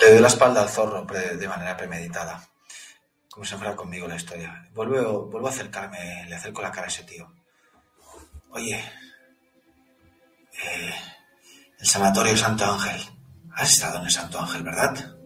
[0.00, 2.40] Le doy la espalda al zorro de manera premeditada.
[3.30, 4.68] Como si fuera conmigo la historia.
[4.72, 7.32] Vuelvo, vuelvo a acercarme, le acerco la cara a ese tío.
[8.50, 8.76] Oye,
[10.64, 10.94] eh,
[11.78, 13.00] el sanatorio Santo Ángel.
[13.54, 15.16] Has estado en el Santo Ángel, ¿verdad?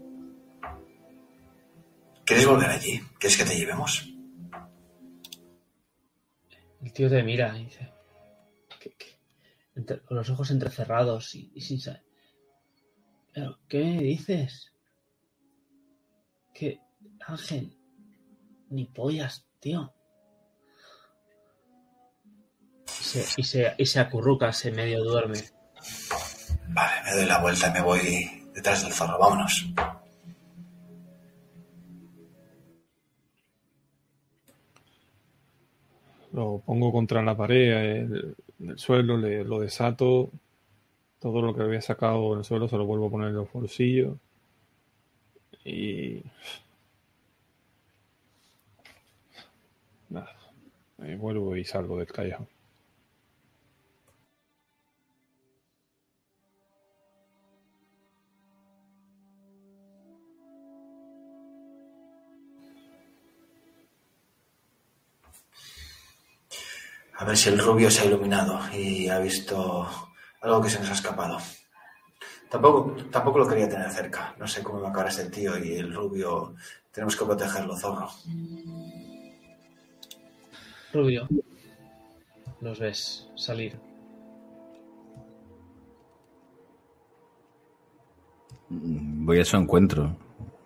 [2.24, 3.00] ¿Quieres volver allí?
[3.18, 4.08] ¿Quieres que te llevemos?
[6.80, 7.92] El tío te mira y dice.
[8.80, 10.00] "¿Qué- qué?".
[10.04, 12.02] Con los ojos entrecerrados y, sin saber.
[13.32, 14.72] ¿Pero qué dices?
[16.54, 16.80] Que
[17.26, 17.78] Ángel.
[18.72, 19.92] Ni pollas, tío.
[22.86, 25.38] Y se, y se, y se acurruca, se medio duerme.
[26.68, 29.18] Vale, me doy la vuelta y me voy detrás del zorro.
[29.18, 29.74] Vámonos.
[36.32, 40.30] Lo pongo contra la pared, el, el suelo, le, lo desato.
[41.18, 43.52] Todo lo que había sacado en el suelo se lo vuelvo a poner en los
[43.52, 44.16] bolsillos.
[45.62, 46.22] Y.
[50.12, 50.36] Nada.
[50.98, 52.46] Me vuelvo y salgo del callejón.
[67.14, 69.88] A ver si el rubio se ha iluminado y ha visto
[70.42, 71.38] algo que se nos ha escapado.
[72.50, 74.34] Tampoco, tampoco lo quería tener cerca.
[74.38, 76.54] No sé cómo va a acabar este tío y el rubio.
[76.90, 78.10] Tenemos que protegerlo, zorro.
[80.92, 81.26] Rubio.
[82.60, 83.78] Los ves salir.
[88.68, 90.16] Voy a su encuentro,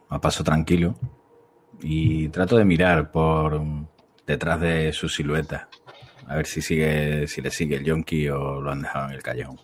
[0.09, 0.95] a paso tranquilo,
[1.81, 3.61] y trato de mirar por
[4.27, 5.69] detrás de su silueta,
[6.27, 9.23] a ver si sigue, si le sigue el yonki o lo han dejado en el
[9.23, 9.61] callejón.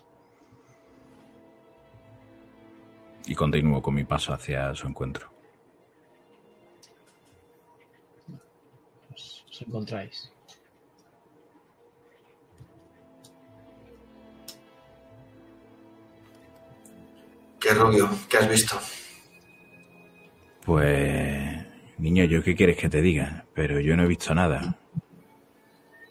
[3.25, 5.31] Y continúo con mi paso hacia su encuentro.
[9.13, 10.32] Os, os encontráis.
[17.63, 18.09] ¿Qué rubio?
[18.29, 18.77] ¿Qué has visto?
[20.65, 21.65] Pues,
[21.97, 23.45] niño, ¿yo qué quieres que te diga?
[23.53, 24.77] Pero yo no he visto nada.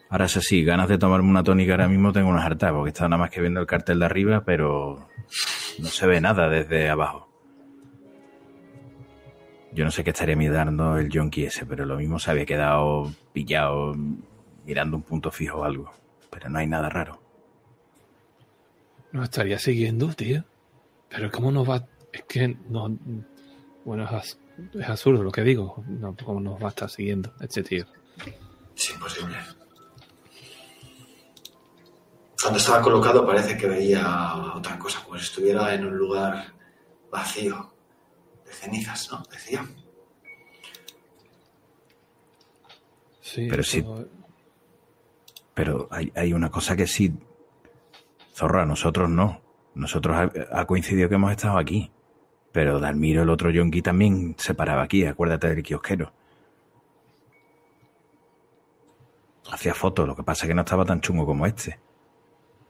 [0.09, 3.11] Ahora es así, ganas de tomarme una tónica ahora mismo tengo unas hartas, porque estaba
[3.11, 5.09] nada más que viendo el cartel de arriba, pero
[5.79, 7.29] no se ve nada desde abajo.
[9.73, 13.13] Yo no sé qué estaría mirando el yonki ese, pero lo mismo se había quedado
[13.35, 13.95] pillado
[14.65, 15.93] mirando un punto fijo o algo.
[16.31, 17.21] Pero no hay nada raro.
[19.13, 20.45] Nos estaría siguiendo, tío.
[21.13, 21.87] Pero ¿cómo nos va?
[22.13, 22.97] Es que no...
[23.85, 24.39] Bueno, es,
[24.75, 25.83] es absurdo lo que digo.
[25.87, 27.85] No, ¿Cómo nos va a estar siguiendo este tío?
[28.77, 29.37] Es imposible.
[32.41, 36.53] Cuando estaba colocado parece que veía otra cosa, como si estuviera en un lugar
[37.11, 37.73] vacío,
[38.45, 39.23] de cenizas, ¿no?
[39.31, 39.65] Decía.
[43.21, 43.85] Sí, Pero sí.
[45.55, 47.13] Pero hay, hay una cosa que sí.
[48.35, 49.52] Zorra, nosotros no.
[49.75, 51.91] Nosotros ha, ha coincidido que hemos estado aquí.
[52.53, 56.13] Pero Dalmiro, el otro yonki, también se paraba aquí, acuérdate del kiosquero.
[59.51, 61.79] Hacía fotos, lo que pasa es que no estaba tan chungo como este.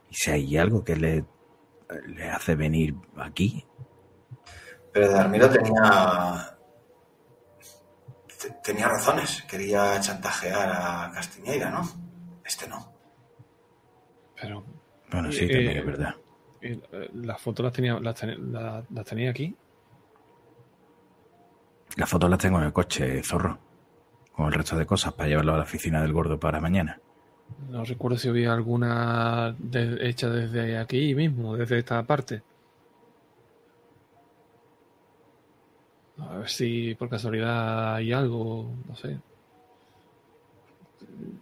[0.09, 1.25] Y si hay algo que le,
[2.07, 3.65] le hace venir aquí,
[4.91, 6.57] Pero Darmiro tenía.
[8.41, 9.41] te- tenía razones.
[9.43, 11.81] Quería chantajear a Castiñeira, ¿no?
[12.45, 12.91] Este no.
[14.39, 14.63] Pero
[15.11, 16.15] bueno, sí, Eh, también es verdad.
[16.63, 19.55] Eh, las fotos las tenía, las, ten- la- las tenía aquí.
[21.97, 23.57] Las fotos las tengo en el coche, zorro.
[24.31, 26.99] Con el resto de cosas para llevarlo a la oficina del gordo para mañana.
[27.69, 32.41] No recuerdo si había alguna de- hecha desde aquí mismo, desde esta parte.
[36.19, 39.19] A ver si por casualidad hay algo, no sé.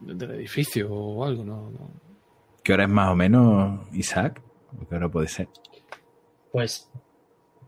[0.01, 1.89] Del edificio o algo, no, no.
[2.63, 4.41] ¿Qué hora es más o menos, Isaac?
[4.79, 5.49] ¿O ¿Qué hora puede ser?
[6.51, 6.89] Pues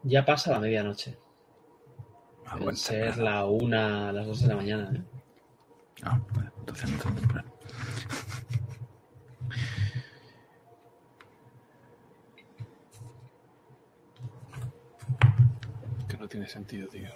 [0.04, 1.18] ya pasa la medianoche.
[2.46, 3.24] Ah, bueno, ser temprano.
[3.24, 4.92] la una, las dos de la mañana.
[4.94, 5.04] ¿eh?
[6.04, 7.54] Ah, bueno, entonces no tan temprano.
[16.08, 17.10] Que no tiene sentido, tío.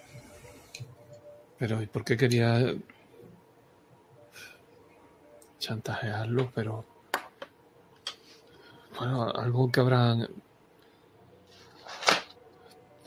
[1.59, 2.73] Pero, ¿y por qué quería
[5.59, 6.51] chantajearlo?
[6.53, 6.96] Pero.
[8.97, 10.27] Bueno, algo que habrán.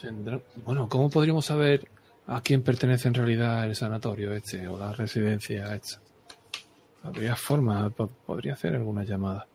[0.01, 0.41] Tendrá...
[0.65, 1.89] Bueno, ¿cómo podríamos saber
[2.27, 6.01] a quién pertenece en realidad el sanatorio este o la residencia esta?
[7.03, 9.47] Habría forma, po- podría hacer alguna llamada.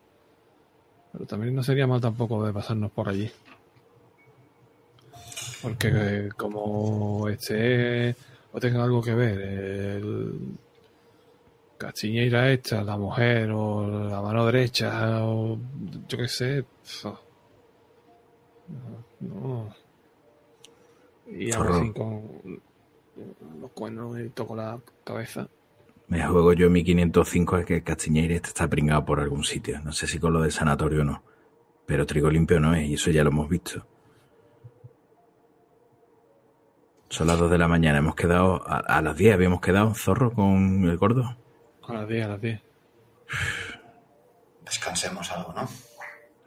[1.12, 3.30] Pero también no sería mal tampoco de pasarnos por allí.
[5.62, 8.14] Porque como este
[8.52, 10.34] o tenga algo que ver el
[11.76, 15.58] cachiñeira esta, la mujer o la mano derecha o
[16.08, 16.64] yo qué sé.
[19.20, 19.74] No.
[21.26, 22.62] Y algo así con
[23.60, 25.48] los cuernos y toco la cabeza.
[26.08, 29.80] Me juego yo mi 505 es que Castiñeira este está pringado por algún sitio.
[29.82, 31.22] No sé si con lo del sanatorio o no.
[31.84, 33.86] Pero trigo limpio no es, y eso ya lo hemos visto.
[37.08, 37.98] Son las 2 de la mañana.
[37.98, 39.34] Hemos quedado a, a las 10.
[39.34, 41.36] Habíamos quedado zorro con el gordo.
[41.88, 42.60] A las 10, a las 10.
[44.64, 45.68] Descansemos algo, ¿no?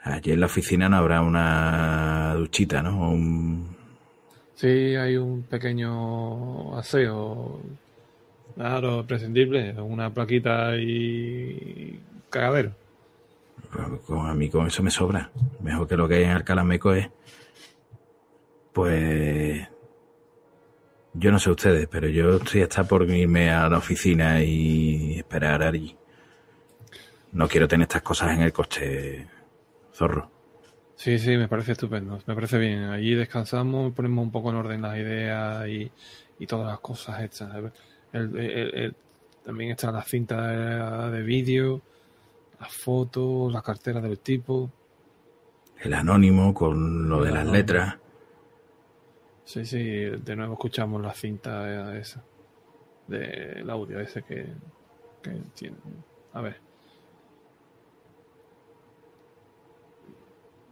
[0.04, 3.08] Allí en la oficina no habrá una duchita, ¿no?
[3.08, 3.78] O un...
[4.56, 7.62] Sí, hay un pequeño aseo.
[8.56, 9.74] Claro, prescindible.
[9.82, 11.98] Una plaquita y
[12.30, 12.72] cagadero.
[14.06, 15.30] Con, a mí con eso me sobra.
[15.62, 17.08] Mejor que lo que hay en Alcalá Meco es.
[18.74, 19.69] Pues.
[21.20, 25.64] Yo no sé ustedes, pero yo estoy hasta por irme a la oficina y esperar
[25.64, 25.96] allí.
[27.34, 29.28] No quiero tener estas cosas en el coche,
[29.94, 30.32] zorro.
[30.96, 32.20] Sí, sí, me parece estupendo.
[32.26, 32.84] Me parece bien.
[32.86, 35.92] Allí descansamos, ponemos un poco en orden las ideas y,
[36.40, 37.50] y todas las cosas hechas.
[38.14, 38.96] El- el- el-
[39.44, 41.82] también está la cinta de, de vídeo,
[42.60, 44.72] las fotos, la cartera del tipo.
[45.82, 47.98] El anónimo con lo de las letras.
[49.50, 52.24] Sí, sí, de nuevo escuchamos la cinta esa,
[53.08, 54.46] del audio ese que,
[55.24, 55.76] que tiene.
[56.34, 56.62] A ver.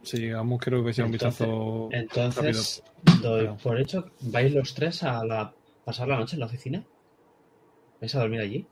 [0.04, 2.84] Si llegamos, creo que sea un vistazo Entonces,
[3.20, 5.52] doy por hecho, ¿vais los tres a la,
[5.84, 6.84] pasar la noche en la oficina?
[8.00, 8.64] ¿Vais a dormir allí?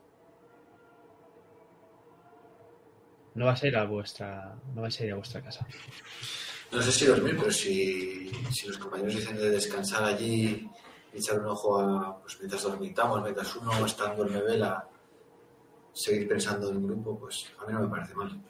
[3.34, 5.66] No vais a ir a vuestra, no vais a ir a vuestra casa.
[6.72, 10.68] No sé si dormir, pero si, si los compañeros dicen de descansar allí
[11.16, 14.88] echar un ojo a, pues mientras dormitamos, mientras uno está en duerme vela,
[15.93, 18.40] seguir pensando en grupo, pues a mí no me parece mal.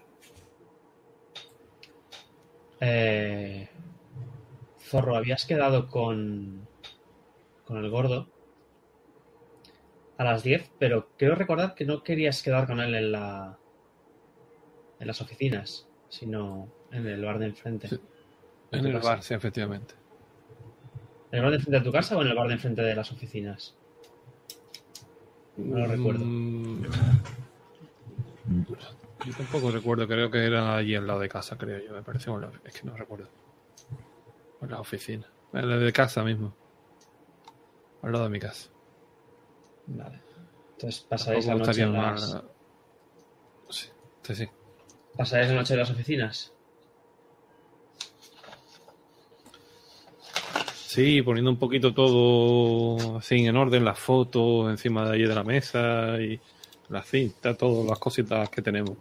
[2.80, 3.68] Eh,
[4.80, 6.66] Zorro, habías quedado con,
[7.64, 8.28] con el gordo
[10.18, 13.58] a las 10, pero creo recordar que no querías quedar con él en la
[14.98, 17.88] en las oficinas, sino en el bar de enfrente.
[17.88, 18.00] Sí.
[18.72, 19.08] ¿En el casa?
[19.08, 19.94] bar, sí, efectivamente.
[21.30, 22.94] ¿En el bar de enfrente de tu casa o en el bar de enfrente de
[22.94, 23.74] las oficinas?
[25.56, 26.24] No lo recuerdo.
[26.24, 26.82] Mm,
[29.24, 32.30] Yo tampoco recuerdo, creo que era allí al lado de casa, creo yo, me parece.
[32.30, 33.28] o en la- es que no recuerdo.
[34.60, 35.26] O en la oficina.
[35.52, 36.54] En la de casa mismo.
[38.02, 38.68] Al lado de mi casa.
[39.86, 40.20] Vale.
[40.72, 42.44] Entonces pasaréis la noche en las, mal.
[43.70, 43.88] Sí,
[44.22, 44.48] sí, sí.
[45.16, 46.52] pasaréis la noche en las oficinas.
[50.86, 55.42] Sí, poniendo un poquito todo así en orden, las fotos encima de allí de la
[55.42, 56.40] mesa y
[56.88, 58.96] la cinta, todas las cositas que tenemos.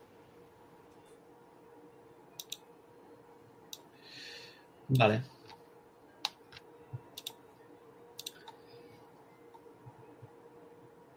[4.90, 5.22] Vale.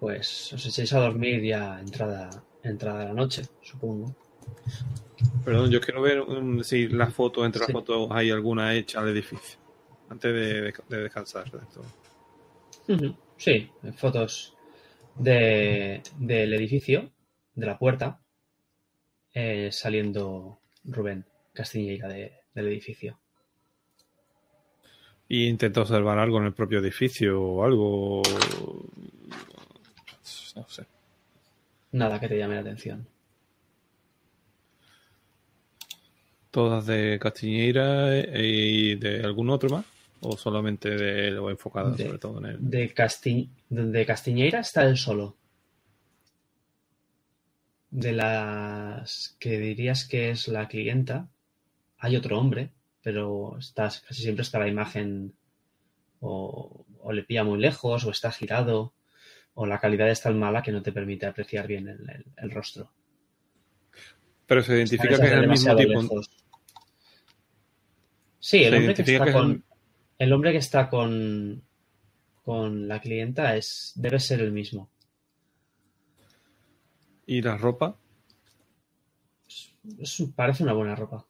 [0.00, 2.30] Pues os echéis a dormir ya entrada,
[2.62, 4.14] entrada la noche, supongo.
[5.44, 7.72] Perdón, yo quiero ver um, si las fotos, entre Sí.
[7.72, 9.58] las fotos hay alguna hecha al edificio.
[10.10, 11.50] Antes de, de- de descansar.
[11.50, 11.84] de todo.
[12.88, 13.16] Ujú.
[13.36, 14.56] Sí, fotos
[15.16, 17.10] de, del edificio,
[17.54, 18.20] de la puerta,
[19.34, 23.18] eh, saliendo Rubén Castilleira de- del edificio.
[25.28, 28.22] Y intenta observar algo en el propio edificio o algo.
[30.56, 30.86] No sé.
[31.92, 33.06] Nada que te llame la atención.
[36.50, 39.84] ¿Todas de Castiñeira eh, y de algún otro más?
[40.20, 42.56] ¿O solamente de lo enfocado De- sobre todo en él?
[42.60, 45.36] De, Casti de Castiñeira está él solo.
[47.90, 51.28] De las que dirías que es la clienta,
[51.98, 52.70] hay otro hombre,
[53.02, 55.32] pero estás, casi siempre está la imagen
[56.20, 58.92] o, o le pilla muy lejos o está girado
[59.54, 62.50] o la calidad es tan mala que no te permite apreciar bien el, el- el
[62.50, 62.90] rostro.
[64.46, 66.00] Pero se identifica que es el mismo tipo.
[66.02, 66.30] lejos.
[68.40, 69.64] Sí, el Se hombre que está con,
[70.18, 71.62] el- hombre que está con,
[72.44, 74.90] con la clienta es, debe ser el mismo.
[77.26, 77.96] ¿Y la ropa?
[79.98, 81.26] Es- parece una buena ropa.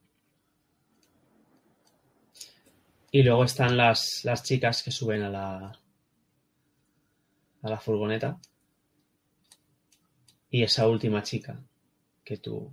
[3.10, 5.56] Y luego están las, las chicas que suben a la,
[7.62, 8.38] a la furgoneta.
[10.50, 11.62] Y esa última chica
[12.24, 12.70] que tú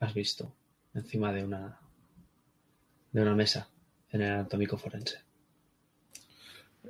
[0.00, 0.54] has visto
[0.94, 1.80] encima de una
[3.12, 3.68] de una mesa
[4.10, 5.18] en el anatómico forense.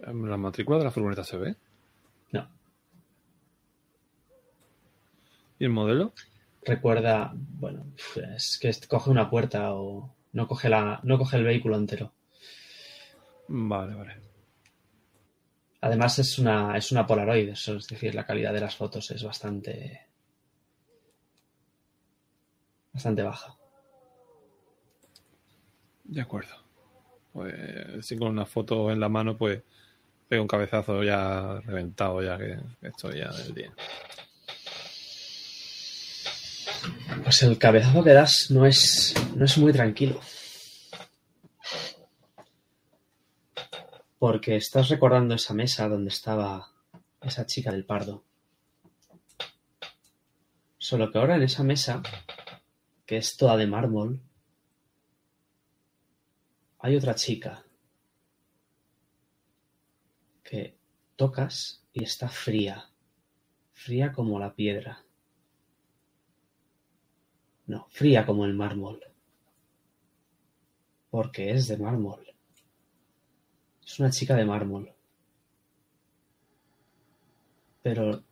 [0.02, 1.56] ¿La matrícula de la furgoneta se ve?
[2.32, 2.48] No.
[5.58, 6.12] ¿Y el modelo?
[6.62, 7.86] Recuerda, bueno,
[8.36, 12.12] es que coge una puerta o no coge la no coge el vehículo entero.
[13.48, 14.20] Vale, vale.
[15.80, 19.22] Además es una es una Polaroid, eso es decir, la calidad de las fotos es
[19.22, 20.06] bastante
[22.92, 23.56] bastante baja.
[26.04, 26.67] De acuerdo.
[27.38, 29.62] Pues si con una foto en la mano, pues
[30.28, 33.72] pego un cabezazo ya reventado, ya que estoy ya del día.
[37.22, 40.20] Pues el cabezazo que das no es, no es muy tranquilo.
[44.18, 46.72] Porque estás recordando esa mesa donde estaba
[47.22, 48.24] esa chica del pardo.
[50.76, 52.02] Solo que ahora en esa mesa,
[53.06, 54.27] que es toda de mármol,
[56.78, 57.64] hay otra chica
[60.42, 60.78] que
[61.16, 62.90] tocas y está fría,
[63.72, 65.04] fría como la piedra.
[67.66, 69.00] No, fría como el mármol.
[71.10, 72.34] Porque es de mármol.
[73.84, 74.94] Es una chica de mármol.
[77.82, 78.22] Pero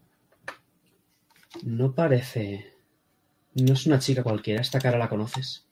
[1.64, 2.72] no parece...
[3.54, 4.60] No es una chica cualquiera.
[4.60, 5.65] Esta cara la conoces.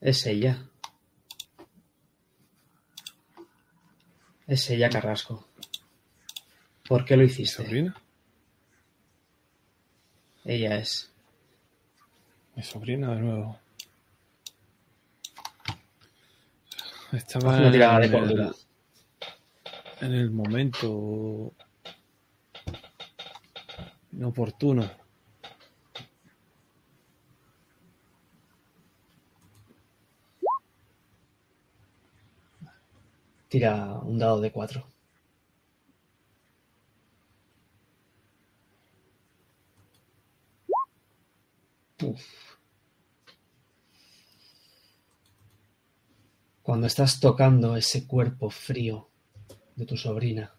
[0.00, 0.66] Es ella.
[4.46, 5.46] Es ella, Carrasco.
[6.88, 7.64] ¿Por qué lo ¿Mi hiciste?
[7.64, 7.94] sobrina?
[10.44, 11.12] Ella es.
[12.56, 13.58] Mi sobrina de nuevo.
[17.12, 18.54] Estaba tirada de en el-
[20.00, 21.52] en el momento
[24.12, 24.90] inoportuno.
[33.50, 34.86] Tira un dado de cuatro.
[46.62, 49.08] Cuando estás tocando ese cuerpo frío
[49.74, 50.54] de tu sobrina,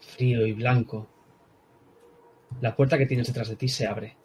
[0.00, 1.06] frío y blanco,
[2.62, 4.16] la puerta que tienes detrás de ti se abre.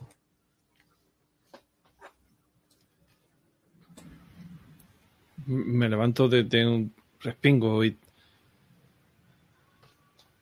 [5.45, 7.97] Me levanto de, de un respingo y...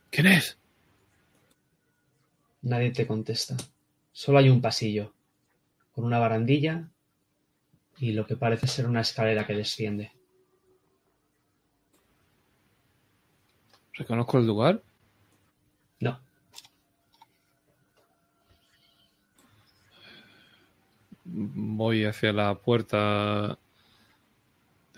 [0.10, 0.58] ¿Quién es?
[2.62, 3.56] Nadie te contesta.
[4.12, 5.14] Solo hay un pasillo,
[5.92, 6.90] con una barandilla
[7.98, 10.12] y lo que parece ser una escalera que desciende.
[13.94, 14.82] ¿Reconozco el lugar?
[16.00, 16.20] No,
[21.26, 23.60] Voy hacia la puerta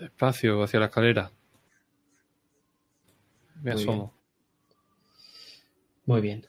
[0.02, 1.30] despacio, hacia la escalera.
[3.62, 4.14] Me Muy asomo.
[6.04, 6.46] muy bien.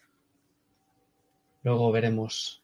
[1.64, 2.64] Luego veremos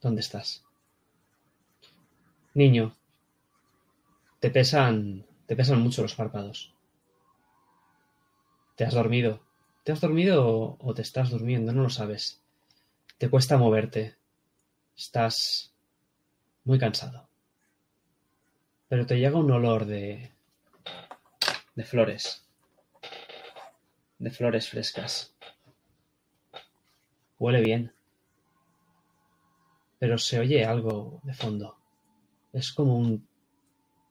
[0.00, 0.64] dónde estás.
[2.54, 2.96] Niño,
[4.40, 6.74] te pesan, te pesan mucho los párpados.
[8.76, 9.40] ¿Te has dormido?
[9.84, 11.72] ¿Te has dormido o te estás durmiendo?
[11.72, 12.42] No lo sabes.
[13.18, 14.16] Te cuesta moverte.
[14.96, 15.74] Estás
[16.64, 17.29] muy cansado.
[18.90, 20.32] Pero te llega un olor de
[21.76, 22.44] de flores.
[24.18, 25.32] De flores frescas.
[27.38, 27.92] Huele bien.
[30.00, 31.78] Pero se oye algo de fondo.
[32.52, 33.24] Es como un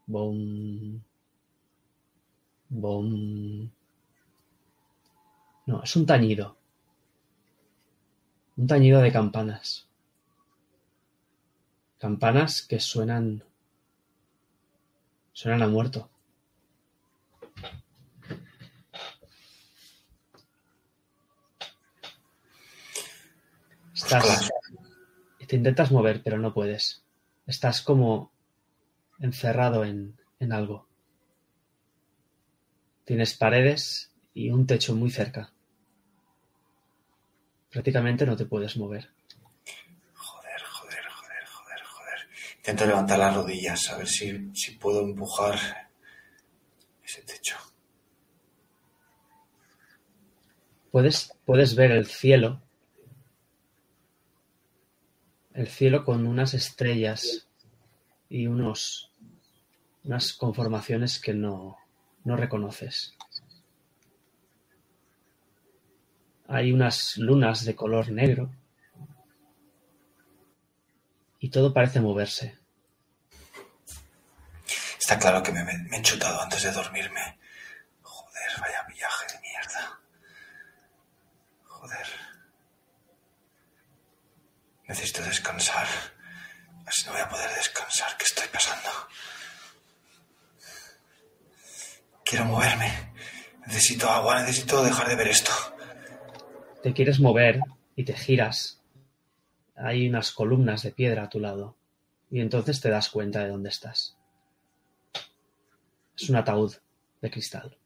[0.08, 1.02] bom
[2.70, 3.70] bom
[5.66, 6.56] No, es un tañido.
[8.56, 9.90] Un tañido de campanas.
[11.98, 13.44] Campanas que suenan
[15.40, 16.10] suenan a muerto.
[23.94, 24.52] Estás
[25.48, 27.06] te intentas mover, pero no puedes.
[27.48, 28.34] Estás como
[29.20, 30.90] encerrado en, en algo.
[33.06, 35.54] Tienes paredes y un techo muy cerca.
[37.72, 39.10] Prácticamente no te puedes mover.
[40.16, 42.20] Joder, joder, joder, joder, joder.
[42.70, 45.58] Intento levantar las rodillas a ver si, si puedo empujar
[47.04, 47.58] ese techo.
[50.92, 52.62] Puedes, puedes ver el cielo
[55.56, 57.48] el cielo con unas estrellas
[58.30, 59.12] y unos
[60.04, 61.76] unas conformaciones que no,
[62.24, 63.16] no reconoces.
[66.48, 68.52] Hay unas lunas de color negro
[71.40, 72.59] y todo parece moverse.
[75.10, 75.64] Está claro que me,
[75.98, 77.40] he chutado antes de dormirme.
[78.04, 80.00] Joder, vaya viaje de mierda.
[81.64, 82.08] Joder.
[84.88, 85.88] Necesito descansar.
[86.86, 88.16] Así no voy a poder descansar.
[88.18, 88.90] ¿Qué estoy pasando?
[92.24, 93.12] Quiero moverme.
[93.66, 94.42] Necesito agua.
[94.42, 95.52] Necesito dejar de ver esto.
[96.84, 97.62] Te quieres mover
[97.96, 98.80] y te giras.
[99.76, 101.78] Hay unas columnas de piedra a tu lado.
[102.30, 104.19] Y entonces te das cuenta de dónde estás.
[106.22, 106.76] Es un ataúd
[107.22, 107.78] de cristal.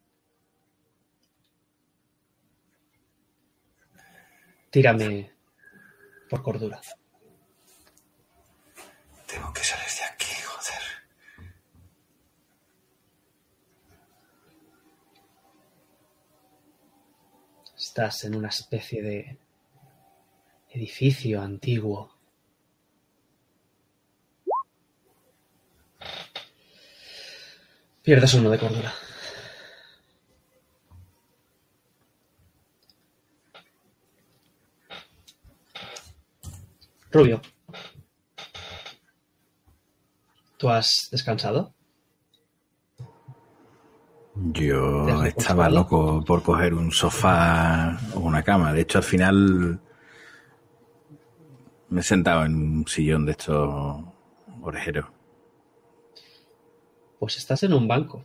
[4.72, 5.31] Tírame
[6.27, 6.81] por cordura.
[9.27, 10.81] Tengo que salir de aquí, joder.
[17.77, 19.38] Estás en una especie de
[20.72, 22.12] edificio antiguo.
[28.03, 28.93] Pierdes uno de cordura.
[37.09, 37.41] Rubio.
[40.57, 41.73] ¿Tú has descansado?
[44.35, 48.73] Yo ¿Te has estaba loco por coger un sofá o una cama.
[48.73, 49.80] De hecho, al final
[51.89, 54.03] me he sentado en un sillón de estos
[54.61, 55.05] orejeros.
[57.23, 58.21] Pues estás en un banco.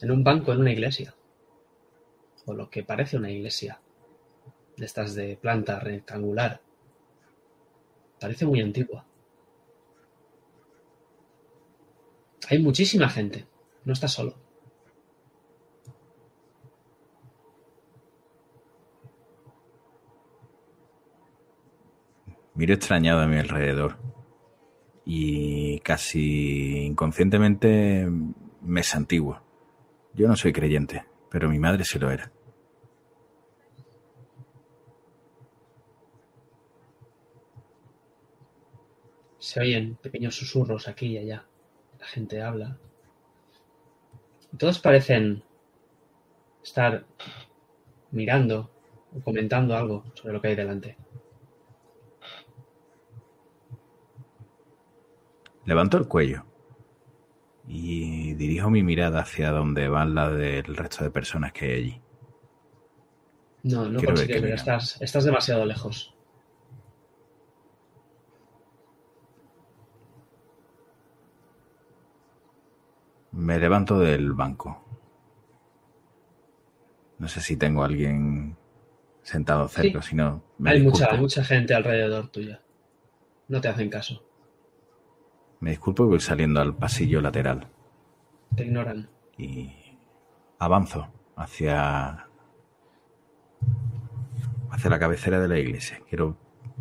[0.00, 1.12] En un banco en una iglesia.
[2.46, 3.80] O lo que parece una iglesia.
[4.76, 6.60] De estas de planta rectangular.
[8.20, 9.04] Parece muy antigua.
[12.48, 13.48] Hay muchísima gente.
[13.84, 14.36] No estás solo.
[22.54, 24.19] Miro extrañado a mi alrededor
[25.12, 28.06] y casi inconscientemente
[28.62, 29.42] me santiguo.
[30.14, 32.30] Yo no soy creyente, pero mi madre se lo era.
[39.40, 41.44] Se oyen pequeños susurros aquí y allá.
[41.98, 42.78] La gente habla.
[44.56, 45.42] Todos parecen
[46.62, 47.04] estar
[48.12, 48.70] mirando
[49.12, 50.96] o comentando algo sobre lo que hay delante.
[55.64, 56.44] Levanto el cuello
[57.66, 62.02] y dirijo mi mirada hacia donde van la del resto de personas que hay allí.
[63.62, 66.14] No, no Quiero consigues ver, estás, estás demasiado lejos.
[73.32, 74.84] Me levanto del banco.
[77.18, 78.56] No sé si tengo a alguien
[79.22, 80.10] sentado cerca, Sí.
[80.10, 82.62] si no, hay mucha, mucha gente alrededor tuya.
[83.48, 84.24] No te hacen caso,
[85.60, 87.68] Me disculpo y voy saliendo al pasillo lateral
[88.56, 89.08] te ignoran.
[89.38, 89.70] y
[90.58, 92.26] avanzo hacia
[94.70, 96.00] hacia la cabecera de la iglesia.
[96.08, 96.36] Quiero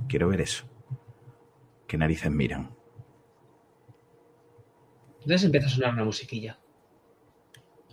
[0.07, 0.65] quiero ver eso.
[1.87, 2.71] ¿Qué narices miran?
[5.21, 6.59] Entonces empieza a sonar una musiquilla.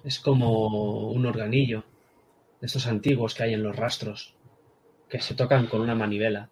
[0.05, 1.85] Es como un organillo
[2.61, 4.37] de estos antiguos que hay en los rastros,
[5.09, 6.51] que se tocan con una manivela.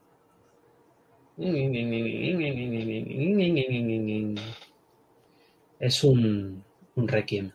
[5.81, 7.51] Es un, un requiem.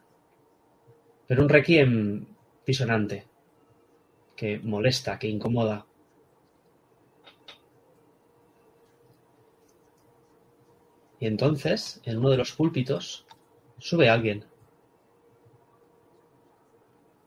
[1.27, 2.26] Pero un requiem
[2.65, 3.26] disonante,
[4.35, 5.85] que molesta, que incomoda.
[11.22, 13.26] Y entonces, en uno de los púlpitos,
[13.77, 14.45] sube alguien.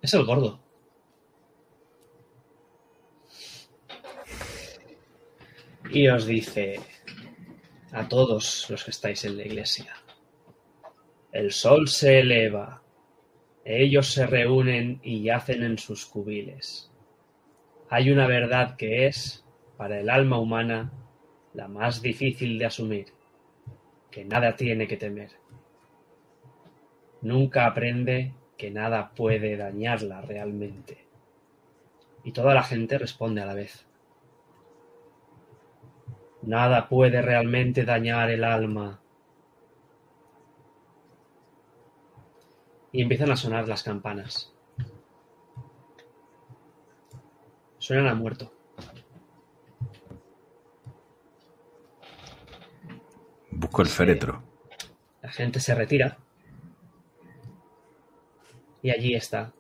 [0.03, 0.61] Es el gordo.
[5.95, 6.81] Y os dice
[7.93, 9.95] a todos los que estáis en la iglesia,
[11.33, 12.83] el sol se eleva,
[13.63, 16.91] ellos se reúnen y yacen en sus cubiles.
[17.91, 19.45] Hay una verdad que es,
[19.77, 20.91] para el alma humana,
[21.53, 23.07] la más difícil de asumir,
[24.11, 25.33] que nada tiene que temer.
[27.21, 31.05] Nunca aprende que nada puede dañarla realmente.
[32.25, 33.87] Y toda la gente responde a la vez.
[36.43, 39.01] Nada puede realmente dañar el alma.
[42.91, 44.53] Y empiezan a sonar las campanas.
[47.79, 48.53] Suenan a muerto.
[53.51, 54.43] Busco el féretro.
[55.23, 56.19] La gente se retira.
[58.83, 59.53] Y allí está.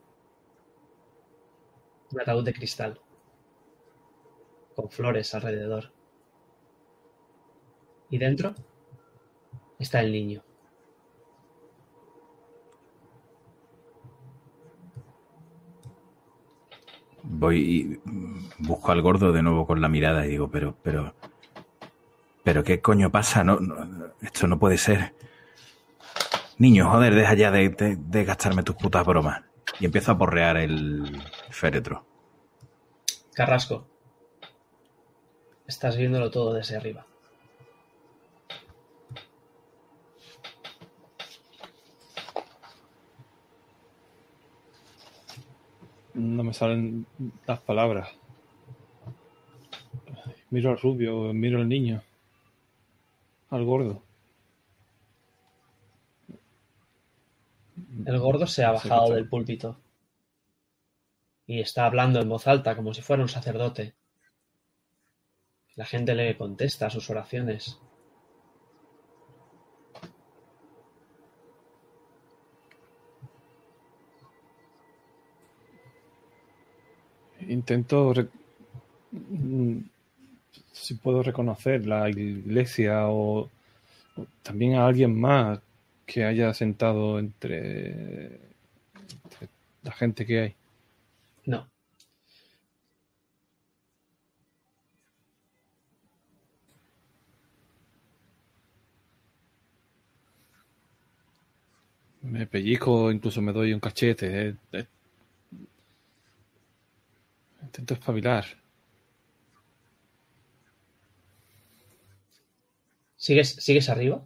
[2.13, 3.01] Un ataúd de cristal.
[4.75, 5.93] Con flores alrededor.
[8.13, 8.55] Y dentro
[9.81, 10.45] está el niño.
[17.25, 18.01] Voy y
[18.59, 21.15] busco al gordo de nuevo con la mirada y digo, pero, pero,
[22.43, 25.15] pero qué coño pasa, no, no esto no puede ser.
[26.59, 29.43] Niño, joder, deja ya de, de- de gastarme tus putas bromas.
[29.79, 32.05] Y empiezo a porrear el féretro.
[33.35, 33.87] Carrasco.
[35.67, 37.07] Estás viéndolo todo desde arriba.
[46.15, 47.07] No me salen
[47.47, 48.09] las palabras.
[50.51, 52.03] Miro al rubio, miro al niño.
[53.51, 54.03] Al gordo.
[58.05, 59.15] El gordo se ha bajado sí.
[59.15, 59.79] del púlpito.
[61.47, 63.95] Y está hablando en voz alta como si fuera un sacerdote.
[65.75, 67.81] La gente le contesta a sus oraciones.
[77.57, 78.13] Intento
[79.13, 79.79] mm,
[80.73, 83.51] si puedo reconocer la iglesia o,
[84.17, 85.61] o también a alguien más
[86.07, 87.89] que haya sentado entre,
[89.25, 89.49] entre
[89.85, 90.55] la gente que hay.
[91.47, 91.67] No.
[102.23, 104.49] Me pellizco, incluso me doy un cachete.
[104.49, 104.87] eh, eh.
[107.73, 108.45] Intento espabilar.
[113.17, 114.23] ¿Sigues, ¿Sigues arriba?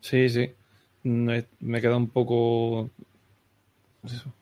[0.00, 0.52] Sí, sí.
[1.04, 2.90] Me, he quedado un poco
[4.02, 4.34] eso,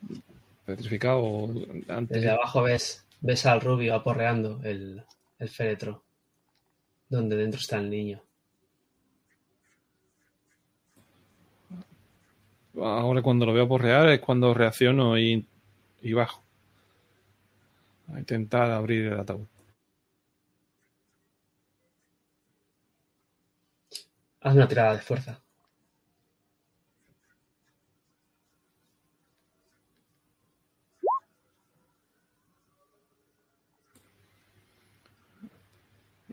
[0.64, 1.50] petrificado
[1.88, 2.16] antes.
[2.16, 5.04] Desde abajo ves, ves al rubio aporreando el,
[5.38, 6.02] el féretro.
[7.10, 8.22] Donde dentro está el niño.
[12.80, 15.46] Ahora cuando lo veo porrear es cuando reacciono y,
[16.00, 16.47] y bajo.
[18.12, 19.46] A intentar abrir el ataúd.
[24.40, 25.40] Haz una tirada de fuerza.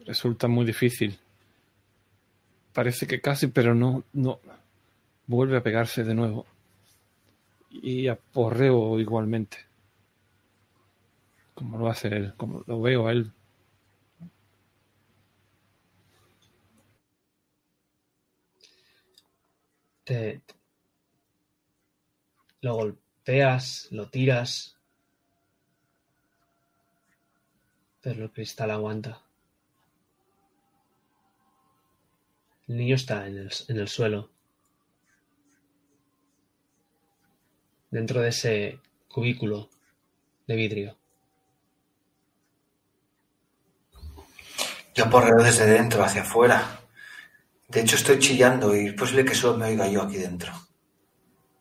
[0.05, 1.17] Resulta muy difícil.
[2.73, 4.39] Parece que casi, pero no, no.
[5.27, 6.45] Vuelve a pegarse de nuevo.
[7.71, 9.57] Y aporreo igualmente.
[11.55, 13.33] Como lo hace él, como lo veo a él.
[20.03, 20.43] Te,
[22.61, 24.75] lo golpeas, lo tiras.
[28.01, 29.21] Pero el cristal aguanta.
[32.67, 34.31] El niño está en el, en el suelo.
[37.91, 39.69] Dentro de ese cubículo
[40.47, 41.04] de vidrio.
[44.95, 46.79] Yo porreo desde dentro hacia afuera.
[47.67, 50.53] De hecho, estoy chillando y es posible que solo me oiga yo aquí dentro.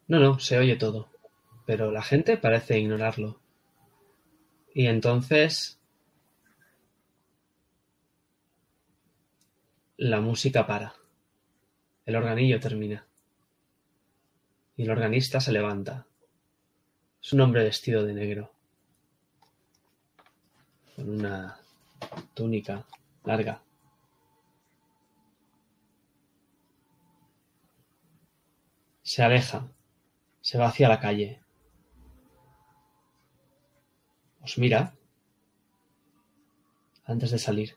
[0.07, 1.09] No, no, se oye todo.
[1.67, 3.41] Pero la gente parece ignorarlo.
[4.73, 5.81] Y entonces...
[9.97, 10.95] La música para.
[12.07, 13.05] El organillo termina.
[14.77, 16.07] Y el organista se levanta.
[17.21, 18.53] Es un hombre vestido de negro.
[20.95, 21.59] Con una
[22.35, 22.85] túnica
[23.25, 23.63] larga.
[29.03, 29.69] Se aleja.
[30.41, 31.41] Se va hacia la calle.
[34.43, 34.95] Os mira.
[37.05, 37.77] Antes de salir.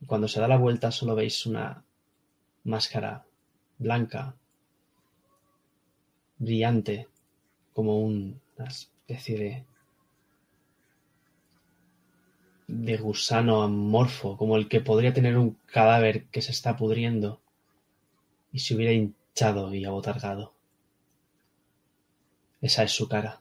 [0.00, 1.84] Y cuando se da la vuelta solo veis una
[2.64, 3.26] máscara
[3.78, 4.36] blanca,
[6.38, 7.08] brillante,
[7.72, 9.66] como un- una especie de
[12.66, 17.40] de gusano amorfo, como el que podría tener un cadáver que se está pudriendo
[18.52, 20.54] y se hubiera hinchado y abotargado.
[22.60, 23.40] Esa es su cara.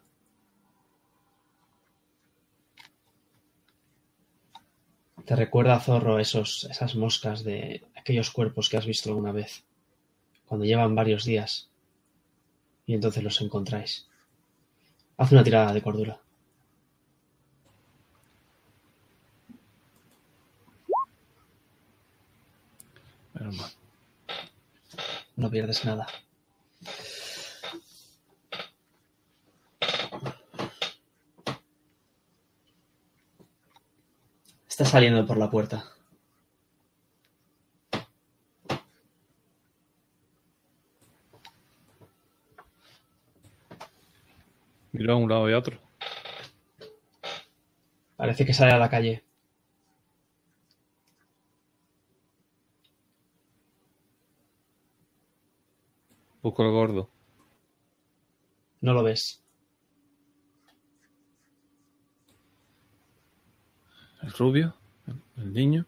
[5.26, 9.64] Te recuerda, Zorro, esos, esas moscas de aquellos cuerpos que has visto alguna vez,
[10.46, 11.72] cuando llevan varios días
[12.86, 14.08] y entonces los encontráis.
[15.18, 16.22] Haz una tirada de cordura.
[23.36, 23.72] Menos mal.
[25.36, 26.08] No pierdes nada.
[34.68, 35.86] Está saliendo por la puerta.
[44.94, 45.78] Miro a un lado y a otro.
[48.16, 49.24] Parece que sale a la calle.
[56.46, 57.10] Busco al gordo.
[58.82, 59.44] No lo ves.
[64.22, 64.76] El rubio.
[65.08, 65.88] El, el niño.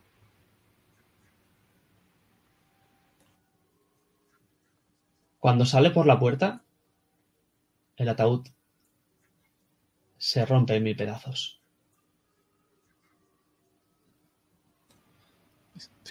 [5.37, 6.63] Cuando sale por la puerta,
[7.95, 8.47] el ataúd
[10.17, 11.61] se rompe en mil pedazos.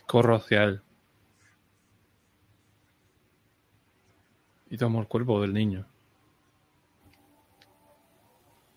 [0.07, 0.86] Corro hacia él.
[4.69, 5.87] Y tomo el cuerpo del niño.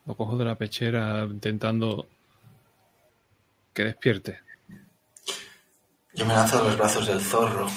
[0.05, 2.07] Lo cojo de la pechera intentando
[3.73, 4.41] que despierte.
[6.13, 7.67] Yo me lanzo a los brazos del zorro.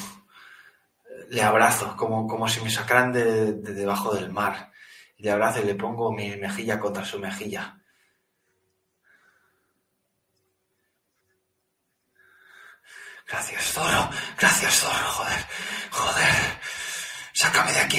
[1.31, 4.73] Le abrazo, como, como si me sacaran de, de debajo del mar.
[5.19, 7.79] Le abrazo y le pongo mi mejilla contra su mejilla.
[13.27, 14.11] Gracias, zorro.
[14.39, 15.09] Gracias, zorro.
[15.09, 15.47] Joder.
[15.91, 16.82] Joder.
[17.43, 17.99] Sácame de aquí.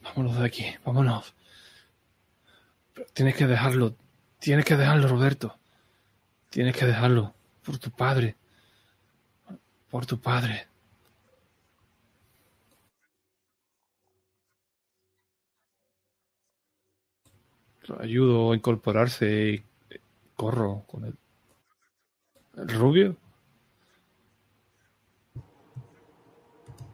[0.00, 1.34] Vámonos de aquí, vámonos.
[2.92, 3.96] Pero tienes que dejarlo.
[4.38, 5.58] Tienes que dejarlo, Roberto.
[6.50, 7.34] Tienes que dejarlo.
[7.64, 8.36] Por tu padre.
[9.90, 10.68] Por tu padre.
[17.88, 19.64] Lo ayudo a incorporarse y
[20.36, 21.18] corro con él.
[22.56, 23.23] ¿El rubio?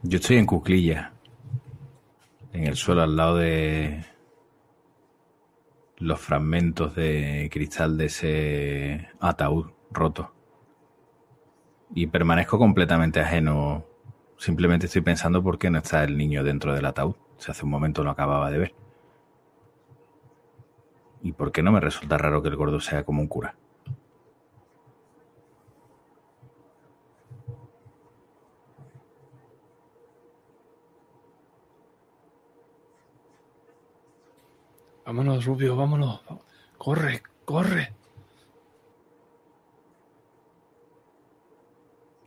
[0.02, 1.12] Yo estoy en cuclilla.
[2.54, 4.02] En el suelo al lado de
[5.98, 10.32] los fragmentos de cristal de ese ataúd roto.
[11.94, 13.84] Y permanezco completamente ajeno.
[14.38, 17.16] Simplemente estoy pensando por qué no está el niño dentro del ataúd.
[17.36, 18.74] Si hace un momento lo acababa de ver.
[21.22, 23.54] ¿Y por qué no me resulta raro que el gordo sea como un cura?
[35.10, 36.20] Vámonos, Rubio, vámonos.
[36.78, 37.92] Corre, corre.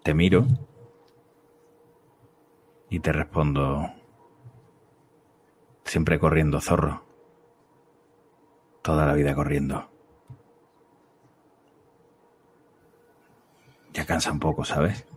[0.04, 0.46] Te miro
[2.90, 3.90] y te respondo,
[5.86, 7.06] siempre corriendo, zorro.
[8.82, 9.90] Toda la vida corriendo.
[13.94, 15.08] Ya cansa un poco, ¿sabes?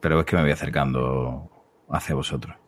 [0.00, 1.50] Pero es que me voy acercando
[1.88, 2.61] hacia vosotros.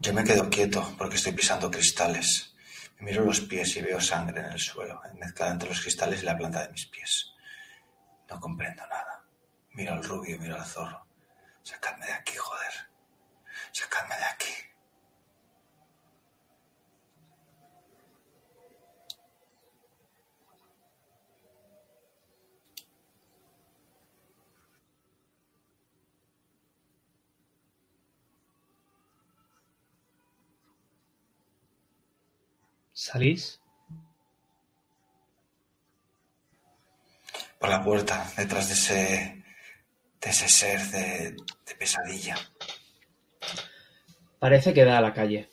[0.00, 2.54] Yo me quedo quieto porque estoy pisando cristales.
[2.98, 6.24] Me miro los pies y veo sangre en el suelo, mezclada entre los cristales y
[6.24, 7.32] la planta de mis pies.
[8.30, 9.24] No comprendo nada.
[9.72, 11.04] Miro al rubio, miro al zorro.
[11.64, 12.72] Sacadme de aquí, joder.
[13.72, 14.67] Sacadme de aquí.
[33.10, 33.58] ¿Salís?
[37.58, 39.44] Por la puerta, detrás de ese.
[40.20, 41.36] de ese ser de,
[41.66, 42.36] de pesadilla.
[44.38, 45.50] Parece que da a la calle.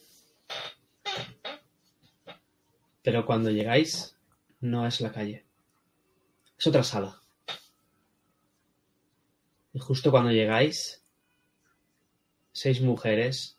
[3.02, 4.18] Pero cuando llegáis,
[4.60, 5.45] no es la calle.
[6.60, 7.22] Es otra sala.
[9.72, 11.06] Y justo cuando llegáis,
[12.52, 13.57] seis mujeres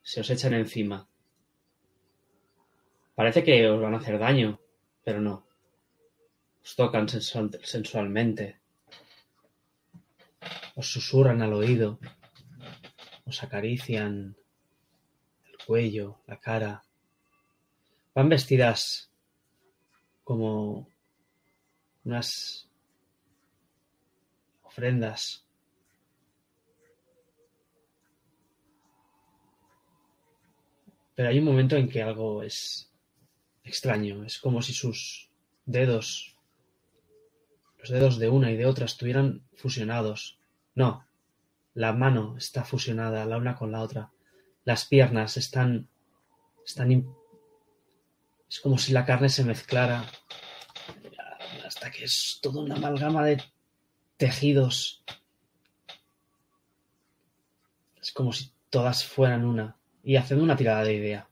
[0.00, 1.06] se os echan encima.
[3.18, 4.60] Parece que os van a hacer daño,
[5.04, 5.36] pero no.
[6.62, 8.60] Os tocan sensual- sensualmente.
[10.80, 11.98] Os susurran al oído.
[13.26, 14.36] Os acarician
[15.50, 16.84] el cuello, la cara.
[18.14, 19.10] Van vestidas
[20.22, 20.88] como
[22.04, 22.70] unas
[24.62, 25.44] ofrendas.
[31.16, 32.87] Pero hay un momento en que algo es
[33.68, 34.24] extraño.
[34.24, 35.30] Es como si sus
[35.66, 36.36] dedos,
[37.78, 40.38] los dedos de una y de otra, estuvieran fusionados.
[40.74, 41.06] No,
[41.74, 44.10] la mano está fusionada la una con la otra.
[44.64, 45.88] Las piernas están,
[46.66, 47.14] están
[48.50, 50.04] Es como si la carne se mezclara
[51.64, 53.42] hasta que es toda una amalgama de
[54.16, 55.04] tejidos.
[58.00, 59.76] Es como si todas fueran una.
[60.02, 61.28] Y hacen una tirada de idea.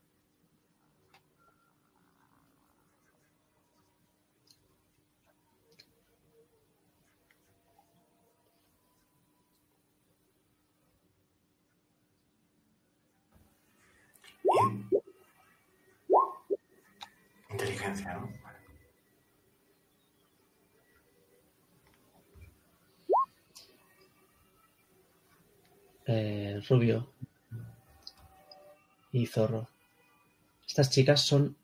[26.09, 27.13] Eh, Rubio
[29.11, 29.69] y Zorro.
[30.67, 31.57] Estas chicas son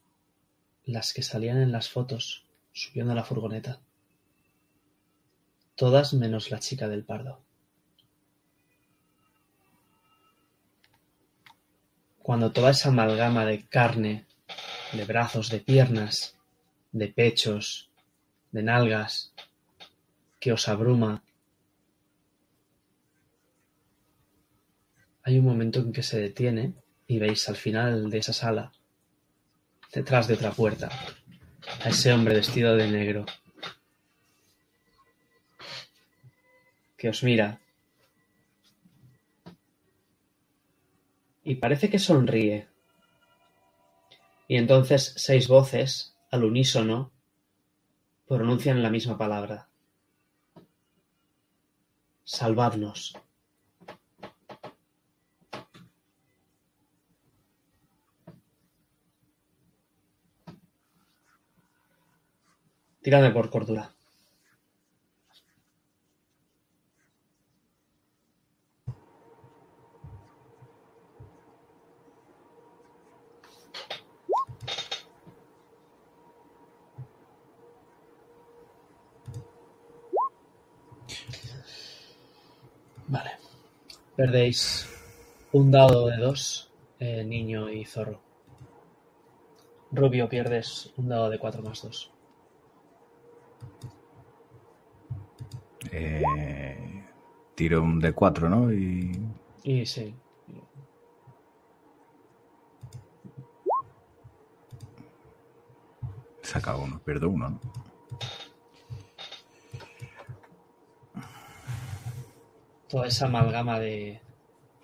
[0.84, 3.80] las que salían en las fotos subiendo a la furgoneta.
[5.76, 7.40] Todas menos la chica del pardo.
[12.18, 14.26] Cuando toda esa amalgama de carne,
[14.92, 16.36] de brazos, de piernas,
[16.92, 17.90] de pechos,
[18.50, 19.32] de nalgas,
[20.38, 21.22] que os abruma,
[25.22, 26.74] hay un momento en que se detiene
[27.06, 28.72] y veis al final de esa sala,
[29.92, 30.88] detrás de otra puerta,
[31.84, 33.24] a ese hombre vestido de negro
[37.02, 37.58] que os mira
[41.42, 42.71] y parece que sonríe.
[44.48, 47.12] Y entonces seis voces, al unísono,
[48.26, 49.68] pronuncian la misma palabra.
[52.24, 53.14] Salvadnos.
[63.02, 63.94] Tírame por cordura.
[84.22, 84.88] Perdéis
[85.50, 86.70] un dado de dos,
[87.00, 88.20] eh, niño y zorro.
[89.90, 92.12] Rubio, pierdes un dado de cuatro más dos.
[95.90, 97.04] Eh,
[97.56, 98.72] tiro un de 4, ¿no?
[98.72, 99.10] Y
[99.64, 100.14] Y sí.
[106.42, 107.60] saca uno, pierdo uno, ¿no?
[112.92, 114.20] Toda esa amalgama de,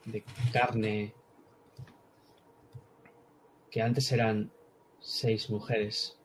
[0.06, 1.12] de carne
[3.70, 4.50] que antes eran
[4.98, 6.16] seis mujeres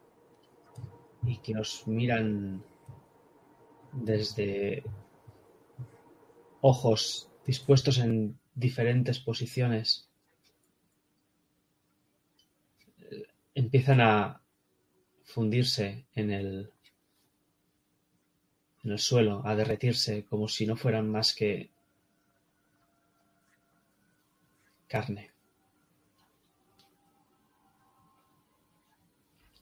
[1.26, 2.64] y que os miran
[3.92, 4.82] desde
[6.62, 10.08] ojos dispuestos en diferentes posiciones
[13.54, 14.40] empiezan a
[15.26, 16.70] fundirse en el
[18.84, 21.73] en el suelo, a derretirse como si no fueran más que
[24.94, 25.32] carne.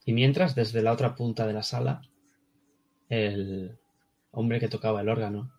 [0.04, 2.02] Y mientras, desde la otra punta de la sala,
[3.08, 3.78] el
[4.32, 5.50] hombre que tocaba el órgano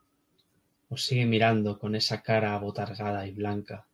[0.89, 3.87] os sigue mirando con esa cara abotargada y blanca.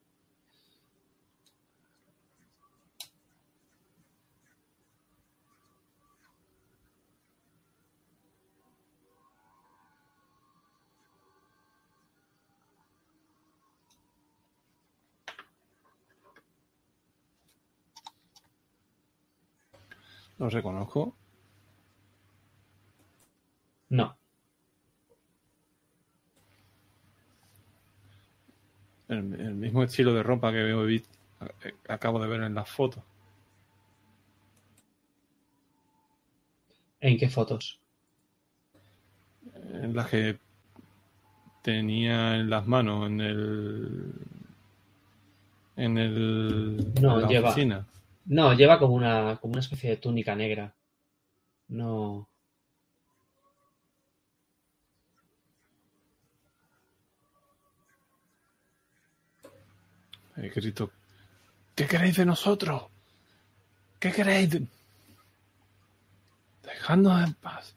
[20.40, 21.16] Los reconozco.
[23.90, 24.16] No,
[29.08, 31.02] El, el mismo estilo de ropa que veo eh,
[31.88, 33.04] acabo de ver en las fotos.
[37.02, 37.80] ¿en qué fotos?
[39.74, 40.38] En las que
[41.64, 44.14] tenía en las manos en el.
[45.76, 46.94] En el.
[47.02, 47.88] No, en la lleva- oficina.
[48.28, 50.74] No, lleva como una, como una especie de túnica negra.
[51.70, 52.30] No.
[60.38, 60.90] He grito.
[61.76, 62.84] ¿Qué queréis de nosotros?
[64.00, 64.50] ¿Qué queréis?
[64.50, 64.68] de-
[66.64, 67.76] Dejadnos en paz.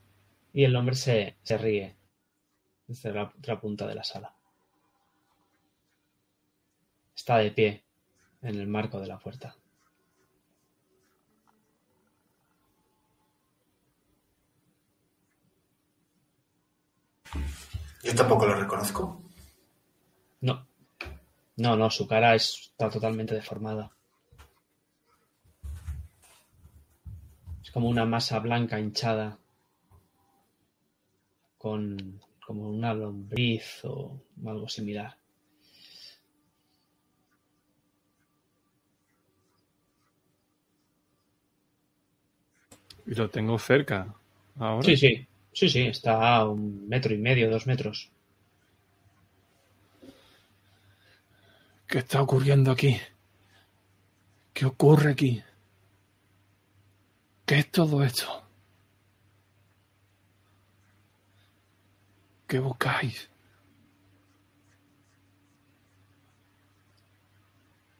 [0.53, 1.97] Y el hombre se, se ríe
[2.87, 4.35] desde la otra punta de la sala.
[7.17, 7.85] Está de pie
[8.43, 9.57] en el marco de la puerta.
[18.03, 19.21] Yo tampoco lo reconozco.
[20.41, 20.67] No.
[21.57, 23.91] No, no, su cara está totalmente deformada.
[27.73, 29.39] como una masa blanca hinchada
[31.57, 35.17] con como una lombriz o algo similar.
[43.07, 44.15] Y lo tengo cerca
[44.59, 44.85] ahora.
[44.85, 48.11] Sí, sí, sí, sí, está a un metro y medio, dos metros.
[51.87, 52.99] ¿Qué está ocurriendo aquí?
[54.55, 55.43] ¿Qué ocurre aquí?
[57.45, 58.43] ¿Qué es todo esto?
[62.47, 63.31] ¿Qué buscáis?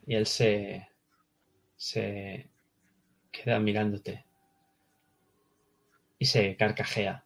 [0.07, 0.89] Y él se,
[1.77, 2.51] se
[3.31, 4.25] queda mirándote
[6.19, 7.25] y se carcajea.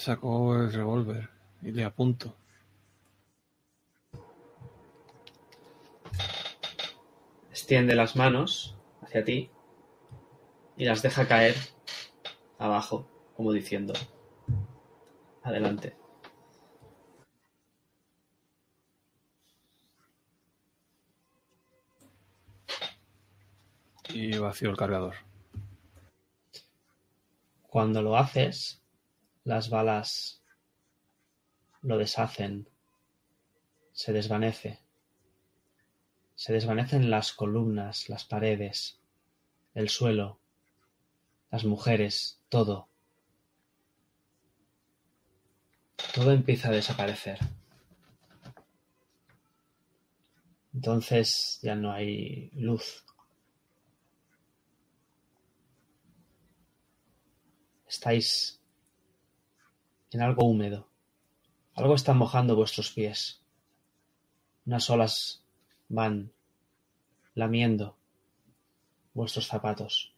[0.00, 1.28] Sacó el revólver
[1.60, 2.34] y le apunto.
[7.50, 9.50] Extiende las manos hacia ti
[10.78, 11.54] y las deja caer
[12.58, 13.06] abajo,
[13.36, 13.92] como diciendo,
[15.42, 15.94] adelante.
[24.08, 25.16] Y vacío el cargador.
[27.68, 28.79] Cuando lo haces,
[29.50, 30.40] las balas
[31.82, 32.68] lo deshacen,
[33.90, 34.78] se desvanece.
[36.36, 39.00] Se desvanecen las columnas, las paredes,
[39.74, 40.38] el suelo,
[41.50, 42.88] las mujeres, todo.
[46.14, 47.40] Todo empieza a desaparecer.
[50.72, 53.04] Entonces ya no hay luz.
[57.88, 58.59] Estáis
[60.10, 60.88] en algo húmedo.
[61.74, 63.42] Algo está mojando vuestros pies.
[64.66, 65.44] Unas olas
[65.88, 66.32] van
[67.34, 67.96] lamiendo
[69.14, 70.14] vuestros zapatos.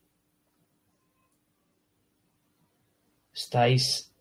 [3.33, 4.13] Estáis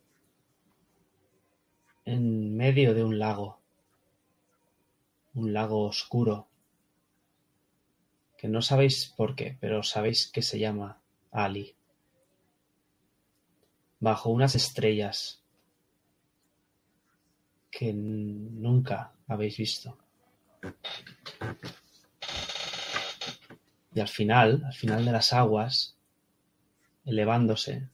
[2.05, 3.59] en medio de un lago,
[5.33, 6.47] un lago oscuro,
[8.37, 11.75] que no sabéis por qué, pero sabéis que se llama Ali.
[13.99, 15.40] Bajo unas estrellas
[17.71, 19.97] que nunca habéis visto.
[23.93, 25.97] Y al final, al final de las aguas,
[27.05, 27.89] elevándose,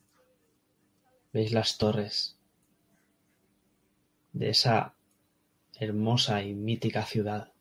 [1.32, 2.38] veis las torres
[4.34, 4.94] de esa
[5.80, 7.52] hermosa y mítica ciudad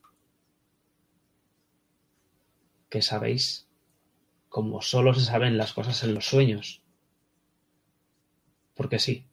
[2.88, 3.66] que sabéis
[4.48, 6.80] como solo se saben las cosas en los sueños.
[8.74, 9.26] Porque sí,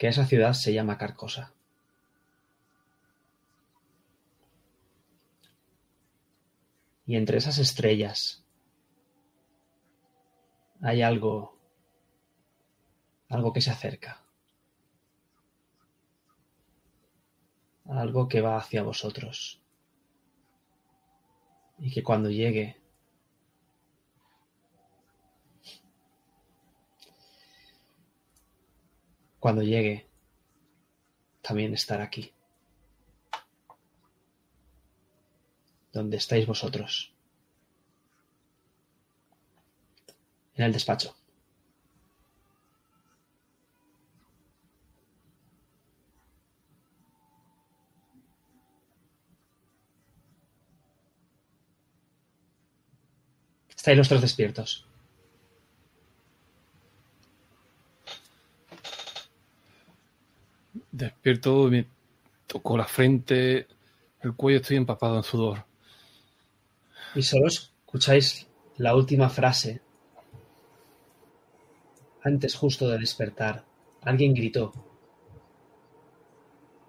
[0.00, 1.52] que esa ciudad se llama Carcosa.
[7.04, 8.42] Y entre esas estrellas
[10.80, 11.54] hay algo,
[13.28, 14.24] algo que se acerca.
[17.84, 19.60] Algo que va hacia vosotros.
[21.78, 22.79] Y que cuando llegue
[29.40, 30.06] cuando llegue,
[31.40, 32.32] también estará aquí.
[35.92, 37.12] Donde estáis vosotros.
[40.54, 41.16] En el despacho.
[53.74, 54.89] Estáis los tres despiertos.
[60.72, 61.86] Despierto, me
[62.46, 63.66] tocó la frente,
[64.20, 65.64] el cuello, estoy empapado en sudor.
[67.14, 69.82] Y solo escucháis la última frase.
[72.22, 73.64] Antes justo de despertar,
[74.02, 74.72] alguien gritó.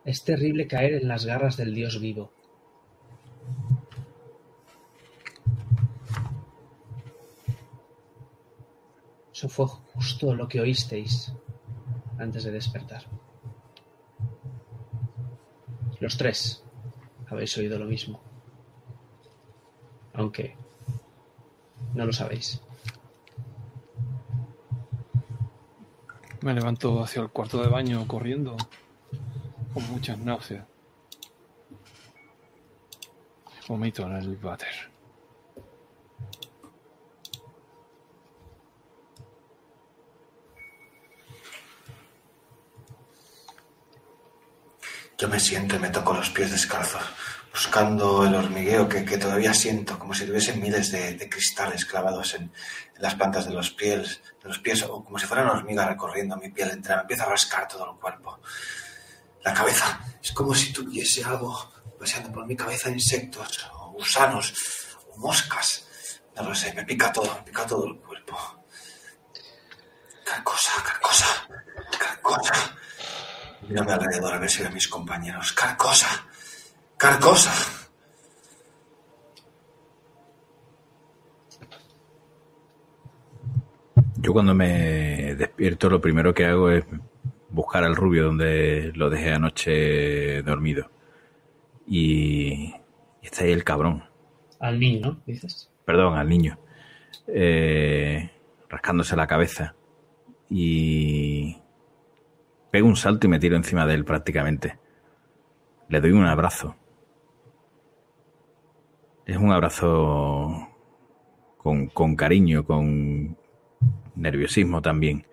[0.03, 2.31] Es terrible caer en las garras del Dios vivo.
[9.33, 11.33] Eso fue justo lo que oísteis
[12.19, 13.20] antes de despertar.
[16.01, 16.63] Los tres
[17.29, 18.19] habéis oído lo mismo.
[20.13, 20.57] Aunque
[21.93, 22.59] no lo sabéis.
[26.41, 28.57] Me levanto hacia el cuarto de baño corriendo,
[29.73, 30.65] con muchas náuseas.
[33.67, 34.90] Vomito en el váter.
[45.21, 47.03] Yo me siento y me toco los pies descalzos,
[47.51, 52.33] buscando el hormigueo que, que todavía siento, como si tuviesen miles de, de cristales clavados
[52.33, 52.51] en,
[52.97, 56.49] las plantas de los pies, de los pies, o como si fueran hormigas recorriendo mi
[56.49, 56.95] piel entera.
[56.95, 58.39] Me empieza a rascar todo el cuerpo.
[59.43, 64.55] La cabeza es como si tuviese algo paseando por mi cabeza, insectos, o gusanos,
[65.11, 65.85] o moscas.
[66.35, 68.65] No lo sé, me pica todo, me pica todo el cuerpo.
[70.25, 71.47] Carcosa, carcosa,
[71.99, 72.75] carcosa.
[73.67, 75.53] Mírame alrededor a ver si ven mis compañeros.
[75.53, 76.27] Carcosa,
[76.97, 77.51] carcosa.
[84.17, 86.85] Yo cuando me despierto lo primero que hago es
[87.49, 90.91] buscar al rubio donde lo dejé anoche dormido.
[91.87, 92.73] Y,
[93.21, 94.03] y está ahí el cabrón.
[94.59, 95.21] Al niño, ¿no?
[95.25, 95.71] Dices.
[95.85, 96.59] Perdón, al niño.
[97.27, 98.29] Eh,
[98.69, 99.75] rascándose la cabeza.
[100.49, 101.57] Y
[102.71, 104.79] pego un salto y me tiro encima de él prácticamente.
[105.89, 106.75] Le doy un abrazo.
[109.25, 110.69] Es un abrazo
[111.57, 113.37] con, con cariño, con
[114.15, 115.27] nerviosismo también.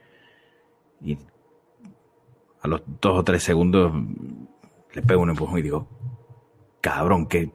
[1.00, 1.16] Y
[2.60, 3.92] a los dos o tres segundos
[4.92, 5.88] le pego un empujón y digo,
[6.80, 7.52] cabrón, qué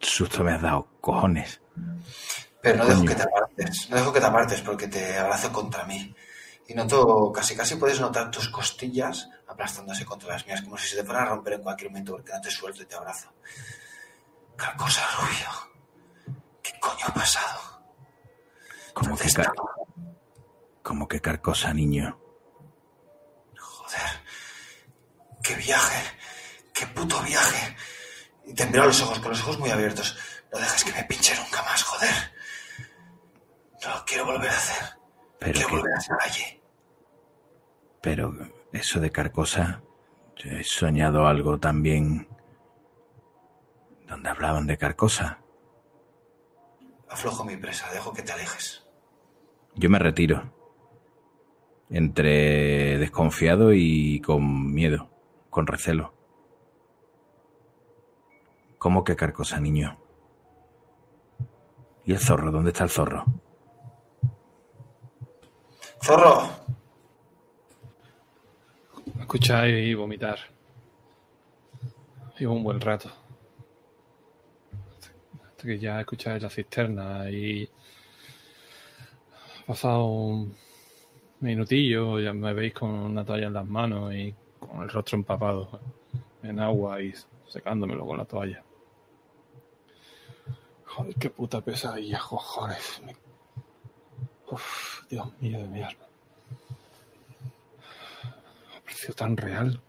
[0.00, 1.60] susto me has dado, cojones.
[2.60, 3.10] Pero no dejo Coño.
[3.10, 6.14] que te apartes, no dejo que te apartes porque te abrazo contra mí.
[6.68, 10.96] Y noto, casi casi puedes notar tus costillas aplastándose contra las mías, como si se
[10.96, 13.32] te fuera a romper en cualquier momento porque no te suelto y te abrazo.
[14.56, 16.36] Carcosa, rubio.
[16.62, 17.60] ¿Qué coño ha pasado?
[18.94, 19.52] Como ¿Dónde que, car-
[20.82, 22.18] como que carcosa, niño.
[23.58, 24.22] Joder.
[25.42, 26.02] Qué viaje.
[26.72, 27.76] Qué puto viaje.
[28.44, 30.16] Y te miro a los ojos, con los ojos muy abiertos.
[30.52, 32.14] No dejes que me pinche nunca más, joder.
[33.82, 35.01] No lo quiero volver a hacer.
[35.44, 35.82] Pero que-
[36.20, 36.60] allí.
[38.00, 38.32] Pero
[38.72, 39.82] eso de carcosa,
[40.36, 42.28] yo he soñado algo también
[44.08, 45.38] donde hablaban de carcosa.
[47.08, 48.86] Aflojo mi presa, dejo que te alejes.
[49.74, 50.52] Yo me retiro.
[51.90, 55.10] Entre desconfiado y con miedo,
[55.50, 56.14] con recelo.
[58.78, 59.98] ¿Cómo que carcosa, niño?
[62.04, 62.50] ¿Y el zorro?
[62.50, 63.24] ¿Dónde está el zorro?
[66.02, 66.48] ¡Zorro!
[69.20, 70.38] Escuchar y vomitar.
[72.38, 73.08] Llevo un buen rato.
[75.46, 77.68] Hasta que ya escucháis la cisterna y...
[79.62, 80.56] Ha pasado un
[81.40, 85.80] minutillo, ya me veis con una toalla en las manos y con el rostro empapado
[86.42, 87.14] en agua y
[87.46, 88.62] secándomelo con la toalla.
[90.84, 93.00] Joder, qué puta pesadilla, cojones.
[93.06, 93.21] Me-
[94.52, 96.04] Uf, Dios mío de mi alma.
[98.76, 99.80] Ha parecido tan real.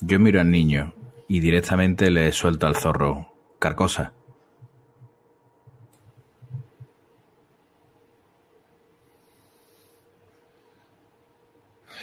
[0.00, 0.92] Yo miro al niño
[1.28, 3.32] y directamente le suelto al zorro.
[3.58, 4.12] Carcosa.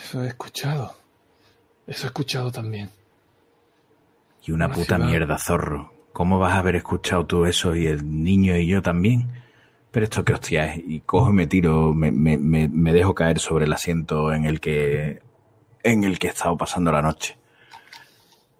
[0.04, 0.96] Eso he escuchado.
[1.88, 2.90] Eso he escuchado también.
[4.46, 5.10] Y una Una puta ciudad.
[5.10, 5.94] mierda, zorro.
[6.14, 9.44] ¿Cómo vas a haber escuchado tú eso y el niño y yo también?
[9.96, 10.84] Pero esto que hostia es.
[10.86, 14.44] Y cojo y me tiro, me, me, me, me dejo caer sobre el asiento en
[14.44, 15.22] el que
[15.84, 17.38] en el que he estado pasando la noche.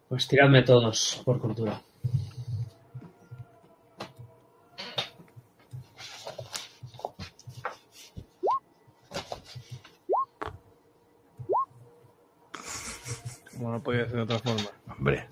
[0.08, 1.82] Pues tiradme todos por cultura.
[13.52, 14.70] Como no podía ser de otra forma.
[14.98, 15.28] Hombre,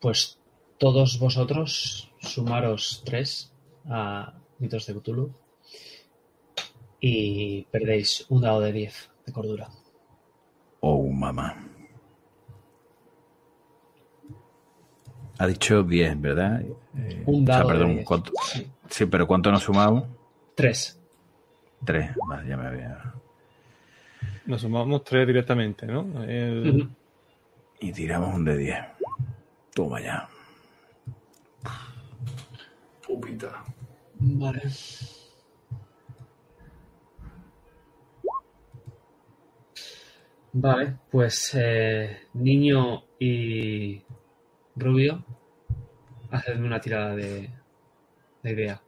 [0.00, 0.39] Pues
[0.80, 3.52] todos vosotros sumaros tres
[3.86, 5.30] a mitos de Cthulhu
[7.00, 9.68] y perdéis un dado de 10 de cordura.
[10.80, 11.66] oh mamá.
[15.38, 16.62] Ha dicho 10, ¿verdad?
[16.96, 18.06] Eh, Un o sea, dado de perdón, 10.
[18.06, 18.32] ¿cuánto?
[18.42, 18.66] Sí.
[18.88, 20.04] Sí, pero ¿cuánto nos sumamos?
[20.54, 20.98] Tres.
[21.84, 22.10] Tres.
[22.26, 23.14] Vale, ya me había.
[24.46, 26.24] Nos sumamos tres directamente, ¿no?
[26.24, 26.88] El-.
[27.80, 28.78] Y tiramos un de 10.
[29.74, 30.28] Toma ya.
[33.10, 33.64] Pupita.
[34.20, 34.62] Vale.
[40.52, 44.00] Vale, pues eh, niño y
[44.76, 45.24] rubio,
[46.30, 47.50] hacedme una tirada de,
[48.42, 48.80] de idea.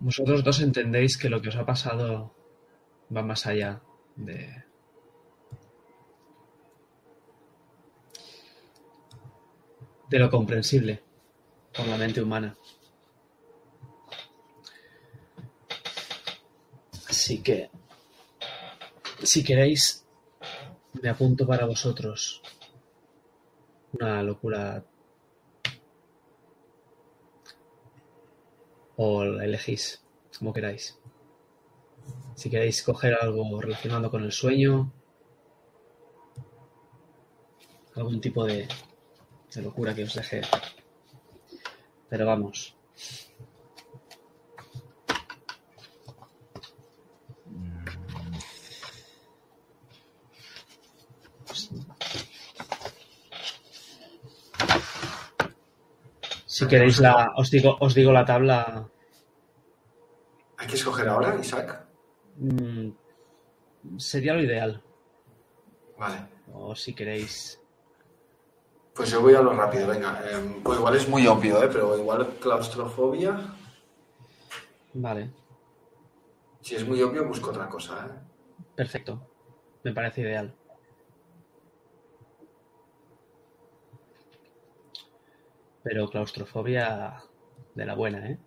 [0.00, 2.34] Vosotros dos entendéis que lo que os ha pasado
[3.14, 3.82] va más allá
[4.16, 4.64] de...
[10.08, 11.02] de lo comprensible
[11.76, 12.56] por la mente humana.
[17.08, 17.70] Así que,
[19.22, 20.04] si queréis,
[21.00, 22.42] me apunto para vosotros
[23.92, 24.82] una locura
[29.02, 30.04] o elegís
[30.38, 30.84] como queráis.
[32.34, 34.92] Si queréis coger algo relacionado con el sueño,
[37.94, 38.68] algún tipo de,
[39.54, 40.42] de locura que os deje.
[42.10, 42.76] Pero vamos.
[56.60, 58.86] Si queréis la, os digo, os digo la tabla.
[60.58, 61.86] ¿Hay que escoger ahora, Isaac?
[62.36, 62.90] mm,
[63.96, 64.82] sería lo ideal.
[65.98, 66.28] Vale.
[66.52, 67.58] O si queréis.
[68.94, 70.20] Pues yo voy a lo rápido, venga.
[70.30, 71.68] Em, pues igual es muy obvio, ¿eh?
[71.72, 73.40] pero igual claustrofobia.
[74.92, 75.32] Vale,
[76.60, 78.06] Si es muy obvio, busco otra cosa.
[78.06, 78.62] ¿eh?
[78.74, 79.26] perfecto.
[79.82, 80.54] Me parece ideal.
[85.82, 87.14] Pero claustrofobia
[87.74, 88.38] de la buena, ¿eh?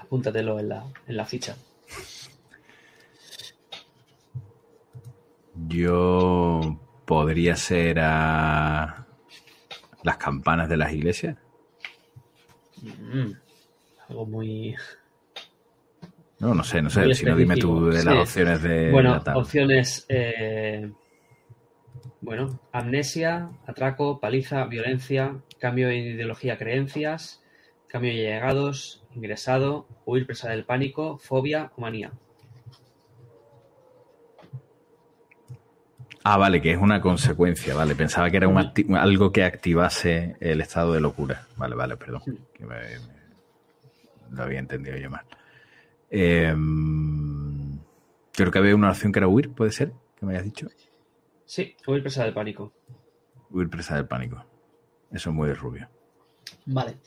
[0.00, 1.56] Apúntatelo en la, en la ficha.
[5.68, 9.06] Yo podría ser a
[10.02, 11.36] las campanas de las iglesias.
[12.82, 13.32] Mm,
[14.08, 14.74] algo muy.
[16.40, 17.14] No, no sé, no sé.
[17.14, 18.20] Si no, dime tú de las Sí.
[18.20, 20.04] opciones de Bueno, opciones.
[20.08, 20.90] eh,
[22.20, 27.42] bueno, amnesia, atraco, paliza, violencia, cambio de ideología, creencias,
[27.86, 32.12] cambio de llegados, ingresado, huir presa del pánico, fobia o manía.
[36.26, 37.94] Ah, vale, que es una consecuencia, vale.
[37.94, 41.46] Pensaba que era un algo que activase el estado de locura.
[41.56, 42.22] Vale, vale, perdón.
[42.54, 43.24] Que me- me-
[44.30, 45.24] lo había entendido yo mal.
[46.10, 47.78] Em,
[48.32, 49.92] creo que había una opción que era huir, ¿puede ser?
[50.18, 50.68] Que me hayas dicho.
[51.44, 52.72] Sí, huir presa del pánico.
[53.50, 54.44] Huir presa del pánico.
[55.10, 55.88] Eso es muy rubio.
[56.66, 56.98] Vale.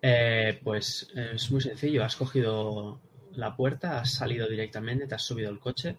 [0.00, 2.04] Eh, pues eh, es muy sencillo.
[2.04, 3.00] Has cogido
[3.32, 5.96] la puerta, has salido directamente, te has subido el coche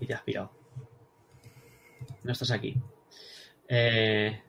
[0.00, 0.52] y te has pirado.
[2.24, 2.76] No estás aquí.
[3.68, 4.42] Eh,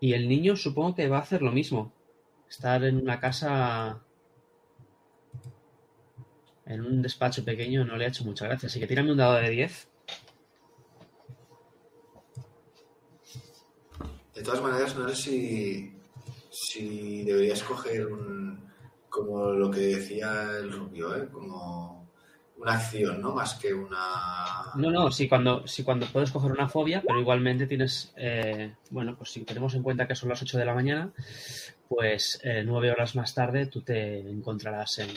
[0.00, 1.92] y el niño supongo que va a hacer lo mismo.
[2.48, 4.02] Estar en una casa,
[6.70, 8.68] en un despacho pequeño, no le ha hecho mucha gracia.
[8.68, 9.88] Así que tírame un dado de 10.
[14.34, 15.92] De todas maneras, no sé si,
[16.50, 18.70] si deberías coger un,
[19.08, 21.28] como lo que decía el rubio, ¿eh?
[21.30, 22.08] como
[22.56, 23.34] una acción, ¿no?
[23.34, 24.72] Más que una...
[24.76, 29.16] No, no, sí cuando, sí, cuando puedes coger una fobia, pero igualmente tienes, eh, bueno,
[29.16, 31.12] pues si tenemos en cuenta que son las 8 de la mañana,
[31.88, 35.08] pues eh, nueve horas más tarde tú te encontrarás en.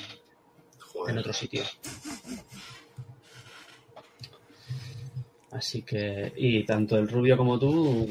[1.07, 1.63] En otro sitio.
[5.51, 8.09] Así que, y tanto el rubio como tú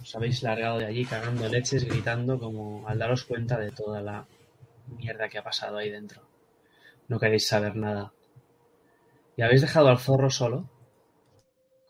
[0.00, 4.26] os habéis largado de allí cagando leches, gritando como al daros cuenta de toda la
[4.86, 6.22] mierda que ha pasado ahí dentro.
[7.08, 8.12] No queréis saber nada.
[9.36, 10.70] Y habéis dejado al zorro solo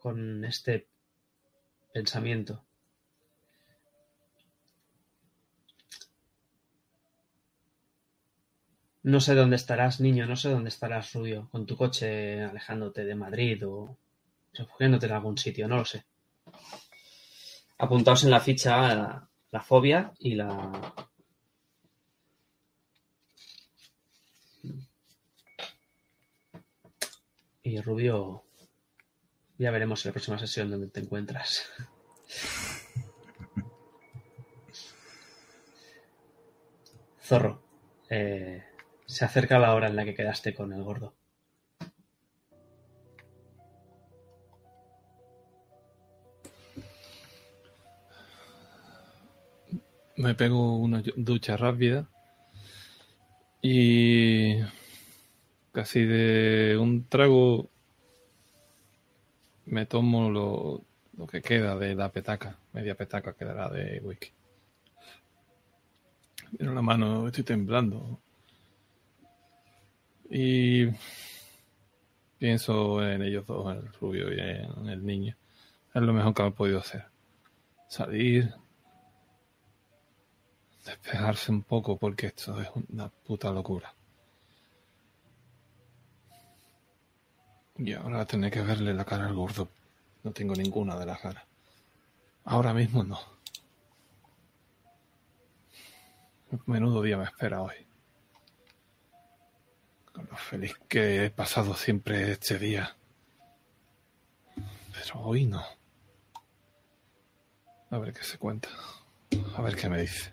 [0.00, 0.88] con este
[1.92, 2.63] pensamiento.
[9.04, 13.14] No sé dónde estarás, niño, no sé dónde estarás, Rubio, con tu coche alejándote de
[13.14, 13.98] Madrid o
[14.54, 16.06] refugiándote en algún sitio, no lo sé.
[17.76, 20.72] Apuntaos en la ficha la, la fobia y la...
[27.62, 28.44] Y Rubio,
[29.58, 31.68] ya veremos en la próxima sesión dónde te encuentras.
[37.20, 37.62] Zorro,
[38.08, 38.64] eh,
[39.14, 41.14] se acerca la hora en la que quedaste con el gordo.
[50.16, 52.08] Me pego una ducha rápida
[53.62, 54.56] y
[55.70, 57.70] casi de un trago
[59.66, 64.32] me tomo lo, que queda de la petaca, media petaca quedará de whisky.
[66.58, 68.23] En la mano estoy temblando
[70.30, 70.86] y
[72.38, 75.36] pienso en ellos dos, en el rubio y en el niño.
[75.94, 77.04] Es lo mejor que he podido hacer.
[77.88, 78.52] Salir,
[80.84, 83.94] despejarse un poco porque esto es una puta locura.
[87.76, 89.68] Y ahora tener que verle la cara al gordo.
[90.22, 91.44] No tengo ninguna de las caras.
[92.44, 93.18] Ahora mismo no.
[96.66, 97.83] Menudo día me espera hoy.
[100.14, 102.96] Con lo feliz que he pasado siempre este día.
[104.92, 105.64] Pero hoy no.
[107.90, 108.68] A ver qué se cuenta.
[109.56, 110.32] A ver qué me dice.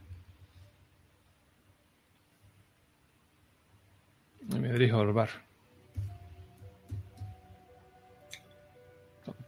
[4.50, 5.30] Y me dirijo al bar.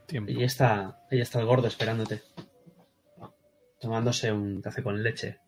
[0.06, 0.32] Tiempo.
[0.32, 2.22] Y está, ahí está el gordo esperándote.
[3.78, 5.38] Tomándose un café con leche.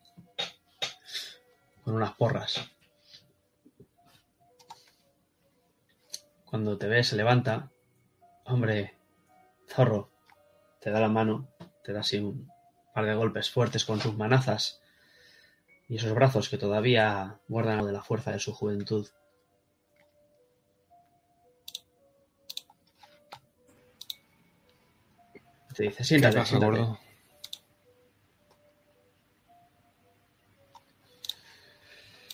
[1.82, 2.70] Con unas porras.
[6.46, 7.70] Cuando te ve, se levanta.
[8.44, 8.94] Hombre,
[9.68, 10.10] zorro.
[10.80, 11.48] Te da la mano.
[11.84, 12.50] Te da así un
[12.94, 14.80] par de golpes fuertes con sus manazas.
[15.88, 19.06] Y esos brazos que todavía guardan de la fuerza de su juventud.
[25.74, 26.78] Te dice, ¿Qué siéntate, pasa, siéntate.
[26.78, 26.98] gordo?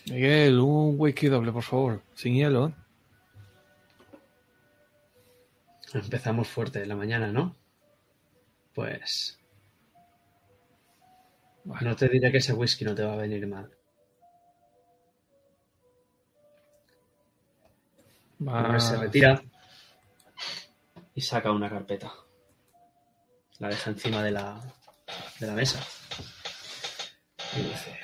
[0.06, 2.02] Miguel, un whisky doble, por favor.
[2.14, 2.72] Sin hielo.
[5.94, 7.54] Empezamos fuerte la mañana, ¿no?
[8.74, 9.38] Pues
[11.64, 13.68] Bueno, no te diré que ese whisky no te va a venir mal.
[18.40, 19.42] Más- se retira
[21.14, 22.12] y saca una carpeta.
[23.60, 24.60] La deja encima de la,
[25.40, 25.80] de la mesa.
[27.56, 27.98] Y dice,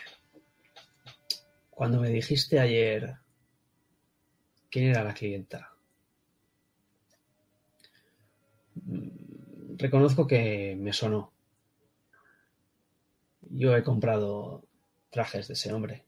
[1.71, 3.17] cuando me dijiste ayer
[4.71, 5.75] quién era la clienta,
[8.77, 8.78] mm,
[9.77, 11.33] reconozco que me sonó.
[13.51, 14.65] Yo he comprado
[15.11, 16.05] trajes de ese hombre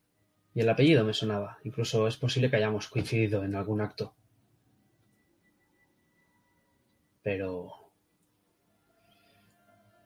[0.55, 1.59] y el apellido me sonaba.
[1.65, 4.15] Incluso es posible que hayamos coincidido en algún acto.
[7.23, 7.93] Pero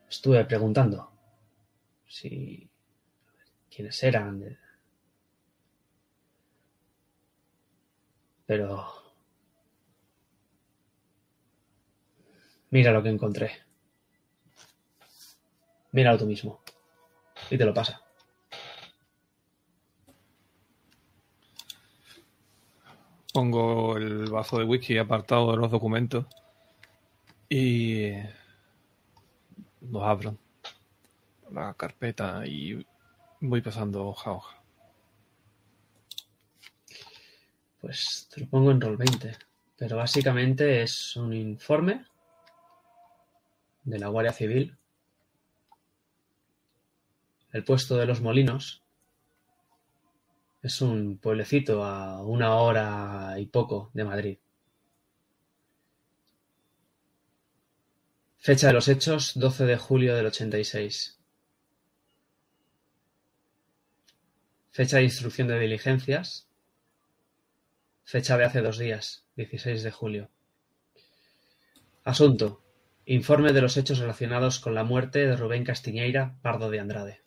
[0.08, 1.10] estuve preguntando
[2.06, 2.70] si
[3.70, 4.58] quiénes eran.
[8.46, 9.03] Pero
[12.74, 13.52] mira lo que encontré.
[15.92, 16.60] Míralo tú mismo.
[17.48, 18.02] Y te lo pasa.
[23.32, 26.26] Pongo el vaso de whisky apartado de los documentos
[27.48, 28.10] y
[29.80, 30.36] los abro.
[31.52, 32.84] La carpeta y
[33.38, 34.62] voy pasando hoja a hoja.
[37.80, 39.30] Pues te lo pongo en roll 20.
[39.76, 42.04] Pero básicamente es un informe
[43.84, 44.76] de la Guardia Civil.
[47.52, 48.82] El puesto de los molinos
[50.62, 54.38] es un pueblecito a una hora y poco de Madrid.
[58.38, 61.18] Fecha de los hechos 12 de julio del 86.
[64.70, 66.48] Fecha de instrucción de diligencias
[68.04, 70.30] Fecha de hace dos días, 16 de julio.
[72.04, 72.63] Asunto.
[73.06, 77.20] Informe de los hechos relacionados con la muerte de Rubén Castiñeira Pardo de Andrade.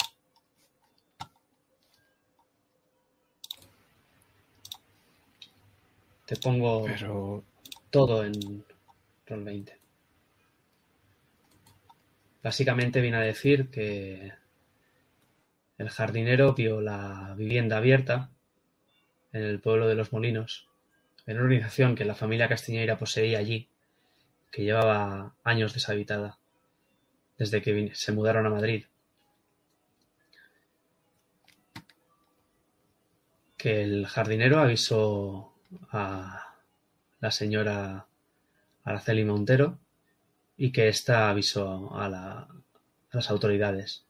[6.25, 7.43] Te pongo Pero
[7.91, 8.65] todo en
[9.27, 9.79] Roll 20.
[12.41, 14.33] Básicamente viene a decir que
[15.77, 18.31] el jardinero vio la vivienda abierta
[19.31, 20.67] en el pueblo de Los Molinos,
[21.27, 23.69] en una organización que la familia Castiñeira poseía allí,
[24.51, 26.37] que llevaba años deshabitada,
[27.37, 28.85] desde que se mudaron a Madrid.
[33.57, 35.53] Que el jardinero avisó
[35.91, 36.55] a
[37.19, 38.05] la señora
[38.83, 39.79] Araceli Montero
[40.55, 42.47] y que ésta avisó a, la-
[43.11, 44.05] las autoridades.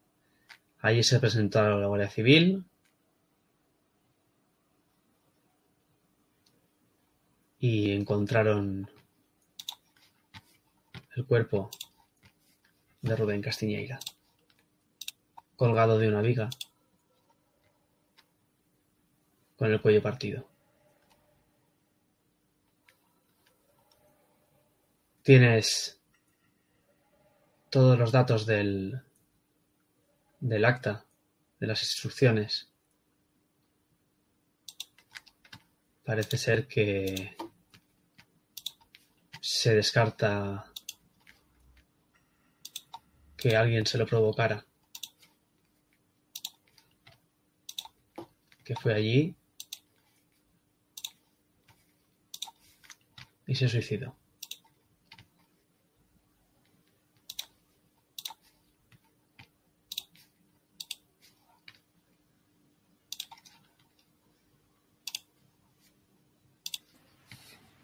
[0.79, 2.65] Allí se presentó a la Guardia Civil
[7.59, 8.89] y encontraron
[11.17, 11.71] el cuerpo
[13.01, 13.99] de Rubén Castiñeira
[15.55, 16.47] colgado de una viga
[19.57, 20.47] con el cuello partido.
[25.23, 25.99] Tienes
[27.71, 29.01] todos los datos del,
[30.39, 31.05] del acta,
[31.59, 32.69] de las instrucciones.
[36.05, 37.35] Parece ser que
[39.41, 40.66] se descarta
[43.37, 44.65] que alguien se lo provocara.
[48.65, 49.35] Que fue allí
[53.45, 54.15] y se suicidó.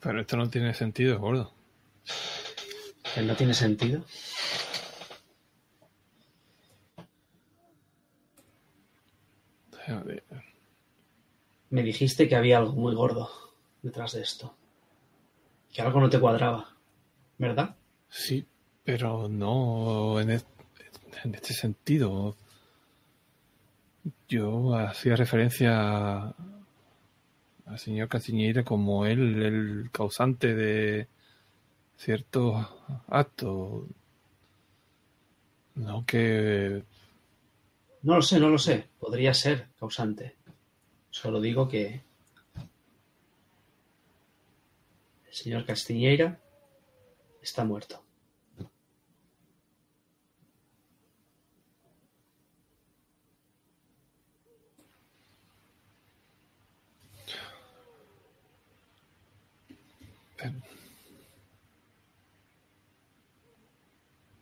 [0.02, 1.54] Pero esto no tiene sentido, gordo.
[3.16, 4.04] ¿Que no tiene sentido?
[9.88, 10.24] Joder.
[11.70, 13.30] Me dijiste que había algo muy gordo
[13.82, 14.56] detrás de esto.
[15.72, 16.70] Que algo no te cuadraba.
[17.38, 17.76] ¿Verdad?
[18.10, 18.46] Sí,
[18.84, 22.36] pero no en, en este sentido.
[24.28, 26.34] Yo hacía referencia
[27.66, 31.08] al señor Castiñeira como él, el causante de
[31.98, 32.68] ciertos
[33.08, 33.86] actos.
[35.76, 36.84] No que
[38.04, 38.90] No lo sé, no lo sé.
[39.00, 40.36] Podría ser causante.
[41.10, 42.02] Solo digo que
[45.26, 46.40] el señor Castiñeira
[47.42, 48.04] está muerto.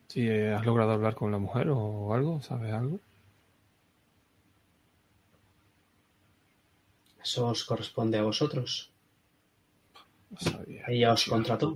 [0.08, 3.00] si has logrado hablar con la mujer o algo, ¿sabes algo?
[7.24, 8.92] Eso os corresponde a vosotros.
[10.38, 10.84] Sabía.
[10.88, 11.76] Ella os contrató.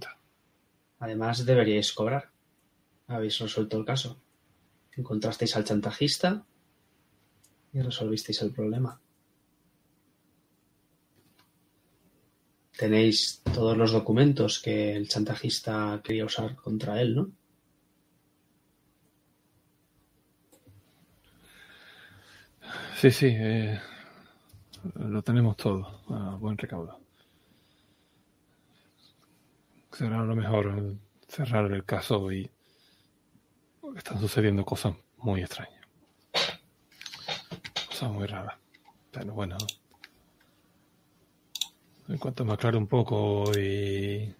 [0.99, 2.31] Además, deberíais cobrar.
[3.07, 4.21] Habéis resuelto el caso.
[4.97, 6.45] Encontrasteis al chantajista
[7.73, 8.99] y resolvisteis el problema.
[12.77, 17.31] Tenéis todos los documentos que el chantajista quería usar contra él, ¿no?
[22.99, 23.79] Sí, sí, eh,
[24.93, 26.99] lo tenemos todo a buen recaudo.
[29.91, 30.95] Será lo mejor
[31.27, 32.49] cerrar el caso y
[33.95, 35.85] están sucediendo cosas muy extrañas.
[37.87, 38.57] Cosas muy raras.
[39.11, 39.57] Pero bueno,
[42.09, 44.33] en cuanto me aclare un poco y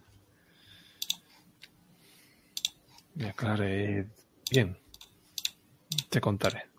[3.15, 4.09] me aclare
[4.51, 4.77] bien,
[6.09, 6.74] te contaré.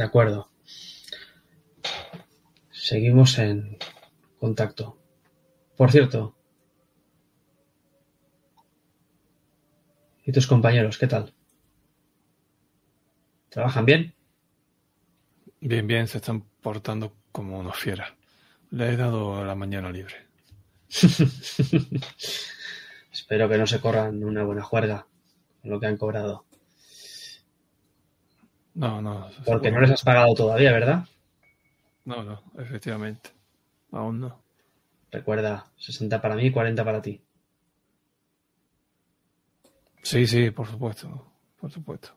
[0.00, 0.50] De acuerdo.
[2.70, 3.76] Seguimos en
[4.38, 4.98] contacto.
[5.76, 6.38] Por cierto.
[10.24, 11.34] ¿Y tus compañeros qué tal?
[13.50, 14.14] ¿Trabajan bien?
[15.60, 18.10] Bien, bien, se están portando como unos fieras.
[18.70, 20.14] Le he dado la mañana libre.
[23.12, 25.06] Espero que no se corran una buena juerga
[25.60, 26.46] con lo que han cobrado.
[28.80, 29.28] No, no.
[29.44, 31.04] Porque no les has pagado todavía, ¿verdad?
[32.06, 33.28] No, no, efectivamente.
[33.92, 34.42] Aún no.
[35.10, 37.20] Recuerda, 60 para mí, 40 para ti.
[40.02, 41.30] Sí, sí, por supuesto.
[41.60, 42.08] Por supuesto.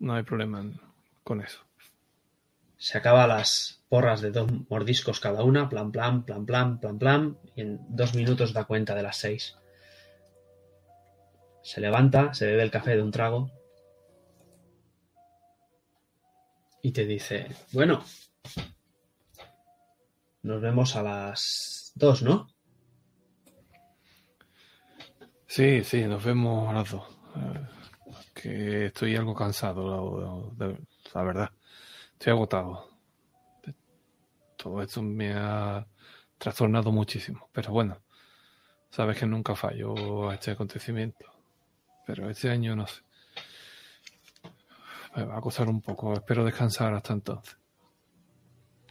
[0.00, 0.64] No hay problema
[1.22, 1.60] con eso.
[2.76, 7.38] Se acaba las porras de dos mordiscos cada una, plan, plan, plan, plan, plan, plan,
[7.54, 9.56] y en dos minutos da cuenta de las seis.
[11.62, 13.52] Se levanta, se bebe el café de un trago
[16.86, 18.04] y te dice, bueno,
[20.42, 22.46] nos vemos a las dos, ¿no?
[25.48, 27.04] Sí, sí, nos vemos a las dos.
[27.34, 27.66] Eh,
[28.32, 30.54] que estoy algo cansado,
[31.12, 31.50] la, verdad.
[32.12, 32.88] Estoy agotado.
[34.56, 35.84] Todo esto me ha
[36.38, 37.48] trastornado muchísimo.
[37.50, 38.00] Pero bueno,
[38.90, 41.26] sabes que nunca fallo a este acontecimiento.
[42.06, 43.05] Pero este año no sé.
[45.16, 46.12] Me va a costar un poco.
[46.12, 47.56] Espero descansar hasta entonces.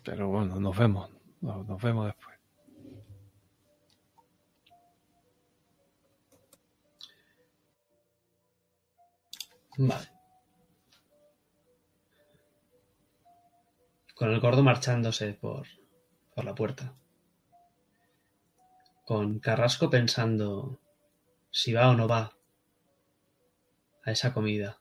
[0.03, 1.11] Pero bueno, nos vemos.
[1.41, 2.39] Nos, nos vemos después.
[9.77, 10.09] Vale.
[14.15, 15.67] Con el gordo marchándose por,
[16.33, 16.95] por la puerta.
[19.05, 20.79] Con Carrasco pensando
[21.51, 22.35] si va o no va
[24.03, 24.79] a esa comida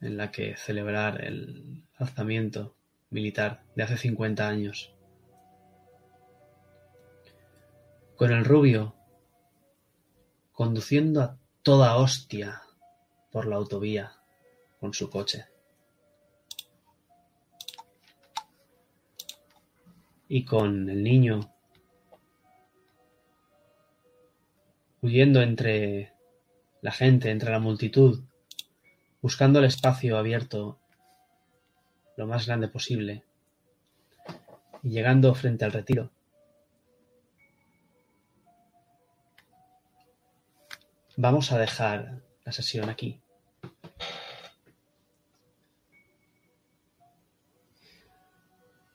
[0.00, 2.74] en la que celebrar el alzamiento
[3.10, 4.94] militar de hace 50 años.
[8.16, 8.94] Con el rubio
[10.52, 12.62] conduciendo a toda hostia
[13.30, 14.12] por la autovía
[14.78, 15.46] con su coche.
[20.28, 21.52] Y con el niño
[25.02, 26.12] huyendo entre
[26.82, 28.22] la gente, entre la multitud,
[29.22, 30.78] buscando el espacio abierto
[32.16, 33.24] lo más grande posible
[34.82, 36.10] y llegando frente al retiro.
[41.16, 43.20] Vamos a dejar la sesión aquí.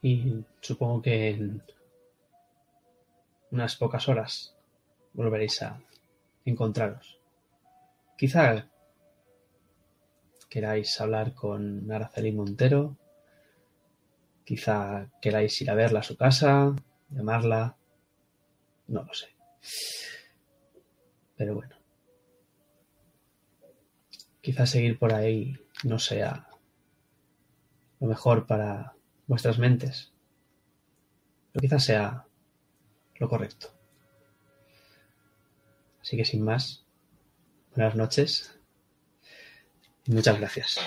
[0.02, 1.64] Y supongo que en
[3.52, 4.56] unas pocas horas
[5.14, 5.80] volveréis a
[6.45, 7.19] encontraros.
[8.18, 8.68] Quizá
[10.56, 12.95] queráis hablar con Araceli Montero,
[14.45, 16.73] quizá queráis ir a verla a su casa,
[17.10, 17.76] llamarla,
[18.88, 19.36] no lo sé.
[21.36, 21.76] Pero bueno,
[24.40, 26.48] quizá seguir por ahí no sea
[27.99, 28.95] lo mejor para
[29.27, 30.14] vuestras mentes,
[31.52, 32.27] pero quizás sea
[33.15, 33.73] lo correcto.
[35.99, 36.86] Así que sin más,
[37.76, 38.55] buenas noches
[40.07, 40.80] Muchas gracias.